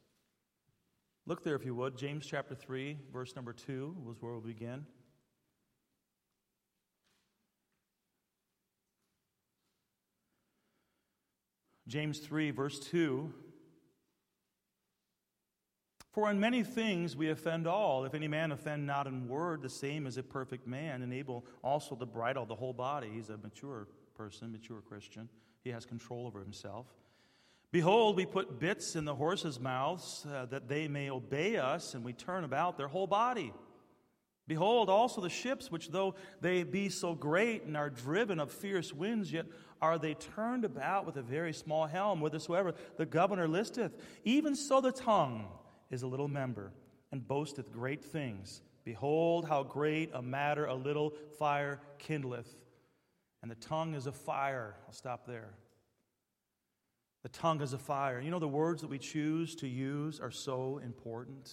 Look 1.25 1.45
there 1.45 1.55
if 1.55 1.65
you 1.65 1.75
would. 1.77 1.97
James 1.97 2.27
chapter 2.27 2.55
3, 2.55 2.99
verse 3.13 3.37
number 3.37 3.53
2 3.53 3.97
was 4.05 4.21
where 4.21 4.33
we'll 4.33 4.41
begin. 4.41 4.87
James 11.87 12.19
3, 12.19 12.51
verse 12.51 12.81
2. 12.81 13.33
For 16.13 16.31
in 16.31 16.41
many 16.41 16.63
things 16.63 17.17
we 17.17 17.31
offend 17.31 17.67
all. 17.67 18.05
If 18.05 18.15
any 18.15 18.29
man 18.29 18.53
offend 18.53 18.87
not 18.87 19.07
in 19.07 19.29
word, 19.29 19.63
the 19.63 19.69
same 19.69 20.07
is 20.07 20.19
a 20.19 20.23
perfect 20.23 20.67
man, 20.67 21.03
and 21.03 21.13
able 21.13 21.47
also 21.63 21.95
to 21.95 22.07
bridle 22.07 22.47
the 22.47 22.55
whole 22.55 22.73
body. 22.73 23.11
He's 23.15 23.31
a 23.31 23.37
mature 23.37 23.87
person, 24.15 24.53
mature 24.53 24.81
Christian. 24.81 25.29
He 25.63 25.71
has 25.71 25.87
control 25.87 26.27
over 26.27 26.41
himself. 26.41 26.87
Behold, 27.73 28.17
we 28.17 28.27
put 28.27 28.61
bits 28.61 28.97
in 28.97 29.07
the 29.07 29.15
horses' 29.15 29.59
mouths 29.59 30.27
uh, 30.31 30.45
that 30.47 30.69
they 30.69 30.89
may 30.89 31.11
obey 31.11 31.57
us, 31.57 31.95
and 31.95 32.05
we 32.05 32.13
turn 32.13 32.45
about 32.45 32.77
their 32.77 32.87
whole 32.87 33.07
body. 33.07 33.53
Behold, 34.47 34.91
also 34.91 35.23
the 35.23 35.31
ships, 35.31 35.71
which 35.71 35.89
though 35.89 36.15
they 36.43 36.65
be 36.65 36.91
so 36.91 37.15
great 37.15 37.63
and 37.63 37.75
are 37.75 37.89
driven 37.89 38.39
of 38.39 38.51
fierce 38.51 38.93
winds, 38.93 39.33
yet 39.33 39.47
are 39.81 39.99
they 39.99 40.13
turned 40.13 40.67
about 40.67 41.07
with 41.07 41.17
a 41.17 41.23
very 41.23 41.55
small 41.55 41.87
helm, 41.87 42.21
whithersoever 42.21 42.75
the 42.99 43.07
governor 43.07 43.49
listeth. 43.49 43.97
Even 44.25 44.55
so 44.55 44.83
the 44.83 44.93
tongue 44.93 45.49
is 45.91 46.03
a 46.03 46.07
little 46.07 46.29
member, 46.29 46.73
and 47.11 47.27
boasteth 47.27 47.73
great 47.73 48.05
things. 48.05 48.61
Behold, 48.85 49.49
how 49.49 49.63
great 49.63 50.11
a 50.13 50.21
matter 50.21 50.67
a 50.67 50.75
little 50.75 51.15
fire 51.39 51.81
kindleth. 51.99 52.55
And 53.41 53.51
the 53.51 53.57
tongue 53.57 53.95
is 53.95 54.07
a 54.07 54.13
fire. 54.13 54.75
I'll 54.87 54.93
stop 54.93 55.27
there. 55.27 55.55
The 57.23 57.29
tongue 57.29 57.61
is 57.61 57.73
a 57.73 57.79
fire. 57.79 58.21
You 58.21 58.31
know, 58.31 58.41
the 58.41 58.49
words 58.49 58.83
that 58.83 58.89
we 58.89 58.99
choose 58.99 59.55
to 59.57 59.69
use 59.69 60.19
are 60.19 60.31
so 60.31 60.81
important. 60.83 61.51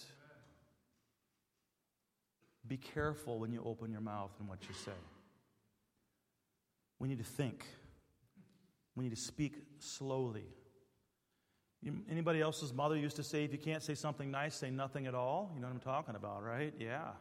Be 2.68 2.78
careful 2.78 3.40
when 3.40 3.52
you 3.52 3.64
open 3.64 3.92
your 3.92 4.02
mouth 4.02 4.32
and 4.40 4.48
what 4.48 4.60
you 4.68 4.74
say. 4.74 4.92
We 6.98 7.08
need 7.08 7.20
to 7.20 7.24
think. 7.24 7.66
We 8.96 9.04
need 9.04 9.16
to 9.16 9.22
speak 9.22 9.56
slowly. 9.78 10.46
Anybody 12.10 12.42
else's 12.42 12.74
mother 12.74 12.98
used 12.98 13.16
to 13.16 13.24
say, 13.24 13.46
if 13.46 13.54
you 13.54 13.58
can't 13.58 13.82
say 13.82 13.96
something 13.96 14.30
nice, 14.30 14.56
say 14.56 14.70
nothing 14.70 15.08
at 15.08 15.16
all. 15.16 15.52
You 15.56 15.62
know 15.62 15.68
what 15.68 15.74
I'm 15.74 15.80
talking 15.80 16.16
about, 16.16 16.44
right? 16.44 16.74
Yeah. 16.78 17.12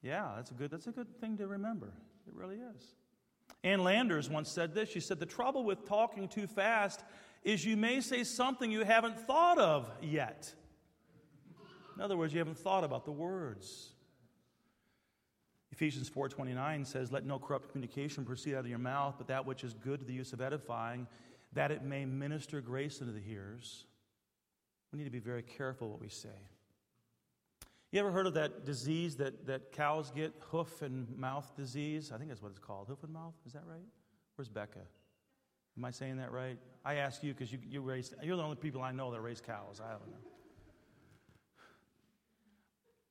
Yeah, 0.00 0.32
that's 0.36 0.50
a 0.50 0.54
good, 0.54 0.70
that's 0.70 0.86
a 0.86 0.92
good 0.92 1.20
thing 1.20 1.36
to 1.36 1.46
remember. 1.46 1.92
It 2.26 2.34
really 2.34 2.56
is. 2.56 2.94
Ann 3.62 3.84
Landers 3.84 4.30
once 4.30 4.50
said 4.50 4.74
this. 4.74 4.88
She 4.88 5.00
said, 5.00 5.20
The 5.20 5.26
trouble 5.26 5.64
with 5.64 5.86
talking 5.86 6.26
too 6.28 6.46
fast 6.46 7.04
is 7.42 7.64
you 7.64 7.76
may 7.76 8.00
say 8.00 8.24
something 8.24 8.70
you 8.70 8.84
haven't 8.84 9.18
thought 9.18 9.58
of 9.58 9.90
yet. 10.00 10.52
In 11.96 12.02
other 12.02 12.16
words, 12.16 12.32
you 12.32 12.38
haven't 12.38 12.58
thought 12.58 12.84
about 12.84 13.04
the 13.04 13.12
words. 13.12 13.90
Ephesians 15.72 16.08
4:29 16.08 16.84
says, 16.84 17.10
"Let 17.10 17.24
no 17.24 17.38
corrupt 17.38 17.70
communication 17.70 18.24
proceed 18.24 18.54
out 18.54 18.60
of 18.60 18.68
your 18.68 18.78
mouth, 18.78 19.16
but 19.18 19.26
that 19.28 19.46
which 19.46 19.64
is 19.64 19.74
good 19.74 20.00
to 20.00 20.06
the 20.06 20.12
use 20.12 20.32
of 20.32 20.40
edifying, 20.40 21.08
that 21.52 21.70
it 21.70 21.82
may 21.82 22.04
minister 22.04 22.60
grace 22.60 23.00
unto 23.00 23.12
the 23.12 23.20
hearers." 23.20 23.86
We 24.92 24.98
need 24.98 25.04
to 25.04 25.10
be 25.10 25.18
very 25.18 25.42
careful 25.42 25.88
what 25.88 26.00
we 26.00 26.08
say. 26.08 26.48
You 27.90 28.00
ever 28.00 28.10
heard 28.10 28.26
of 28.26 28.34
that 28.34 28.64
disease 28.64 29.16
that, 29.16 29.46
that 29.46 29.72
cows 29.72 30.10
get, 30.10 30.34
hoof 30.40 30.82
and 30.82 31.14
mouth 31.16 31.54
disease? 31.56 32.12
I 32.12 32.18
think 32.18 32.30
that's 32.30 32.42
what 32.42 32.50
it's 32.50 32.58
called. 32.58 32.88
Hoof 32.88 33.02
and 33.02 33.12
mouth? 33.12 33.34
Is 33.46 33.52
that 33.52 33.64
right? 33.66 33.86
Where's 34.36 34.48
Becca? 34.48 34.80
Am 35.76 35.84
I 35.84 35.90
saying 35.90 36.18
that 36.18 36.32
right? 36.32 36.58
I 36.84 36.96
ask 36.96 37.22
you 37.22 37.32
because 37.32 37.52
you, 37.52 37.58
you 37.68 37.80
raised, 37.80 38.14
you're 38.22 38.36
the 38.36 38.42
only 38.42 38.56
people 38.56 38.82
I 38.82 38.92
know 38.92 39.10
that 39.12 39.20
raise 39.20 39.40
cows. 39.40 39.80
I 39.80 39.90
don't 39.90 40.08
know. 40.08 40.16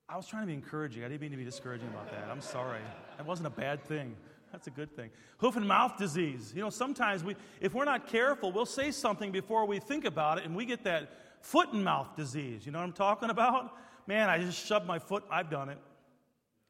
I 0.07 0.17
was 0.17 0.27
trying 0.27 0.43
to 0.43 0.47
be 0.47 0.53
encouraging. 0.53 1.03
I 1.05 1.07
didn't 1.07 1.21
mean 1.21 1.31
to 1.31 1.37
be 1.37 1.45
discouraging 1.45 1.87
about 1.87 2.11
that. 2.11 2.27
I'm 2.29 2.41
sorry. 2.41 2.81
That 3.17 3.25
wasn't 3.25 3.47
a 3.47 3.51
bad 3.51 3.81
thing. 3.81 4.15
That's 4.51 4.67
a 4.67 4.71
good 4.71 4.93
thing. 4.93 5.09
Hoof 5.37 5.55
and 5.55 5.65
mouth 5.65 5.97
disease. 5.97 6.51
You 6.53 6.61
know, 6.61 6.69
sometimes 6.69 7.23
we, 7.23 7.37
if 7.61 7.73
we're 7.73 7.85
not 7.85 8.07
careful, 8.07 8.51
we'll 8.51 8.65
say 8.65 8.91
something 8.91 9.31
before 9.31 9.65
we 9.65 9.79
think 9.79 10.03
about 10.03 10.37
it, 10.37 10.43
and 10.43 10.53
we 10.53 10.65
get 10.65 10.83
that 10.83 11.11
foot 11.39 11.71
and 11.71 11.83
mouth 11.85 12.15
disease. 12.17 12.65
You 12.65 12.73
know 12.73 12.79
what 12.79 12.85
I'm 12.85 12.91
talking 12.91 13.29
about? 13.29 13.77
Man, 14.05 14.29
I 14.29 14.39
just 14.39 14.65
shoved 14.65 14.85
my 14.85 14.99
foot. 14.99 15.23
I've 15.31 15.49
done 15.49 15.69
it. 15.69 15.77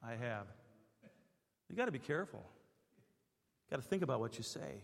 I 0.03 0.11
have. 0.11 0.45
You 1.67 1.75
got 1.75 1.85
to 1.85 1.91
be 1.91 1.99
careful. 1.99 2.45
You 3.65 3.77
got 3.77 3.81
to 3.81 3.87
think 3.87 4.03
about 4.03 4.19
what 4.19 4.37
you 4.37 4.43
say. 4.43 4.83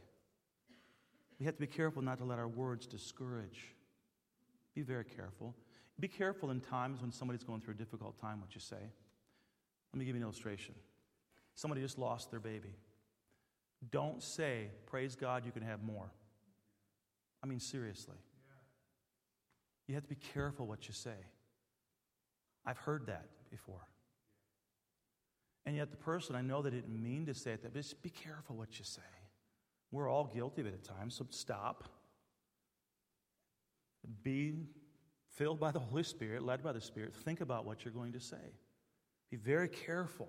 We 1.39 1.45
have 1.45 1.55
to 1.55 1.61
be 1.61 1.67
careful 1.67 2.01
not 2.01 2.17
to 2.19 2.25
let 2.25 2.39
our 2.39 2.47
words 2.47 2.87
discourage. 2.87 3.75
Be 4.73 4.81
very 4.81 5.05
careful. 5.05 5.55
Be 5.99 6.07
careful 6.07 6.51
in 6.51 6.61
times 6.61 7.01
when 7.01 7.11
somebody's 7.11 7.43
going 7.43 7.61
through 7.61 7.73
a 7.73 7.77
difficult 7.77 8.19
time, 8.19 8.41
what 8.41 8.53
you 8.55 8.61
say. 8.61 8.75
Let 9.93 9.99
me 9.99 10.05
give 10.05 10.15
you 10.15 10.21
an 10.21 10.23
illustration. 10.23 10.75
Somebody 11.55 11.81
just 11.81 11.97
lost 11.97 12.29
their 12.29 12.39
baby. 12.39 12.75
Don't 13.91 14.21
say, 14.21 14.69
Praise 14.85 15.15
God, 15.15 15.45
you 15.45 15.51
can 15.51 15.63
have 15.63 15.83
more. 15.83 16.11
I 17.43 17.47
mean, 17.47 17.59
seriously. 17.59 18.17
You 19.87 19.95
have 19.95 20.03
to 20.03 20.09
be 20.09 20.19
careful 20.33 20.67
what 20.67 20.87
you 20.87 20.93
say. 20.93 21.15
I've 22.65 22.77
heard 22.77 23.07
that 23.07 23.25
before. 23.49 23.87
And 25.65 25.75
yet, 25.75 25.91
the 25.91 25.97
person, 25.97 26.35
I 26.35 26.41
know 26.41 26.61
they 26.61 26.69
didn't 26.69 27.01
mean 27.01 27.25
to 27.25 27.33
say 27.33 27.51
it, 27.51 27.59
but 27.63 27.73
just 27.73 28.01
be 28.01 28.09
careful 28.09 28.55
what 28.55 28.77
you 28.77 28.85
say. 28.85 29.01
We're 29.91 30.09
all 30.09 30.25
guilty 30.25 30.61
of 30.61 30.67
it 30.67 30.73
at 30.73 30.83
times, 30.83 31.15
so 31.15 31.25
stop. 31.29 31.83
Be 34.23 34.55
filled 35.37 35.59
by 35.59 35.71
the 35.71 35.79
Holy 35.79 36.03
Spirit, 36.03 36.43
led 36.43 36.63
by 36.63 36.73
the 36.73 36.81
Spirit, 36.81 37.13
think 37.13 37.41
about 37.41 37.65
what 37.65 37.85
you're 37.85 37.93
going 37.93 38.13
to 38.13 38.19
say. 38.19 38.53
Be 39.29 39.37
very 39.37 39.69
careful. 39.69 40.27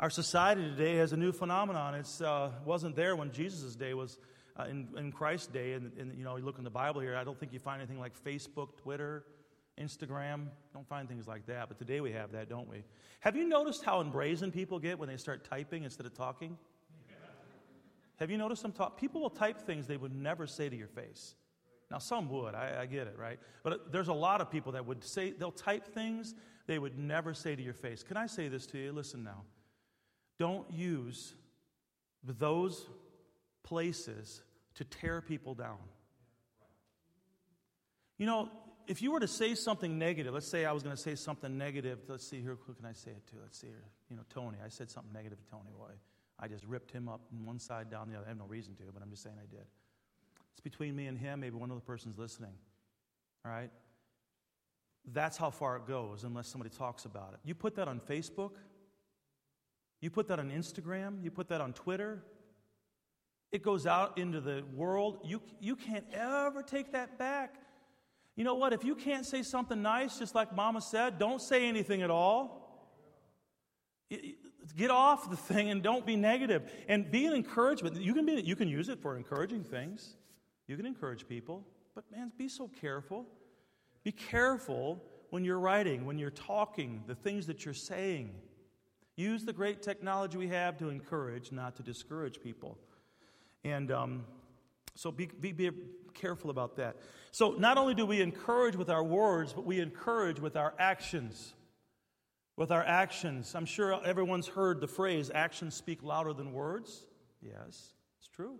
Our 0.00 0.10
society 0.10 0.62
today 0.62 0.96
has 0.96 1.12
a 1.12 1.16
new 1.16 1.32
phenomenon. 1.32 1.94
It 1.94 2.08
uh, 2.22 2.50
wasn't 2.64 2.96
there 2.96 3.16
when 3.16 3.32
Jesus' 3.32 3.74
day 3.74 3.94
was 3.94 4.18
uh, 4.56 4.64
in, 4.64 4.88
in 4.96 5.12
Christ's 5.12 5.48
day. 5.48 5.72
And, 5.72 5.92
and, 5.98 6.16
you 6.16 6.24
know, 6.24 6.36
you 6.36 6.44
look 6.44 6.58
in 6.58 6.64
the 6.64 6.70
Bible 6.70 7.00
here, 7.00 7.16
I 7.16 7.24
don't 7.24 7.38
think 7.38 7.52
you 7.52 7.58
find 7.58 7.80
anything 7.80 7.98
like 7.98 8.12
Facebook, 8.24 8.76
Twitter, 8.76 9.24
Instagram. 9.78 10.46
Don't 10.72 10.88
find 10.88 11.08
things 11.08 11.26
like 11.26 11.46
that. 11.46 11.68
But 11.68 11.78
today 11.78 12.00
we 12.00 12.12
have 12.12 12.32
that, 12.32 12.48
don't 12.48 12.68
we? 12.68 12.84
Have 13.20 13.36
you 13.36 13.46
noticed 13.46 13.84
how 13.84 14.00
embrazen 14.00 14.52
people 14.52 14.78
get 14.78 14.98
when 14.98 15.08
they 15.08 15.16
start 15.16 15.44
typing 15.44 15.82
instead 15.82 16.06
of 16.06 16.14
talking? 16.14 16.56
Have 18.18 18.30
you 18.30 18.38
noticed 18.38 18.62
them 18.62 18.72
talk? 18.72 18.98
People 18.98 19.20
will 19.20 19.30
type 19.30 19.60
things 19.60 19.86
they 19.86 19.96
would 19.96 20.14
never 20.14 20.46
say 20.46 20.68
to 20.68 20.76
your 20.76 20.88
face. 20.88 21.34
Now, 21.90 21.98
some 21.98 22.28
would, 22.28 22.54
I, 22.54 22.80
I, 22.82 22.86
get 22.86 23.06
it, 23.06 23.16
right? 23.18 23.38
But 23.62 23.72
uh, 23.72 23.76
there's 23.90 24.08
a 24.08 24.14
lot 24.14 24.40
of 24.40 24.50
people 24.50 24.72
that 24.72 24.84
would 24.84 25.02
say, 25.02 25.30
they'll 25.30 25.50
type 25.50 25.86
things 25.86 26.34
they 26.66 26.78
would 26.78 26.98
never 26.98 27.32
say 27.32 27.56
to 27.56 27.62
your 27.62 27.72
face. 27.72 28.02
Can 28.02 28.18
I 28.18 28.26
say 28.26 28.48
this 28.48 28.66
to 28.66 28.78
you? 28.78 28.92
Listen 28.92 29.24
now. 29.24 29.44
Don't 30.38 30.70
use 30.70 31.34
those 32.22 32.86
places 33.62 34.42
to 34.74 34.84
tear 34.84 35.22
people 35.22 35.54
down. 35.54 35.78
You 38.18 38.26
know, 38.26 38.50
if 38.86 39.00
you 39.00 39.12
were 39.12 39.20
to 39.20 39.28
say 39.28 39.54
something 39.54 39.98
negative, 39.98 40.34
let's 40.34 40.48
say 40.48 40.64
I 40.64 40.72
was 40.72 40.82
going 40.82 40.94
to 40.94 41.00
say 41.00 41.14
something 41.14 41.56
negative. 41.56 42.00
Let's 42.08 42.26
see 42.26 42.40
here, 42.40 42.58
who 42.66 42.74
can 42.74 42.84
I 42.84 42.92
say 42.92 43.12
it 43.12 43.26
to? 43.28 43.36
Let's 43.40 43.58
see 43.58 43.68
here. 43.68 43.84
You 44.10 44.16
know, 44.16 44.22
Tony. 44.28 44.58
I 44.64 44.68
said 44.68 44.90
something 44.90 45.12
negative 45.12 45.38
to 45.38 45.50
Tony. 45.50 45.70
Boy, 45.76 45.92
I 46.40 46.48
just 46.48 46.64
ripped 46.64 46.90
him 46.90 47.08
up 47.08 47.20
on 47.32 47.44
one 47.44 47.58
side, 47.58 47.90
down 47.90 48.08
the 48.08 48.16
other. 48.16 48.26
I 48.26 48.28
have 48.28 48.38
no 48.38 48.46
reason 48.46 48.74
to, 48.76 48.84
but 48.92 49.02
I'm 49.02 49.10
just 49.10 49.22
saying 49.22 49.36
I 49.42 49.46
did. 49.46 49.66
It's 50.52 50.60
between 50.60 50.94
me 50.94 51.06
and 51.06 51.18
him. 51.18 51.40
Maybe 51.40 51.56
one 51.56 51.70
of 51.70 51.76
the 51.76 51.82
person's 51.82 52.18
listening. 52.18 52.52
All 53.44 53.52
right? 53.52 53.70
That's 55.12 55.36
how 55.36 55.50
far 55.50 55.76
it 55.76 55.86
goes 55.86 56.24
unless 56.24 56.48
somebody 56.48 56.74
talks 56.74 57.04
about 57.04 57.32
it. 57.34 57.40
You 57.44 57.54
put 57.54 57.74
that 57.76 57.88
on 57.88 58.00
Facebook, 58.00 58.52
you 60.00 60.10
put 60.10 60.28
that 60.28 60.38
on 60.38 60.50
Instagram, 60.50 61.24
you 61.24 61.30
put 61.30 61.48
that 61.48 61.60
on 61.60 61.72
Twitter, 61.72 62.22
it 63.50 63.62
goes 63.62 63.86
out 63.86 64.18
into 64.18 64.40
the 64.40 64.62
world. 64.74 65.20
You, 65.24 65.40
you 65.60 65.76
can't 65.76 66.04
ever 66.12 66.62
take 66.62 66.92
that 66.92 67.18
back. 67.18 67.54
You 68.36 68.44
know 68.44 68.54
what? 68.54 68.72
If 68.72 68.84
you 68.84 68.94
can't 68.94 69.24
say 69.24 69.42
something 69.42 69.80
nice, 69.80 70.18
just 70.18 70.34
like 70.34 70.54
Mama 70.54 70.80
said, 70.80 71.18
don't 71.18 71.40
say 71.40 71.66
anything 71.66 72.02
at 72.02 72.10
all. 72.10 72.64
Get 74.76 74.90
off 74.90 75.30
the 75.30 75.36
thing 75.36 75.70
and 75.70 75.82
don't 75.82 76.06
be 76.06 76.16
negative. 76.16 76.70
And 76.88 77.10
be 77.10 77.26
an 77.26 77.32
encouragement. 77.32 77.96
You 77.96 78.14
can, 78.14 78.26
be, 78.26 78.42
you 78.42 78.56
can 78.56 78.68
use 78.68 78.88
it 78.88 79.00
for 79.00 79.16
encouraging 79.16 79.64
things. 79.64 80.14
You 80.66 80.76
can 80.76 80.86
encourage 80.86 81.26
people, 81.26 81.66
but 81.94 82.04
man, 82.12 82.30
be 82.36 82.48
so 82.48 82.68
careful. 82.80 83.26
Be 84.04 84.12
careful 84.12 85.02
when 85.30 85.44
you're 85.44 85.58
writing, 85.58 86.04
when 86.04 86.18
you're 86.18 86.30
talking, 86.30 87.02
the 87.06 87.14
things 87.14 87.46
that 87.46 87.64
you're 87.64 87.74
saying. 87.74 88.34
Use 89.16 89.44
the 89.44 89.52
great 89.52 89.82
technology 89.82 90.38
we 90.38 90.48
have 90.48 90.78
to 90.78 90.90
encourage, 90.90 91.50
not 91.50 91.76
to 91.76 91.82
discourage 91.82 92.40
people. 92.40 92.78
And 93.64 93.90
um, 93.90 94.24
so 94.94 95.10
be, 95.10 95.26
be, 95.26 95.52
be 95.52 95.70
careful 96.14 96.50
about 96.50 96.76
that. 96.76 96.96
So 97.30 97.52
not 97.52 97.78
only 97.78 97.94
do 97.94 98.06
we 98.06 98.20
encourage 98.20 98.76
with 98.76 98.90
our 98.90 99.02
words, 99.02 99.52
but 99.52 99.64
we 99.64 99.80
encourage 99.80 100.38
with 100.38 100.56
our 100.56 100.74
actions. 100.78 101.54
With 102.58 102.72
our 102.72 102.82
actions. 102.82 103.54
I'm 103.54 103.66
sure 103.66 104.04
everyone's 104.04 104.48
heard 104.48 104.80
the 104.80 104.88
phrase, 104.88 105.30
actions 105.32 105.76
speak 105.76 106.02
louder 106.02 106.32
than 106.32 106.52
words. 106.52 107.06
Yes, 107.40 107.92
it's 108.18 108.28
true. 108.34 108.58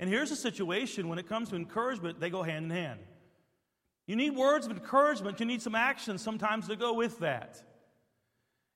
And 0.00 0.10
here's 0.10 0.32
a 0.32 0.36
situation 0.36 1.08
when 1.08 1.20
it 1.20 1.28
comes 1.28 1.50
to 1.50 1.56
encouragement, 1.56 2.18
they 2.18 2.30
go 2.30 2.42
hand 2.42 2.64
in 2.64 2.70
hand. 2.72 3.00
You 4.08 4.16
need 4.16 4.30
words 4.30 4.66
of 4.66 4.72
encouragement, 4.72 5.38
you 5.38 5.46
need 5.46 5.62
some 5.62 5.76
actions 5.76 6.20
sometimes 6.20 6.66
to 6.66 6.74
go 6.74 6.94
with 6.94 7.20
that. 7.20 7.62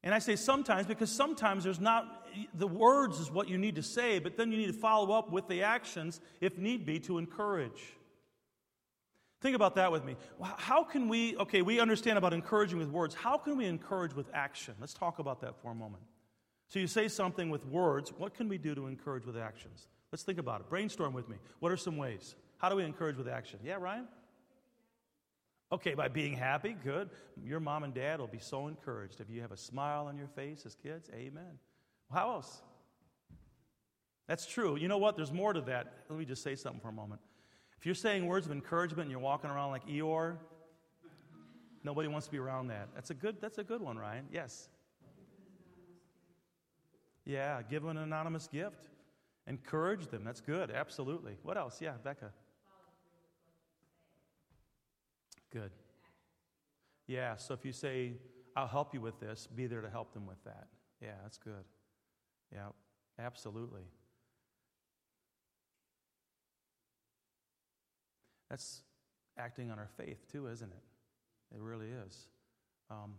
And 0.04 0.14
I 0.14 0.20
say 0.20 0.36
sometimes 0.36 0.86
because 0.86 1.10
sometimes 1.10 1.64
there's 1.64 1.80
not, 1.80 2.28
the 2.54 2.68
words 2.68 3.18
is 3.18 3.32
what 3.32 3.48
you 3.48 3.58
need 3.58 3.74
to 3.74 3.82
say, 3.82 4.20
but 4.20 4.36
then 4.36 4.52
you 4.52 4.58
need 4.58 4.68
to 4.68 4.72
follow 4.72 5.12
up 5.12 5.32
with 5.32 5.48
the 5.48 5.64
actions, 5.64 6.20
if 6.40 6.56
need 6.56 6.86
be, 6.86 7.00
to 7.00 7.18
encourage. 7.18 7.82
Think 9.40 9.56
about 9.56 9.76
that 9.76 9.90
with 9.90 10.04
me. 10.04 10.16
How 10.42 10.84
can 10.84 11.08
we, 11.08 11.36
okay, 11.38 11.62
we 11.62 11.80
understand 11.80 12.18
about 12.18 12.34
encouraging 12.34 12.78
with 12.78 12.88
words. 12.88 13.14
How 13.14 13.38
can 13.38 13.56
we 13.56 13.64
encourage 13.64 14.12
with 14.12 14.28
action? 14.34 14.74
Let's 14.78 14.92
talk 14.92 15.18
about 15.18 15.40
that 15.40 15.56
for 15.62 15.70
a 15.70 15.74
moment. 15.74 16.02
So 16.68 16.78
you 16.78 16.86
say 16.86 17.08
something 17.08 17.48
with 17.48 17.64
words. 17.66 18.12
What 18.16 18.34
can 18.34 18.48
we 18.48 18.58
do 18.58 18.74
to 18.74 18.86
encourage 18.86 19.24
with 19.24 19.38
actions? 19.38 19.88
Let's 20.12 20.24
think 20.24 20.38
about 20.38 20.60
it. 20.60 20.68
Brainstorm 20.68 21.14
with 21.14 21.28
me. 21.28 21.36
What 21.60 21.72
are 21.72 21.76
some 21.76 21.96
ways? 21.96 22.34
How 22.58 22.68
do 22.68 22.76
we 22.76 22.84
encourage 22.84 23.16
with 23.16 23.28
action? 23.28 23.58
Yeah, 23.64 23.76
Ryan? 23.76 24.06
Okay, 25.72 25.94
by 25.94 26.08
being 26.08 26.34
happy, 26.34 26.76
good. 26.84 27.08
Your 27.42 27.60
mom 27.60 27.84
and 27.84 27.94
dad 27.94 28.20
will 28.20 28.26
be 28.26 28.40
so 28.40 28.66
encouraged 28.66 29.20
if 29.20 29.30
you 29.30 29.40
have 29.40 29.52
a 29.52 29.56
smile 29.56 30.06
on 30.06 30.18
your 30.18 30.26
face 30.26 30.66
as 30.66 30.74
kids. 30.74 31.08
Amen. 31.14 31.58
How 32.12 32.32
else? 32.32 32.60
That's 34.26 34.46
true. 34.46 34.76
You 34.76 34.88
know 34.88 34.98
what? 34.98 35.16
There's 35.16 35.32
more 35.32 35.52
to 35.52 35.60
that. 35.62 35.92
Let 36.08 36.18
me 36.18 36.24
just 36.24 36.42
say 36.42 36.56
something 36.56 36.80
for 36.80 36.88
a 36.88 36.92
moment. 36.92 37.20
If 37.80 37.86
you're 37.86 37.94
saying 37.94 38.26
words 38.26 38.44
of 38.44 38.52
encouragement 38.52 39.02
and 39.06 39.10
you're 39.10 39.20
walking 39.20 39.48
around 39.48 39.70
like 39.70 39.86
Eeyore, 39.88 40.36
nobody 41.82 42.08
wants 42.08 42.26
to 42.26 42.30
be 42.30 42.36
around 42.36 42.66
that. 42.66 42.88
That's 42.94 43.08
a 43.08 43.14
good, 43.14 43.36
that's 43.40 43.56
a 43.56 43.64
good 43.64 43.80
one, 43.80 43.96
Ryan. 43.96 44.26
Yes. 44.30 44.68
Yeah, 47.24 47.62
give 47.62 47.82
them 47.82 47.96
an 47.96 48.02
anonymous 48.02 48.48
gift. 48.48 48.90
Encourage 49.46 50.08
them. 50.08 50.24
That's 50.24 50.42
good. 50.42 50.70
Absolutely. 50.70 51.38
What 51.42 51.56
else? 51.56 51.80
Yeah, 51.80 51.92
Becca. 52.04 52.32
Good. 55.50 55.70
Yeah, 57.06 57.36
so 57.36 57.54
if 57.54 57.64
you 57.64 57.72
say, 57.72 58.12
I'll 58.54 58.68
help 58.68 58.92
you 58.92 59.00
with 59.00 59.18
this, 59.20 59.48
be 59.56 59.66
there 59.66 59.80
to 59.80 59.88
help 59.88 60.12
them 60.12 60.26
with 60.26 60.44
that. 60.44 60.68
Yeah, 61.00 61.14
that's 61.22 61.38
good. 61.38 61.64
Yeah, 62.52 62.66
absolutely. 63.18 63.84
That's 68.50 68.82
acting 69.38 69.70
on 69.70 69.78
our 69.78 69.88
faith, 69.96 70.30
too, 70.30 70.48
isn't 70.48 70.70
it? 70.70 71.54
It 71.54 71.60
really 71.60 71.86
is. 72.06 72.26
Um, 72.90 73.14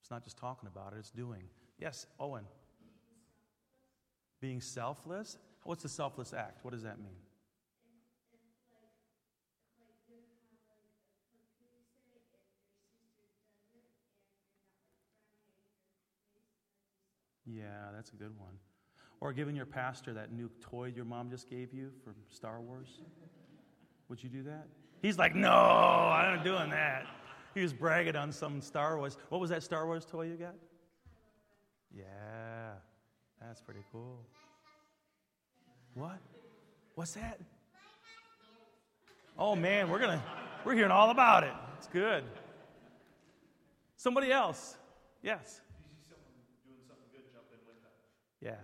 it's 0.00 0.10
not 0.10 0.24
just 0.24 0.36
talking 0.36 0.68
about 0.68 0.92
it, 0.92 0.98
it's 0.98 1.10
doing. 1.10 1.44
Yes, 1.78 2.06
Owen. 2.18 2.44
Being 4.40 4.60
selfless? 4.60 5.38
What's 5.64 5.82
the 5.82 5.88
selfless 5.88 6.32
act? 6.32 6.64
What 6.64 6.72
does 6.72 6.82
that 6.82 6.98
mean? 6.98 7.16
Yeah, 17.46 17.62
that's 17.94 18.10
a 18.10 18.16
good 18.16 18.36
one. 18.38 18.54
Or 19.20 19.32
giving 19.32 19.56
your 19.56 19.66
pastor 19.66 20.12
that 20.14 20.32
new 20.32 20.50
toy 20.60 20.92
your 20.94 21.04
mom 21.04 21.30
just 21.30 21.48
gave 21.48 21.72
you 21.72 21.90
for 22.04 22.14
Star 22.28 22.60
Wars. 22.60 23.00
Would 24.08 24.22
you 24.22 24.28
do 24.28 24.42
that? 24.44 24.66
He's 25.02 25.18
like, 25.18 25.34
no, 25.34 25.50
I'm 25.50 26.36
not 26.36 26.44
doing 26.44 26.70
that. 26.70 27.06
He 27.54 27.62
was 27.62 27.72
bragging 27.72 28.16
on 28.16 28.32
some 28.32 28.60
Star 28.60 28.98
Wars. 28.98 29.16
What 29.28 29.40
was 29.40 29.50
that 29.50 29.62
Star 29.62 29.86
Wars 29.86 30.04
toy 30.04 30.26
you 30.26 30.36
got? 30.36 30.54
Yeah, 31.96 32.72
that's 33.40 33.60
pretty 33.60 33.80
cool. 33.90 34.20
What? 35.94 36.18
What's 36.94 37.12
that? 37.12 37.40
Oh 39.38 39.54
man, 39.54 39.90
we're 39.90 39.98
gonna 39.98 40.22
we're 40.64 40.74
hearing 40.74 40.90
all 40.90 41.10
about 41.10 41.44
it. 41.44 41.52
It's 41.78 41.86
good. 41.86 42.24
Somebody 43.96 44.32
else. 44.32 44.76
Yes. 45.22 45.60
Yeah, 48.42 48.56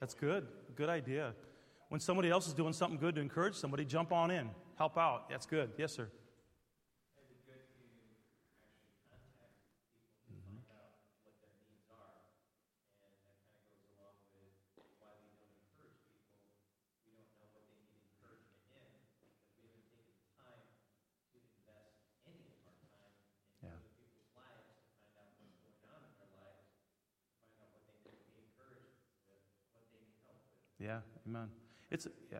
that's 0.00 0.14
good. 0.14 0.46
Good 0.76 0.88
idea. 0.88 1.34
When 1.90 2.00
somebody 2.00 2.30
else 2.30 2.46
is 2.46 2.54
doing 2.54 2.72
something 2.72 2.98
good 2.98 3.14
to 3.16 3.20
encourage 3.20 3.54
somebody, 3.54 3.84
jump 3.84 4.12
on 4.12 4.30
in, 4.30 4.50
help 4.78 4.96
out. 4.96 5.28
That's 5.28 5.46
good. 5.46 5.72
Yes, 5.76 5.92
sir. 5.92 6.08
Yeah, 30.80 31.00
amen. 31.26 31.48
It's 31.90 32.06
yeah. 32.30 32.38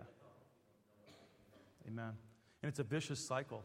Amen. 1.89 2.28
And 2.63 2.69
it's 2.69 2.79
a 2.79 2.85
vicious 2.85 3.21
cycle. 3.25 3.63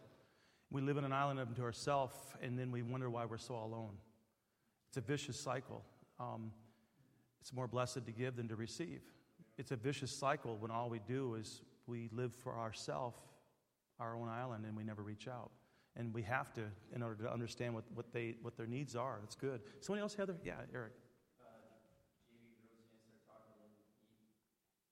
We 0.72 0.82
live 0.82 0.98
in 0.98 1.04
an 1.06 1.14
island 1.14 1.40
unto 1.40 1.64
ourselves, 1.64 2.16
and 2.42 2.58
then 2.58 2.72
we 2.72 2.82
wonder 2.82 3.10
why 3.10 3.26
we're 3.26 3.38
so 3.38 3.56
alone. 3.56 3.98
It's 4.90 4.98
a 4.98 5.02
vicious 5.02 5.40
cycle. 5.40 5.84
Um, 6.20 6.52
it's 7.42 7.52
more 7.54 7.68
blessed 7.68 8.06
to 8.06 8.12
give 8.12 8.36
than 8.36 8.48
to 8.48 8.56
receive. 8.56 9.02
It's 9.58 9.72
a 9.72 9.76
vicious 9.76 10.12
cycle 10.12 10.58
when 10.58 10.72
all 10.72 10.90
we 10.90 11.00
do 11.00 11.36
is 11.36 11.62
we 11.88 12.10
live 12.12 12.34
for 12.34 12.56
ourselves, 12.58 13.18
our 14.00 14.16
own 14.16 14.30
island, 14.30 14.66
and 14.66 14.76
we 14.76 14.84
never 14.84 15.02
reach 15.04 15.28
out. 15.28 15.52
and 15.96 16.12
we 16.12 16.24
have 16.24 16.52
to 16.54 16.62
in 16.96 17.04
order 17.04 17.22
to 17.24 17.32
understand 17.32 17.72
what, 17.76 17.84
what, 17.94 18.12
they, 18.12 18.34
what 18.42 18.58
their 18.58 18.66
needs 18.66 18.96
are. 18.96 19.18
That's 19.22 19.36
good. 19.36 19.62
Somebody 19.80 20.02
else, 20.02 20.16
Heather? 20.16 20.36
Yeah, 20.44 20.54
Eric. 20.74 20.94
uh, 21.38 21.46
JV 22.34 22.50
Roseanne 22.66 22.98
started 22.98 23.22
talking, 23.30 23.54
and 23.62 23.70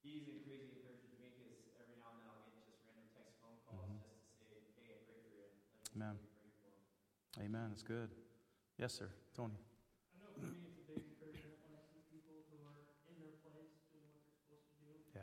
he, 0.05 0.21
he's 0.21 0.29
a 0.29 0.45
crazy 0.45 0.69
encourager 0.77 1.09
to 1.09 1.17
me 1.17 1.33
because 1.33 1.57
every 1.81 1.97
now 1.97 2.13
and 2.13 2.21
then 2.21 2.29
I'll 2.29 2.45
get 2.45 2.53
just 2.69 2.85
random 2.85 3.09
text 3.17 3.33
phone 3.41 3.57
calls 3.65 3.89
Mhm. 3.89 3.97
just 3.97 4.29
to 4.29 4.45
say, 4.45 4.61
hey, 4.77 4.93
I 4.93 5.01
pray 5.09 5.17
for 5.25 5.33
you. 5.33 5.41
Like, 5.41 5.90
Amen. 6.01 6.17
Amen. 7.39 7.67
That's 7.69 7.83
good. 7.83 8.09
Yes, 8.79 8.93
sir. 8.93 9.09
Tony. 9.35 9.53
Yeah. 15.13 15.21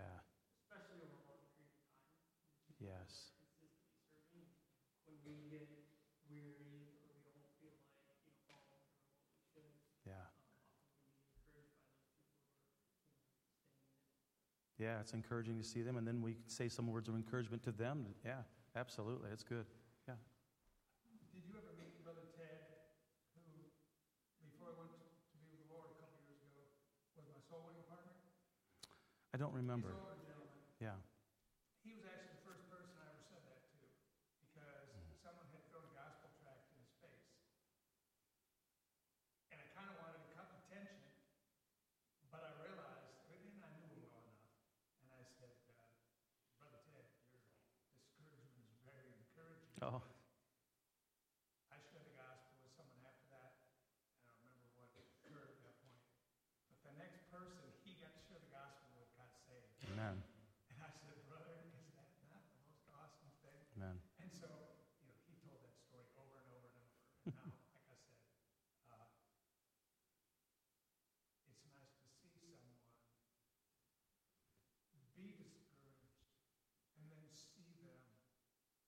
especially 0.71 1.03
over 1.03 1.19
a 1.19 1.27
long 1.27 1.43
period 1.57 1.75
of 1.75 1.83
time. 1.83 2.79
Yes. 2.79 3.33
When 5.05 5.19
we 5.27 5.51
get 5.51 5.67
weary 6.31 6.95
or 6.95 7.19
we 7.19 7.27
don't 7.35 7.51
feel 7.59 7.75
like, 7.75 7.91
you 8.23 8.31
know, 8.31 8.39
following 8.47 8.79
what 8.79 8.95
we 8.95 9.35
should, 9.51 9.75
Yeah. 10.07 10.27
Yeah, 14.79 15.01
it's 15.01 15.13
encouraging 15.13 15.59
to 15.59 15.65
see 15.65 15.83
them, 15.83 15.97
and 15.97 16.07
then 16.07 16.23
we 16.23 16.37
say 16.47 16.69
some 16.69 16.87
words 16.87 17.09
of 17.09 17.17
encouragement 17.17 17.63
to 17.65 17.73
them. 17.73 18.07
Yeah, 18.25 18.43
absolutely. 18.77 19.31
It's 19.33 19.43
good. 19.43 19.67
Did 21.35 21.45
you 21.47 21.55
ever 21.59 21.75
meet 21.79 21.95
Brother 22.03 22.27
Ted, 22.35 22.59
who, 23.35 23.71
before 24.43 24.75
I 24.75 24.79
went 24.79 24.91
to 24.97 24.99
to 24.99 25.37
be 25.39 25.47
with 25.55 25.63
the 25.67 25.71
Lord 25.71 25.91
a 25.95 25.99
couple 26.03 26.19
years 26.27 26.43
ago, 26.43 26.67
was 27.15 27.27
my 27.31 27.39
soul 27.47 27.63
winning 27.67 27.87
partner? 27.87 28.15
I 29.39 29.47
don't 29.47 29.55
remember. 29.55 29.95
He's 29.95 30.03
older 30.03 30.19
gentleman. 30.19 30.51
Yeah. 30.83 30.99
He 31.87 31.95
was 31.95 32.03
actually 32.03 32.35
the 32.35 32.43
first 32.43 32.67
person 32.67 32.91
I 32.99 33.07
ever 33.07 33.23
said 33.23 33.47
that 33.47 33.63
to, 33.71 33.79
because 34.43 34.91
someone 35.23 35.47
had 35.55 35.63
thrown 35.71 35.87
a 35.87 35.95
gospel 35.95 36.27
tract 36.43 36.67
in 36.67 36.75
his 36.83 36.91
face. 36.99 37.23
And 39.55 39.63
I 39.63 39.67
kind 39.71 39.87
of 39.87 39.95
wanted 39.95 40.19
to 40.19 40.27
cut 40.35 40.51
the 40.51 40.59
tension, 40.67 41.07
but 42.35 42.43
I 42.43 42.51
realized, 42.59 43.15
and 43.31 43.63
I 43.63 43.71
knew 43.79 43.87
him 43.87 44.03
well 44.11 44.27
enough, 44.27 44.43
and 45.07 45.07
I 45.15 45.23
said, 45.39 45.55
uh, 45.71 45.87
Brother 46.59 46.83
Ted, 46.91 47.07
your 47.31 47.47
discouragement 47.95 48.67
is 48.67 48.75
very 48.83 49.07
encouraging. 49.15 49.71
Oh, 49.87 50.03
I 51.71 51.79
shared 51.79 52.11
the 52.11 52.19
gospel 52.19 52.59
with 52.59 52.75
someone 52.75 53.07
after 53.07 53.31
that. 53.31 53.55
I 54.19 54.35
don't 54.35 54.51
remember 54.51 54.83
what 54.83 54.91
occurred 54.99 55.55
at 55.55 55.63
that 55.63 55.79
point. 55.79 56.03
But 56.67 56.83
the 56.83 56.91
next 56.99 57.23
person 57.31 57.71
he 57.89 57.97
got 57.97 58.13
to 58.13 58.21
share 58.29 58.37
the 58.37 58.53
gospel 58.53 58.93
with 58.93 59.09
got 59.17 59.33
saved. 59.49 59.73
amen. 59.89 60.21
And 60.69 60.77
I 60.85 60.93
said, 61.01 61.17
brother, 61.25 61.65
is 61.73 61.89
that 61.97 62.13
not 62.29 62.45
the 62.53 62.61
most 62.69 62.85
awesome 62.93 63.33
thing? 63.41 63.65
Amen. 63.81 63.97
And 64.21 64.29
so, 64.29 64.77
you 65.01 65.09
know, 65.09 65.17
he 65.25 65.33
told 65.41 65.65
that 65.65 65.73
story 65.89 66.05
over 66.21 66.37
and 66.45 66.49
over 66.53 66.69
and 66.69 66.77
over. 66.77 66.93
And 67.25 67.33
now, 67.33 67.49
like 67.73 67.89
I 67.89 67.97
said, 67.97 68.21
uh, 68.93 69.09
it's 71.49 71.65
nice 71.65 71.89
to 72.05 72.07
see 72.21 72.29
someone 72.37 72.77
be 75.37 75.49
discouraged 75.53 76.15
and 76.97 77.05
then 77.11 77.25
see 77.37 77.69
them 77.85 78.01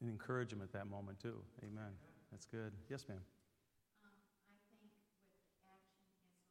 And 0.00 0.10
encourage 0.10 0.50
them 0.50 0.62
at 0.62 0.72
that 0.74 0.88
moment, 0.90 1.20
too. 1.22 1.38
Amen. 1.62 1.94
That's 2.34 2.46
good. 2.48 2.72
Yes, 2.90 3.06
ma'am. 3.06 3.22
Um, 4.02 4.18
I 4.50 4.56
think 4.66 4.90
with 5.46 5.62
action 5.68 6.00
is 6.02 6.10
like, 6.18 6.42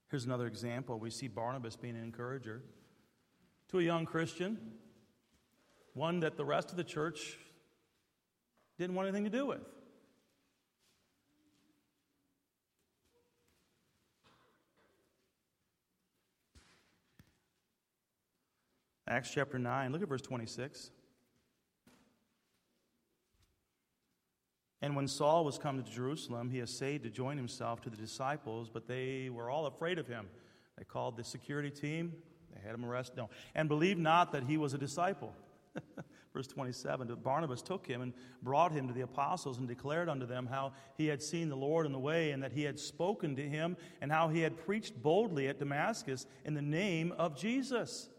Here's 0.09 0.25
another 0.25 0.47
example. 0.47 0.97
We 0.99 1.11
see 1.11 1.27
Barnabas 1.27 1.75
being 1.75 1.95
an 1.95 2.03
encourager 2.03 2.63
to 3.69 3.79
a 3.79 3.83
young 3.83 4.05
Christian, 4.05 4.57
one 5.93 6.21
that 6.21 6.35
the 6.35 6.45
rest 6.45 6.71
of 6.71 6.77
the 6.77 6.83
church 6.83 7.37
didn't 8.77 8.95
want 8.95 9.07
anything 9.07 9.25
to 9.25 9.29
do 9.29 9.45
with. 9.45 9.61
Acts 19.07 19.31
chapter 19.33 19.57
9, 19.57 19.91
look 19.91 20.03
at 20.03 20.07
verse 20.07 20.21
26. 20.21 20.91
And 24.81 24.95
when 24.95 25.07
Saul 25.07 25.43
was 25.43 25.57
come 25.57 25.83
to 25.83 25.91
Jerusalem, 25.91 26.49
he 26.49 26.59
essayed 26.59 27.03
to 27.03 27.09
join 27.09 27.37
himself 27.37 27.81
to 27.81 27.89
the 27.89 27.97
disciples, 27.97 28.69
but 28.69 28.87
they 28.87 29.29
were 29.29 29.49
all 29.49 29.65
afraid 29.65 29.99
of 29.99 30.07
him. 30.07 30.27
They 30.77 30.85
called 30.85 31.17
the 31.17 31.23
security 31.23 31.69
team, 31.69 32.13
they 32.53 32.61
had 32.61 32.75
him 32.75 32.85
arrested. 32.85 33.17
No, 33.17 33.29
and 33.55 33.67
believed 33.67 33.99
not 33.99 34.31
that 34.31 34.43
he 34.43 34.57
was 34.57 34.73
a 34.73 34.77
disciple. 34.77 35.33
Verse 36.33 36.47
27 36.47 37.07
But 37.07 37.23
Barnabas 37.23 37.61
took 37.61 37.85
him 37.85 38.01
and 38.01 38.13
brought 38.41 38.71
him 38.71 38.87
to 38.87 38.93
the 38.93 39.01
apostles 39.01 39.57
and 39.57 39.67
declared 39.67 40.09
unto 40.09 40.25
them 40.25 40.47
how 40.47 40.73
he 40.95 41.07
had 41.07 41.21
seen 41.21 41.49
the 41.49 41.55
Lord 41.55 41.85
in 41.85 41.91
the 41.91 41.99
way 41.99 42.31
and 42.31 42.41
that 42.43 42.51
he 42.51 42.63
had 42.63 42.79
spoken 42.79 43.35
to 43.35 43.47
him 43.47 43.75
and 44.01 44.11
how 44.11 44.29
he 44.29 44.41
had 44.41 44.57
preached 44.57 45.01
boldly 45.01 45.47
at 45.47 45.59
Damascus 45.59 46.25
in 46.45 46.53
the 46.53 46.61
name 46.61 47.13
of 47.17 47.37
Jesus. 47.37 48.09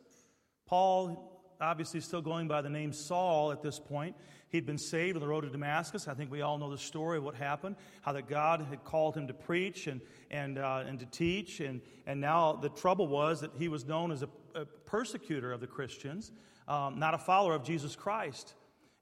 Paul, 0.67 1.55
obviously, 1.61 2.01
still 2.01 2.23
going 2.23 2.49
by 2.49 2.63
the 2.63 2.71
name 2.71 2.93
Saul 2.93 3.53
at 3.53 3.63
this 3.63 3.79
point. 3.79 4.17
He'd 4.51 4.67
been 4.67 4.79
saved 4.79 5.17
on 5.17 5.21
the 5.21 5.29
road 5.29 5.43
to 5.43 5.49
Damascus. 5.49 6.09
I 6.09 6.15
think 6.15 6.31
we 6.31 6.43
all 6.43 6.59
know 6.59 6.71
the 6.71 6.79
story 6.79 7.19
of 7.19 7.25
what 7.25 7.37
happened, 7.37 7.77
how 8.03 8.13
that 8.13 8.29
God 8.29 8.67
had 8.69 8.85
called 8.85 9.17
him 9.17 9.29
to 9.29 9.35
preach 9.35 9.87
and, 9.87 10.01
and, 10.31 10.59
uh, 10.59 10.83
and 10.87 10.99
to 10.99 11.07
teach. 11.07 11.61
And, 11.61 11.81
and 12.07 12.21
now 12.21 12.55
the 12.55 12.69
trouble 12.69 13.07
was 13.07 13.41
that 13.43 13.53
he 13.57 13.69
was 13.69 13.85
known 13.85 14.11
as 14.11 14.23
a, 14.23 14.29
a 14.57 14.65
persecutor 14.65 15.53
of 15.53 15.61
the 15.61 15.69
Christians, 15.69 16.33
um, 16.67 16.99
not 16.99 17.15
a 17.15 17.19
follower 17.19 17.55
of 17.55 17.63
Jesus 17.63 17.95
Christ. 17.95 18.55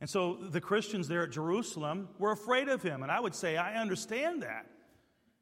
And 0.02 0.08
so 0.08 0.34
the 0.34 0.60
Christians 0.60 1.08
there 1.08 1.22
at 1.22 1.30
Jerusalem 1.30 2.08
were 2.18 2.30
afraid 2.30 2.68
of 2.68 2.82
him. 2.82 3.02
And 3.02 3.10
I 3.10 3.18
would 3.18 3.34
say, 3.34 3.56
I 3.56 3.80
understand 3.80 4.42
that. 4.42 4.66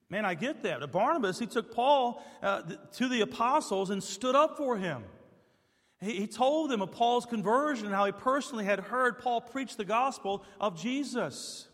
Man, 0.09 0.25
I 0.25 0.35
get 0.35 0.63
that. 0.63 0.81
But 0.81 0.93
Barnabas, 0.93 1.41
he 1.41 1.47
took 1.47 1.75
Paul 1.75 2.25
uh, 2.41 2.63
to 2.93 3.09
the 3.09 3.23
apostles 3.23 3.91
and 3.91 4.01
stood 4.01 4.37
up 4.37 4.57
for 4.57 4.77
him. 4.77 5.03
He, 6.01 6.27
told 6.27 6.71
them 6.71 6.83
of 6.83 6.93
Paul's 6.93 7.25
conversion 7.25 7.87
and 7.87 7.95
how 7.95 8.05
he 8.05 8.13
personally 8.13 8.65
had 8.65 8.81
heard 8.81 9.19
Paul 9.19 9.41
preach 9.41 9.77
the 9.77 9.85
gospel 9.85 10.45
of 10.61 10.79
Jesus. 10.79 11.69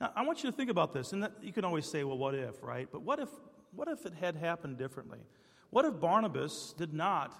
Now, 0.00 0.12
I 0.16 0.24
want 0.24 0.42
you 0.42 0.50
to 0.50 0.56
think 0.56 0.70
about 0.70 0.94
this, 0.94 1.12
and 1.12 1.22
that, 1.22 1.32
you 1.42 1.52
can 1.52 1.64
always 1.64 1.84
say, 1.84 2.04
well, 2.04 2.16
what 2.16 2.34
if, 2.34 2.62
right? 2.62 2.88
But 2.90 3.02
what 3.02 3.18
if, 3.18 3.28
what 3.74 3.88
if 3.88 4.06
it 4.06 4.14
had 4.14 4.36
happened 4.36 4.78
differently? 4.78 5.18
What 5.70 5.84
if 5.84 6.00
Barnabas 6.00 6.74
did 6.78 6.94
not 6.94 7.34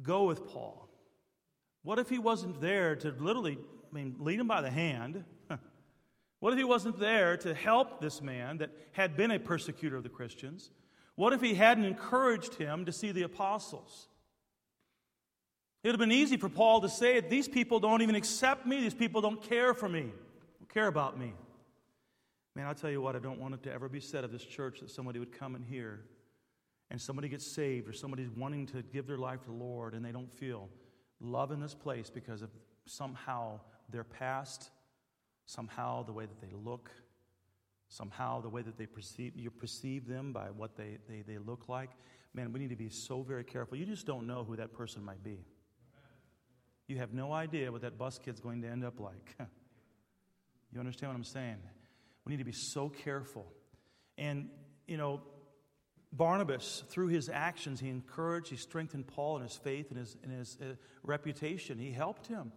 go 0.00 0.24
with 0.24 0.46
Paul? 0.46 0.88
What 1.82 1.98
if 1.98 2.08
he 2.08 2.18
wasn't 2.18 2.60
there 2.60 2.94
to 2.96 3.10
literally, 3.10 3.58
I 3.90 3.94
mean, 3.94 4.16
lead 4.20 4.38
him 4.38 4.46
by 4.46 4.60
the 4.60 4.70
hand? 4.70 5.24
What 6.38 6.52
if 6.52 6.58
he 6.58 6.64
wasn't 6.64 6.98
there 6.98 7.38
to 7.38 7.54
help 7.54 8.00
this 8.00 8.20
man 8.20 8.58
that 8.58 8.70
had 8.92 9.16
been 9.16 9.30
a 9.30 9.38
persecutor 9.38 9.96
of 9.96 10.02
the 10.02 10.10
Christians? 10.10 10.70
What 11.16 11.32
if 11.32 11.40
he 11.40 11.54
hadn't 11.54 11.84
encouraged 11.84 12.54
him 12.54 12.84
to 12.84 12.92
see 12.92 13.10
the 13.10 13.22
apostles? 13.22 14.08
It 15.82 15.88
would 15.88 15.94
have 15.94 16.00
been 16.00 16.12
easy 16.12 16.36
for 16.36 16.48
Paul 16.48 16.82
to 16.82 16.88
say, 16.88 17.20
These 17.20 17.48
people 17.48 17.80
don't 17.80 18.02
even 18.02 18.14
accept 18.14 18.66
me. 18.66 18.80
These 18.80 18.94
people 18.94 19.20
don't 19.20 19.42
care 19.42 19.74
for 19.74 19.88
me, 19.88 20.10
don't 20.58 20.72
care 20.72 20.86
about 20.86 21.18
me. 21.18 21.32
Man, 22.54 22.66
I'll 22.66 22.74
tell 22.74 22.90
you 22.90 23.02
what, 23.02 23.14
I 23.14 23.18
don't 23.18 23.38
want 23.38 23.54
it 23.54 23.62
to 23.64 23.72
ever 23.72 23.88
be 23.88 24.00
said 24.00 24.24
of 24.24 24.32
this 24.32 24.42
church 24.42 24.80
that 24.80 24.90
somebody 24.90 25.18
would 25.18 25.30
come 25.30 25.54
in 25.54 25.62
here 25.62 26.00
and 26.90 27.00
somebody 27.00 27.28
gets 27.28 27.46
saved 27.46 27.88
or 27.88 27.92
somebody's 27.92 28.30
wanting 28.30 28.66
to 28.68 28.82
give 28.82 29.06
their 29.06 29.18
life 29.18 29.42
to 29.42 29.48
the 29.48 29.54
Lord 29.54 29.92
and 29.92 30.02
they 30.02 30.12
don't 30.12 30.32
feel 30.38 30.70
love 31.20 31.50
in 31.50 31.60
this 31.60 31.74
place 31.74 32.08
because 32.08 32.40
of 32.40 32.48
somehow 32.86 33.60
their 33.90 34.04
past, 34.04 34.70
somehow 35.44 36.02
the 36.02 36.12
way 36.12 36.24
that 36.24 36.40
they 36.40 36.54
look, 36.64 36.90
somehow 37.88 38.40
the 38.40 38.48
way 38.48 38.62
that 38.62 38.76
they 38.76 38.86
perceive 38.86 39.32
you 39.36 39.50
perceive 39.50 40.06
them 40.06 40.32
by 40.32 40.46
what 40.46 40.76
they, 40.76 40.98
they, 41.08 41.22
they 41.22 41.38
look 41.38 41.68
like. 41.68 41.90
Man, 42.34 42.52
we 42.52 42.60
need 42.60 42.70
to 42.70 42.76
be 42.76 42.90
so 42.90 43.22
very 43.22 43.44
careful. 43.44 43.76
You 43.76 43.86
just 43.86 44.06
don't 44.06 44.26
know 44.26 44.44
who 44.44 44.56
that 44.56 44.72
person 44.72 45.04
might 45.04 45.22
be. 45.22 45.44
You 46.88 46.98
have 46.98 47.12
no 47.12 47.32
idea 47.32 47.72
what 47.72 47.82
that 47.82 47.98
bus 47.98 48.18
kid's 48.18 48.40
going 48.40 48.62
to 48.62 48.68
end 48.68 48.84
up 48.84 49.00
like. 49.00 49.36
you 50.72 50.78
understand 50.78 51.12
what 51.12 51.16
I'm 51.16 51.24
saying? 51.24 51.56
We 52.24 52.30
need 52.30 52.38
to 52.38 52.44
be 52.44 52.52
so 52.52 52.88
careful. 52.88 53.46
And, 54.18 54.50
you 54.86 54.96
know, 54.96 55.22
Barnabas, 56.12 56.84
through 56.88 57.08
his 57.08 57.28
actions, 57.28 57.80
he 57.80 57.88
encouraged, 57.88 58.50
he 58.50 58.56
strengthened 58.56 59.06
Paul 59.06 59.36
in 59.38 59.42
his 59.42 59.56
faith 59.56 59.90
and 59.90 59.98
his, 59.98 60.16
in 60.22 60.30
his 60.30 60.56
uh, 60.60 60.74
reputation. 61.02 61.78
He 61.78 61.90
helped 61.90 62.26
him. 62.26 62.52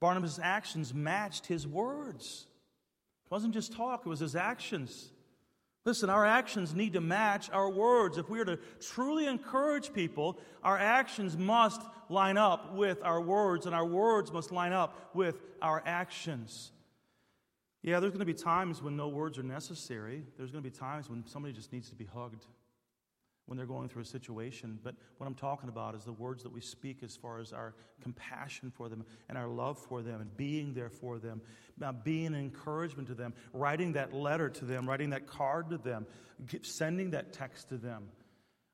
Barnabas' 0.00 0.38
actions 0.42 0.94
matched 0.94 1.46
his 1.46 1.66
words. 1.66 2.46
It 3.32 3.36
wasn't 3.36 3.54
just 3.54 3.72
talk, 3.72 4.02
it 4.04 4.10
was 4.10 4.20
his 4.20 4.36
actions. 4.36 5.10
Listen, 5.86 6.10
our 6.10 6.26
actions 6.26 6.74
need 6.74 6.92
to 6.92 7.00
match 7.00 7.48
our 7.48 7.70
words. 7.70 8.18
If 8.18 8.28
we 8.28 8.38
are 8.40 8.44
to 8.44 8.58
truly 8.78 9.24
encourage 9.24 9.94
people, 9.94 10.38
our 10.62 10.76
actions 10.76 11.34
must 11.38 11.80
line 12.10 12.36
up 12.36 12.74
with 12.74 13.02
our 13.02 13.22
words, 13.22 13.64
and 13.64 13.74
our 13.74 13.86
words 13.86 14.30
must 14.30 14.52
line 14.52 14.74
up 14.74 15.14
with 15.14 15.40
our 15.62 15.82
actions. 15.86 16.72
Yeah, 17.80 18.00
there's 18.00 18.12
going 18.12 18.18
to 18.18 18.26
be 18.26 18.34
times 18.34 18.82
when 18.82 18.98
no 18.98 19.08
words 19.08 19.38
are 19.38 19.42
necessary. 19.42 20.24
There's 20.36 20.50
going 20.50 20.62
to 20.62 20.70
be 20.70 20.76
times 20.76 21.08
when 21.08 21.26
somebody 21.26 21.54
just 21.54 21.72
needs 21.72 21.88
to 21.88 21.94
be 21.94 22.04
hugged 22.04 22.44
when 23.46 23.56
they're 23.56 23.66
going 23.66 23.88
through 23.88 24.02
a 24.02 24.06
situation. 24.06 24.78
But 24.82 24.94
what 25.18 25.26
I'm 25.26 25.34
talking 25.34 25.68
about 25.68 25.94
is 25.94 26.04
the 26.04 26.12
words 26.12 26.42
that 26.44 26.52
we 26.52 26.60
speak 26.60 27.02
as 27.02 27.16
far 27.16 27.40
as 27.40 27.52
our 27.52 27.74
compassion 28.02 28.70
for 28.70 28.88
them 28.88 29.04
and 29.28 29.36
our 29.36 29.48
love 29.48 29.78
for 29.78 30.02
them 30.02 30.20
and 30.20 30.36
being 30.36 30.74
there 30.74 30.90
for 30.90 31.18
them, 31.18 31.42
uh, 31.82 31.92
being 31.92 32.26
an 32.26 32.36
encouragement 32.36 33.08
to 33.08 33.14
them, 33.14 33.34
writing 33.52 33.92
that 33.92 34.14
letter 34.14 34.48
to 34.48 34.64
them, 34.64 34.88
writing 34.88 35.10
that 35.10 35.26
card 35.26 35.70
to 35.70 35.78
them, 35.78 36.06
sending 36.62 37.10
that 37.10 37.32
text 37.32 37.68
to 37.70 37.76
them, 37.76 38.04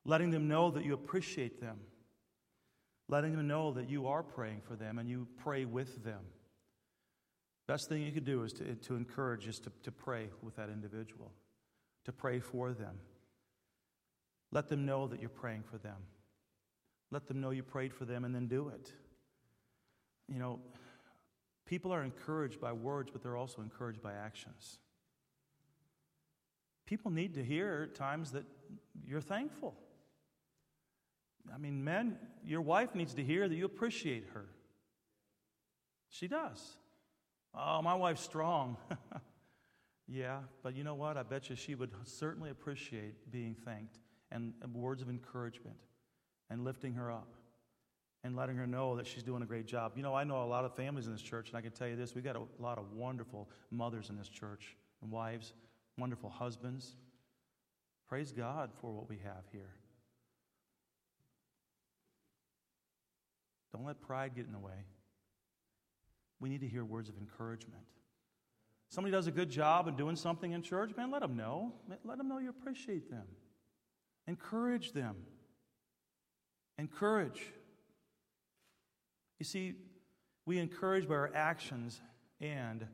letting 0.04 0.30
them 0.30 0.48
know 0.48 0.70
that 0.70 0.84
you 0.84 0.94
appreciate 0.94 1.60
them, 1.60 1.78
letting 3.08 3.34
them 3.34 3.48
know 3.48 3.72
that 3.72 3.88
you 3.88 4.06
are 4.06 4.22
praying 4.22 4.60
for 4.60 4.76
them 4.76 4.98
and 4.98 5.08
you 5.08 5.26
pray 5.38 5.64
with 5.64 6.04
them. 6.04 6.20
Best 7.66 7.88
thing 7.88 8.02
you 8.02 8.12
could 8.12 8.24
do 8.24 8.44
is 8.44 8.52
to, 8.54 8.74
to 8.74 8.96
encourage 8.96 9.46
is 9.46 9.58
to, 9.60 9.72
to 9.82 9.92
pray 9.92 10.28
with 10.42 10.56
that 10.56 10.70
individual, 10.70 11.32
to 12.04 12.12
pray 12.12 12.40
for 12.40 12.72
them. 12.72 12.98
Let 14.50 14.68
them 14.68 14.86
know 14.86 15.06
that 15.08 15.20
you're 15.20 15.28
praying 15.28 15.64
for 15.70 15.78
them. 15.78 15.96
Let 17.10 17.26
them 17.26 17.40
know 17.40 17.50
you 17.50 17.62
prayed 17.62 17.92
for 17.92 18.04
them 18.04 18.24
and 18.24 18.34
then 18.34 18.46
do 18.46 18.68
it. 18.68 18.92
You 20.28 20.38
know, 20.38 20.60
people 21.66 21.92
are 21.92 22.02
encouraged 22.02 22.60
by 22.60 22.72
words, 22.72 23.10
but 23.10 23.22
they're 23.22 23.36
also 23.36 23.62
encouraged 23.62 24.02
by 24.02 24.12
actions. 24.12 24.78
People 26.86 27.10
need 27.10 27.34
to 27.34 27.44
hear 27.44 27.88
at 27.90 27.94
times 27.94 28.32
that 28.32 28.44
you're 29.06 29.20
thankful. 29.20 29.74
I 31.54 31.58
mean, 31.58 31.84
men, 31.84 32.18
your 32.44 32.60
wife 32.60 32.94
needs 32.94 33.14
to 33.14 33.24
hear 33.24 33.48
that 33.48 33.54
you 33.54 33.64
appreciate 33.64 34.26
her. 34.34 34.46
She 36.10 36.28
does. 36.28 36.76
Oh, 37.54 37.80
my 37.82 37.94
wife's 37.94 38.22
strong. 38.22 38.76
yeah, 40.08 40.40
but 40.62 40.74
you 40.74 40.84
know 40.84 40.94
what? 40.94 41.16
I 41.16 41.22
bet 41.22 41.48
you 41.48 41.56
she 41.56 41.74
would 41.74 41.90
certainly 42.04 42.50
appreciate 42.50 43.30
being 43.30 43.54
thanked 43.54 43.98
and, 44.30 44.52
words 44.72 45.02
of 45.02 45.08
encouragement 45.08 45.76
and 46.50 46.64
lifting 46.64 46.94
her 46.94 47.10
up 47.10 47.34
and 48.24 48.36
letting 48.36 48.56
her 48.56 48.66
know 48.66 48.96
that 48.96 49.06
she's 49.06 49.22
doing 49.22 49.42
a 49.42 49.46
great 49.46 49.66
job. 49.66 49.92
You 49.96 50.02
know, 50.02 50.14
I 50.14 50.24
know 50.24 50.42
a 50.42 50.44
lot 50.44 50.64
of 50.64 50.74
families 50.74 51.06
in 51.06 51.12
this 51.12 51.22
church, 51.22 51.48
and 51.48 51.56
I 51.56 51.60
can 51.60 51.70
tell 51.70 51.88
you 51.88 51.96
this 51.96 52.14
we 52.14 52.22
got 52.22 52.36
a 52.36 52.42
lot 52.58 52.78
of 52.78 52.92
wonderful 52.92 53.48
mothers 53.70 54.10
in 54.10 54.16
this 54.16 54.28
church 54.28 54.76
and 55.02 55.10
wives, 55.10 55.52
wonderful 55.96 56.30
husbands. 56.30 56.96
Praise 58.08 58.32
God 58.32 58.70
for 58.80 58.92
what 58.92 59.08
we 59.08 59.18
have 59.24 59.44
here. 59.52 59.70
Don't 63.72 63.84
let 63.84 64.00
pride 64.00 64.34
get 64.34 64.46
in 64.46 64.52
the 64.52 64.58
way. 64.58 64.86
We 66.40 66.48
need 66.48 66.60
to 66.60 66.68
hear 66.68 66.84
words 66.84 67.08
of 67.08 67.18
encouragement. 67.18 67.82
Somebody 68.90 69.12
does 69.12 69.26
a 69.26 69.30
good 69.30 69.50
job 69.50 69.86
in 69.86 69.96
doing 69.96 70.16
something 70.16 70.52
in 70.52 70.62
church, 70.62 70.96
man, 70.96 71.10
let 71.10 71.20
them 71.20 71.36
know. 71.36 71.74
Let 72.04 72.16
them 72.16 72.28
know 72.28 72.38
you 72.38 72.48
appreciate 72.48 73.10
them. 73.10 73.26
Encourage 74.28 74.92
them. 74.92 75.16
Encourage. 76.78 77.42
You 79.40 79.44
see, 79.44 79.74
we 80.44 80.58
encourage 80.58 81.08
by 81.08 81.14
our 81.14 81.30
actions 81.34 82.00
and 82.40 82.86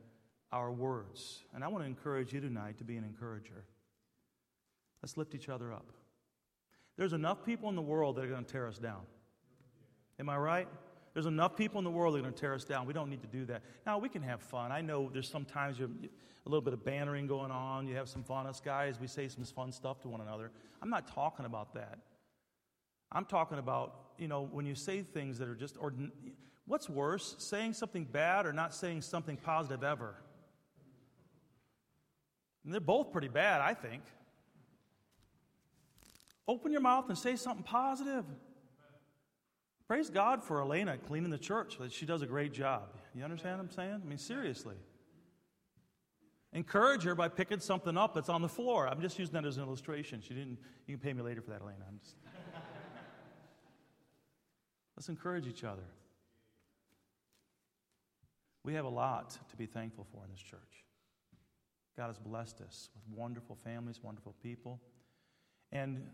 our 0.52 0.70
words. 0.70 1.42
And 1.52 1.64
I 1.64 1.68
want 1.68 1.82
to 1.82 1.88
encourage 1.88 2.32
you 2.32 2.40
tonight 2.40 2.78
to 2.78 2.84
be 2.84 2.96
an 2.96 3.04
encourager. 3.04 3.64
Let's 5.02 5.16
lift 5.16 5.34
each 5.34 5.48
other 5.48 5.72
up. 5.72 5.86
There's 6.96 7.12
enough 7.12 7.44
people 7.44 7.68
in 7.68 7.74
the 7.74 7.82
world 7.82 8.16
that 8.16 8.24
are 8.24 8.28
going 8.28 8.44
to 8.44 8.52
tear 8.52 8.68
us 8.68 8.78
down. 8.78 9.02
Am 10.20 10.28
I 10.28 10.38
right? 10.38 10.68
There's 11.14 11.26
enough 11.26 11.56
people 11.56 11.78
in 11.78 11.84
the 11.84 11.90
world 11.90 12.14
that 12.14 12.18
are 12.18 12.22
going 12.22 12.34
to 12.34 12.40
tear 12.40 12.54
us 12.54 12.64
down. 12.64 12.86
We 12.86 12.92
don't 12.92 13.08
need 13.08 13.22
to 13.22 13.28
do 13.28 13.44
that. 13.46 13.62
Now, 13.86 13.98
we 13.98 14.08
can 14.08 14.22
have 14.22 14.42
fun. 14.42 14.72
I 14.72 14.80
know 14.80 15.08
there's 15.12 15.28
sometimes 15.28 15.78
a 15.80 15.88
little 16.44 16.60
bit 16.60 16.74
of 16.74 16.84
bantering 16.84 17.28
going 17.28 17.52
on. 17.52 17.86
You 17.86 17.94
have 17.94 18.08
some 18.08 18.24
fun. 18.24 18.48
Us 18.48 18.60
guys, 18.60 18.98
we 19.00 19.06
say 19.06 19.28
some 19.28 19.44
fun 19.44 19.70
stuff 19.70 20.00
to 20.00 20.08
one 20.08 20.20
another. 20.20 20.50
I'm 20.82 20.90
not 20.90 21.06
talking 21.06 21.46
about 21.46 21.74
that. 21.74 22.00
I'm 23.12 23.24
talking 23.24 23.58
about, 23.58 23.94
you 24.18 24.26
know, 24.26 24.42
when 24.50 24.66
you 24.66 24.74
say 24.74 25.02
things 25.02 25.38
that 25.38 25.48
are 25.48 25.54
just, 25.54 25.76
or 25.78 25.94
what's 26.66 26.90
worse, 26.90 27.36
saying 27.38 27.74
something 27.74 28.04
bad 28.04 28.44
or 28.44 28.52
not 28.52 28.74
saying 28.74 29.02
something 29.02 29.36
positive 29.36 29.84
ever? 29.84 30.16
And 32.64 32.72
they're 32.72 32.80
both 32.80 33.12
pretty 33.12 33.28
bad, 33.28 33.60
I 33.60 33.74
think. 33.74 34.02
Open 36.48 36.72
your 36.72 36.80
mouth 36.80 37.08
and 37.08 37.16
say 37.16 37.36
something 37.36 37.62
positive. 37.62 38.24
Praise 39.86 40.08
God 40.08 40.42
for 40.42 40.60
Elena 40.60 40.96
cleaning 40.96 41.30
the 41.30 41.38
church. 41.38 41.76
She 41.90 42.06
does 42.06 42.22
a 42.22 42.26
great 42.26 42.52
job. 42.52 42.88
You 43.14 43.22
understand 43.22 43.58
what 43.58 43.64
I'm 43.64 43.70
saying? 43.70 44.00
I 44.02 44.08
mean, 44.08 44.18
seriously. 44.18 44.76
Encourage 46.54 47.02
her 47.02 47.14
by 47.14 47.28
picking 47.28 47.60
something 47.60 47.96
up 47.96 48.14
that's 48.14 48.28
on 48.28 48.40
the 48.40 48.48
floor. 48.48 48.88
I'm 48.88 49.00
just 49.00 49.18
using 49.18 49.34
that 49.34 49.44
as 49.44 49.56
an 49.56 49.64
illustration. 49.64 50.22
She 50.22 50.34
didn't, 50.34 50.58
you 50.86 50.96
can 50.96 51.00
pay 51.00 51.12
me 51.12 51.20
later 51.20 51.42
for 51.42 51.50
that, 51.50 51.60
Elena. 51.60 51.84
I'm 51.86 51.98
just. 51.98 52.14
Let's 54.96 55.08
encourage 55.08 55.46
each 55.46 55.64
other. 55.64 55.82
We 58.62 58.74
have 58.74 58.84
a 58.84 58.90
lot 58.90 59.36
to 59.50 59.56
be 59.56 59.66
thankful 59.66 60.06
for 60.12 60.24
in 60.24 60.30
this 60.30 60.40
church. 60.40 60.84
God 61.96 62.06
has 62.06 62.18
blessed 62.18 62.60
us 62.60 62.88
with 62.94 63.18
wonderful 63.18 63.56
families, 63.62 64.00
wonderful 64.02 64.34
people. 64.42 64.80
And 65.72 66.06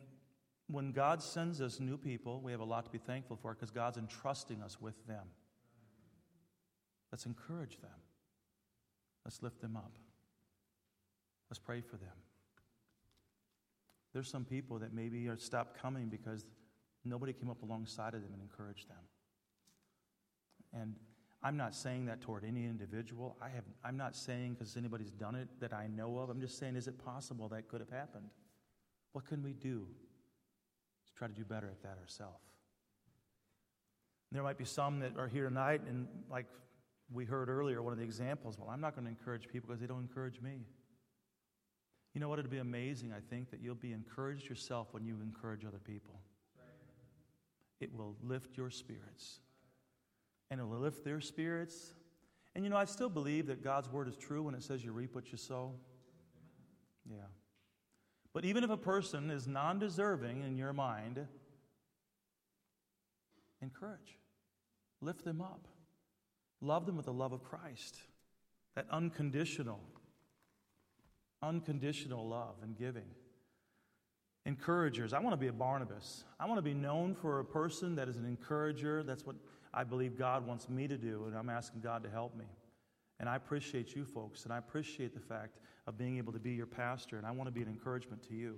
when 0.71 0.93
God 0.93 1.23
sends 1.23 1.61
us 1.61 1.81
new 1.81 1.97
people, 1.97 2.41
we 2.41 2.53
have 2.53 2.61
a 2.61 2.65
lot 2.65 2.85
to 2.85 2.91
be 2.91 2.99
thankful 2.99 3.37
for 3.37 3.55
because 3.55 3.71
God's 3.71 3.99
entrusting 3.99 4.63
us 4.63 4.81
with 4.81 5.07
them. 5.07 5.27
Let's 7.11 7.27
encourage 7.27 7.81
them. 7.81 7.91
Let's 9.25 9.43
lift 9.43 9.61
them 9.61 9.77
up. 9.77 9.93
Let's 11.51 11.59
pray 11.59 11.81
for 11.81 11.97
them. 11.97 12.09
There's 14.13 14.29
some 14.29 14.45
people 14.45 14.79
that 14.79 14.93
maybe 14.93 15.29
are 15.29 15.37
stopped 15.37 15.81
coming 15.81 16.09
because 16.09 16.45
nobody 17.05 17.33
came 17.33 17.51
up 17.51 17.63
alongside 17.63 18.15
of 18.15 18.23
them 18.23 18.33
and 18.33 18.43
encouraged 18.43 18.89
them. 18.89 18.97
And 20.73 20.95
I'm 21.43 21.57
not 21.57 21.75
saying 21.75 22.07
that 22.07 22.21
toward 22.21 22.45
any 22.45 22.65
individual. 22.65 23.37
I 23.43 23.49
have, 23.49 23.65
I'm 23.85 23.97
not 23.97 24.15
saying 24.15 24.55
because 24.55 24.77
anybody's 24.77 25.11
done 25.11 25.35
it 25.35 25.49
that 25.61 25.73
I 25.73 25.87
know 25.89 26.19
of. 26.19 26.31
I'm 26.31 26.41
just 26.41 26.59
saying, 26.59 26.77
is 26.77 26.87
it 26.87 27.03
possible 27.05 27.49
that 27.49 27.69
could 27.69 27.81
have 27.81 27.91
happened? 27.91 28.31
What 29.13 29.27
can 29.27 29.43
we 29.43 29.53
do 29.53 29.87
try 31.17 31.29
to 31.29 31.35
do 31.35 31.45
better 31.45 31.69
at 31.69 31.83
that 31.83 31.99
ourselves. 32.01 32.45
There 34.33 34.43
might 34.43 34.59
be 34.59 34.65
some 34.65 35.01
that 35.01 35.19
are 35.19 35.27
here 35.27 35.49
tonight, 35.49 35.81
and 35.89 36.07
like 36.31 36.47
we 37.13 37.25
heard 37.25 37.49
earlier, 37.49 37.83
one 37.83 37.93
of 37.93 37.99
the 37.99 38.05
examples, 38.05 38.59
well, 38.59 38.69
I'm 38.71 38.81
not 38.81 38.95
going 38.95 39.05
to 39.05 39.11
encourage 39.11 39.49
people 39.49 39.69
because 39.69 39.81
they 39.81 39.87
don't 39.87 40.01
encourage 40.01 40.41
me. 40.41 40.61
You 42.15 42.21
know 42.21 42.29
what? 42.29 42.39
It'd 42.39 42.51
be 42.51 42.59
amazing, 42.59 43.13
I 43.13 43.21
think, 43.29 43.51
that 43.51 43.61
you'll 43.61 43.75
be 43.75 43.93
encouraged 43.93 44.49
yourself 44.49 44.89
when 44.93 45.05
you 45.05 45.17
encourage 45.23 45.65
other 45.65 45.79
people. 45.79 46.21
It 47.81 47.93
will 47.97 48.17
lift 48.23 48.57
your 48.57 48.71
spirits. 48.71 49.41
And 50.51 50.61
it 50.61 50.65
will 50.65 50.79
lift 50.79 51.05
their 51.05 51.21
spirits. 51.21 51.95
And 52.55 52.65
you 52.65 52.71
know, 52.71 52.77
I 52.77 52.85
still 52.85 53.09
believe 53.09 53.47
that 53.47 53.63
God's 53.63 53.89
word 53.89 54.09
is 54.09 54.17
true 54.17 54.43
when 54.43 54.55
it 54.55 54.63
says 54.63 54.85
you 54.85 54.93
reap 54.93 55.15
what 55.15 55.33
you 55.33 55.39
sow. 55.39 55.73
Yeah. 57.09 57.19
But 58.33 58.45
even 58.45 58.63
if 58.63 58.71
a 58.71 58.77
person 58.77 59.31
is 59.31 59.47
non 59.47 59.79
deserving 59.79 60.43
in 60.43 60.57
your 60.57 60.73
mind, 60.73 61.27
encourage. 63.61 64.19
Lift 65.01 65.25
them 65.25 65.41
up. 65.41 65.67
Love 66.61 66.87
them 66.87 66.97
with 66.97 67.07
the 67.07 67.13
love 67.13 67.33
of 67.33 67.43
Christ. 67.43 67.97
That 68.77 68.87
unconditional, 68.91 69.81
unconditional 71.43 72.29
love 72.29 72.57
and 72.63 72.77
giving. 72.77 73.09
Encouragers. 74.47 75.13
I 75.13 75.19
want 75.19 75.33
to 75.33 75.39
be 75.39 75.49
a 75.49 75.53
Barnabas. 75.53 76.25
I 76.39 76.47
want 76.47 76.59
to 76.59 76.63
be 76.63 76.75
known 76.75 77.15
for 77.15 77.41
a 77.41 77.45
person 77.45 77.97
that 77.97 78.09
is 78.09 78.17
an 78.17 78.27
encourager. 78.27 79.03
That's 79.03 79.27
what 79.27 79.37
I 79.73 79.85
believe 79.85 80.17
God 80.19 80.47
wants 80.47 80.69
me 80.69 80.89
to 80.89 80.97
do, 80.97 81.25
and 81.27 81.37
I'm 81.37 81.51
asking 81.51 81.81
God 81.81 82.03
to 82.05 82.11
help 82.11 82.37
me. 82.37 82.47
And 83.21 83.29
I 83.29 83.37
appreciate 83.37 83.95
you 83.95 84.05
folks, 84.05 84.45
and 84.45 84.53
I 84.53 84.59
appreciate 84.59 85.15
the 85.15 85.21
fact 85.21 85.59
of 85.87 85.97
being 85.97 86.17
able 86.19 86.33
to 86.33 86.39
be 86.39 86.53
your 86.53 86.67
pastor, 86.67 87.19
and 87.19 87.27
I 87.27 87.31
want 87.31 87.47
to 87.47 87.53
be 87.53 87.63
an 87.63 87.69
encouragement 87.69 88.23
to 88.29 88.35
you. 88.35 88.57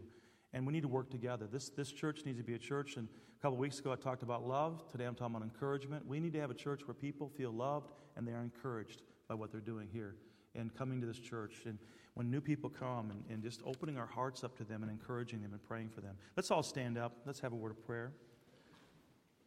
And 0.55 0.67
we 0.67 0.73
need 0.73 0.83
to 0.83 0.89
work 0.89 1.11
together. 1.11 1.49
This, 1.51 1.69
this 1.69 1.91
church 1.91 2.21
needs 2.25 2.39
to 2.39 2.45
be 2.45 2.55
a 2.55 2.59
church, 2.59 2.97
and 2.97 3.09
a 3.39 3.43
couple 3.43 3.59
weeks 3.59 3.81
ago 3.81 3.91
I 3.93 3.97
talked 3.97 4.23
about 4.23 4.47
love. 4.47 4.89
Today 4.89 5.05
I'm 5.05 5.17
talking 5.17 5.35
about 5.35 5.45
encouragement. 5.45 6.07
We 6.07 6.21
need 6.21 6.33
to 6.35 6.41
have 6.41 6.51
a 6.51 6.55
church 6.55 6.87
where 6.87 6.95
people 6.95 7.29
feel 7.29 7.51
loved 7.51 7.91
and 8.17 8.27
they 8.27 8.33
are 8.33 8.43
encouraged 8.43 9.03
by 9.29 9.35
what 9.35 9.51
they're 9.51 9.61
doing 9.61 9.89
here 9.93 10.15
and 10.55 10.73
coming 10.73 11.01
to 11.01 11.07
this 11.09 11.19
church. 11.19 11.63
And 11.67 11.77
when 12.15 12.31
new 12.31 12.41
people 12.41 12.71
come 12.71 13.11
and, 13.11 13.25
and 13.31 13.43
just 13.43 13.63
opening 13.65 13.99
our 13.99 14.07
hearts 14.07 14.45
up 14.45 14.57
to 14.59 14.65
them 14.65 14.83
and 14.83 14.93
encouraging 14.93 15.43
them 15.43 15.55
and 15.55 15.63
praying 15.63 15.89
for 15.89 16.03
them. 16.03 16.15
Let's 16.37 16.53
all 16.53 16.63
stand 16.63 16.99
up. 16.99 17.17
Let's 17.27 17.41
have 17.41 17.53
a 17.53 17.57
word 17.57 17.73
of 17.73 17.85
prayer. 17.85 18.13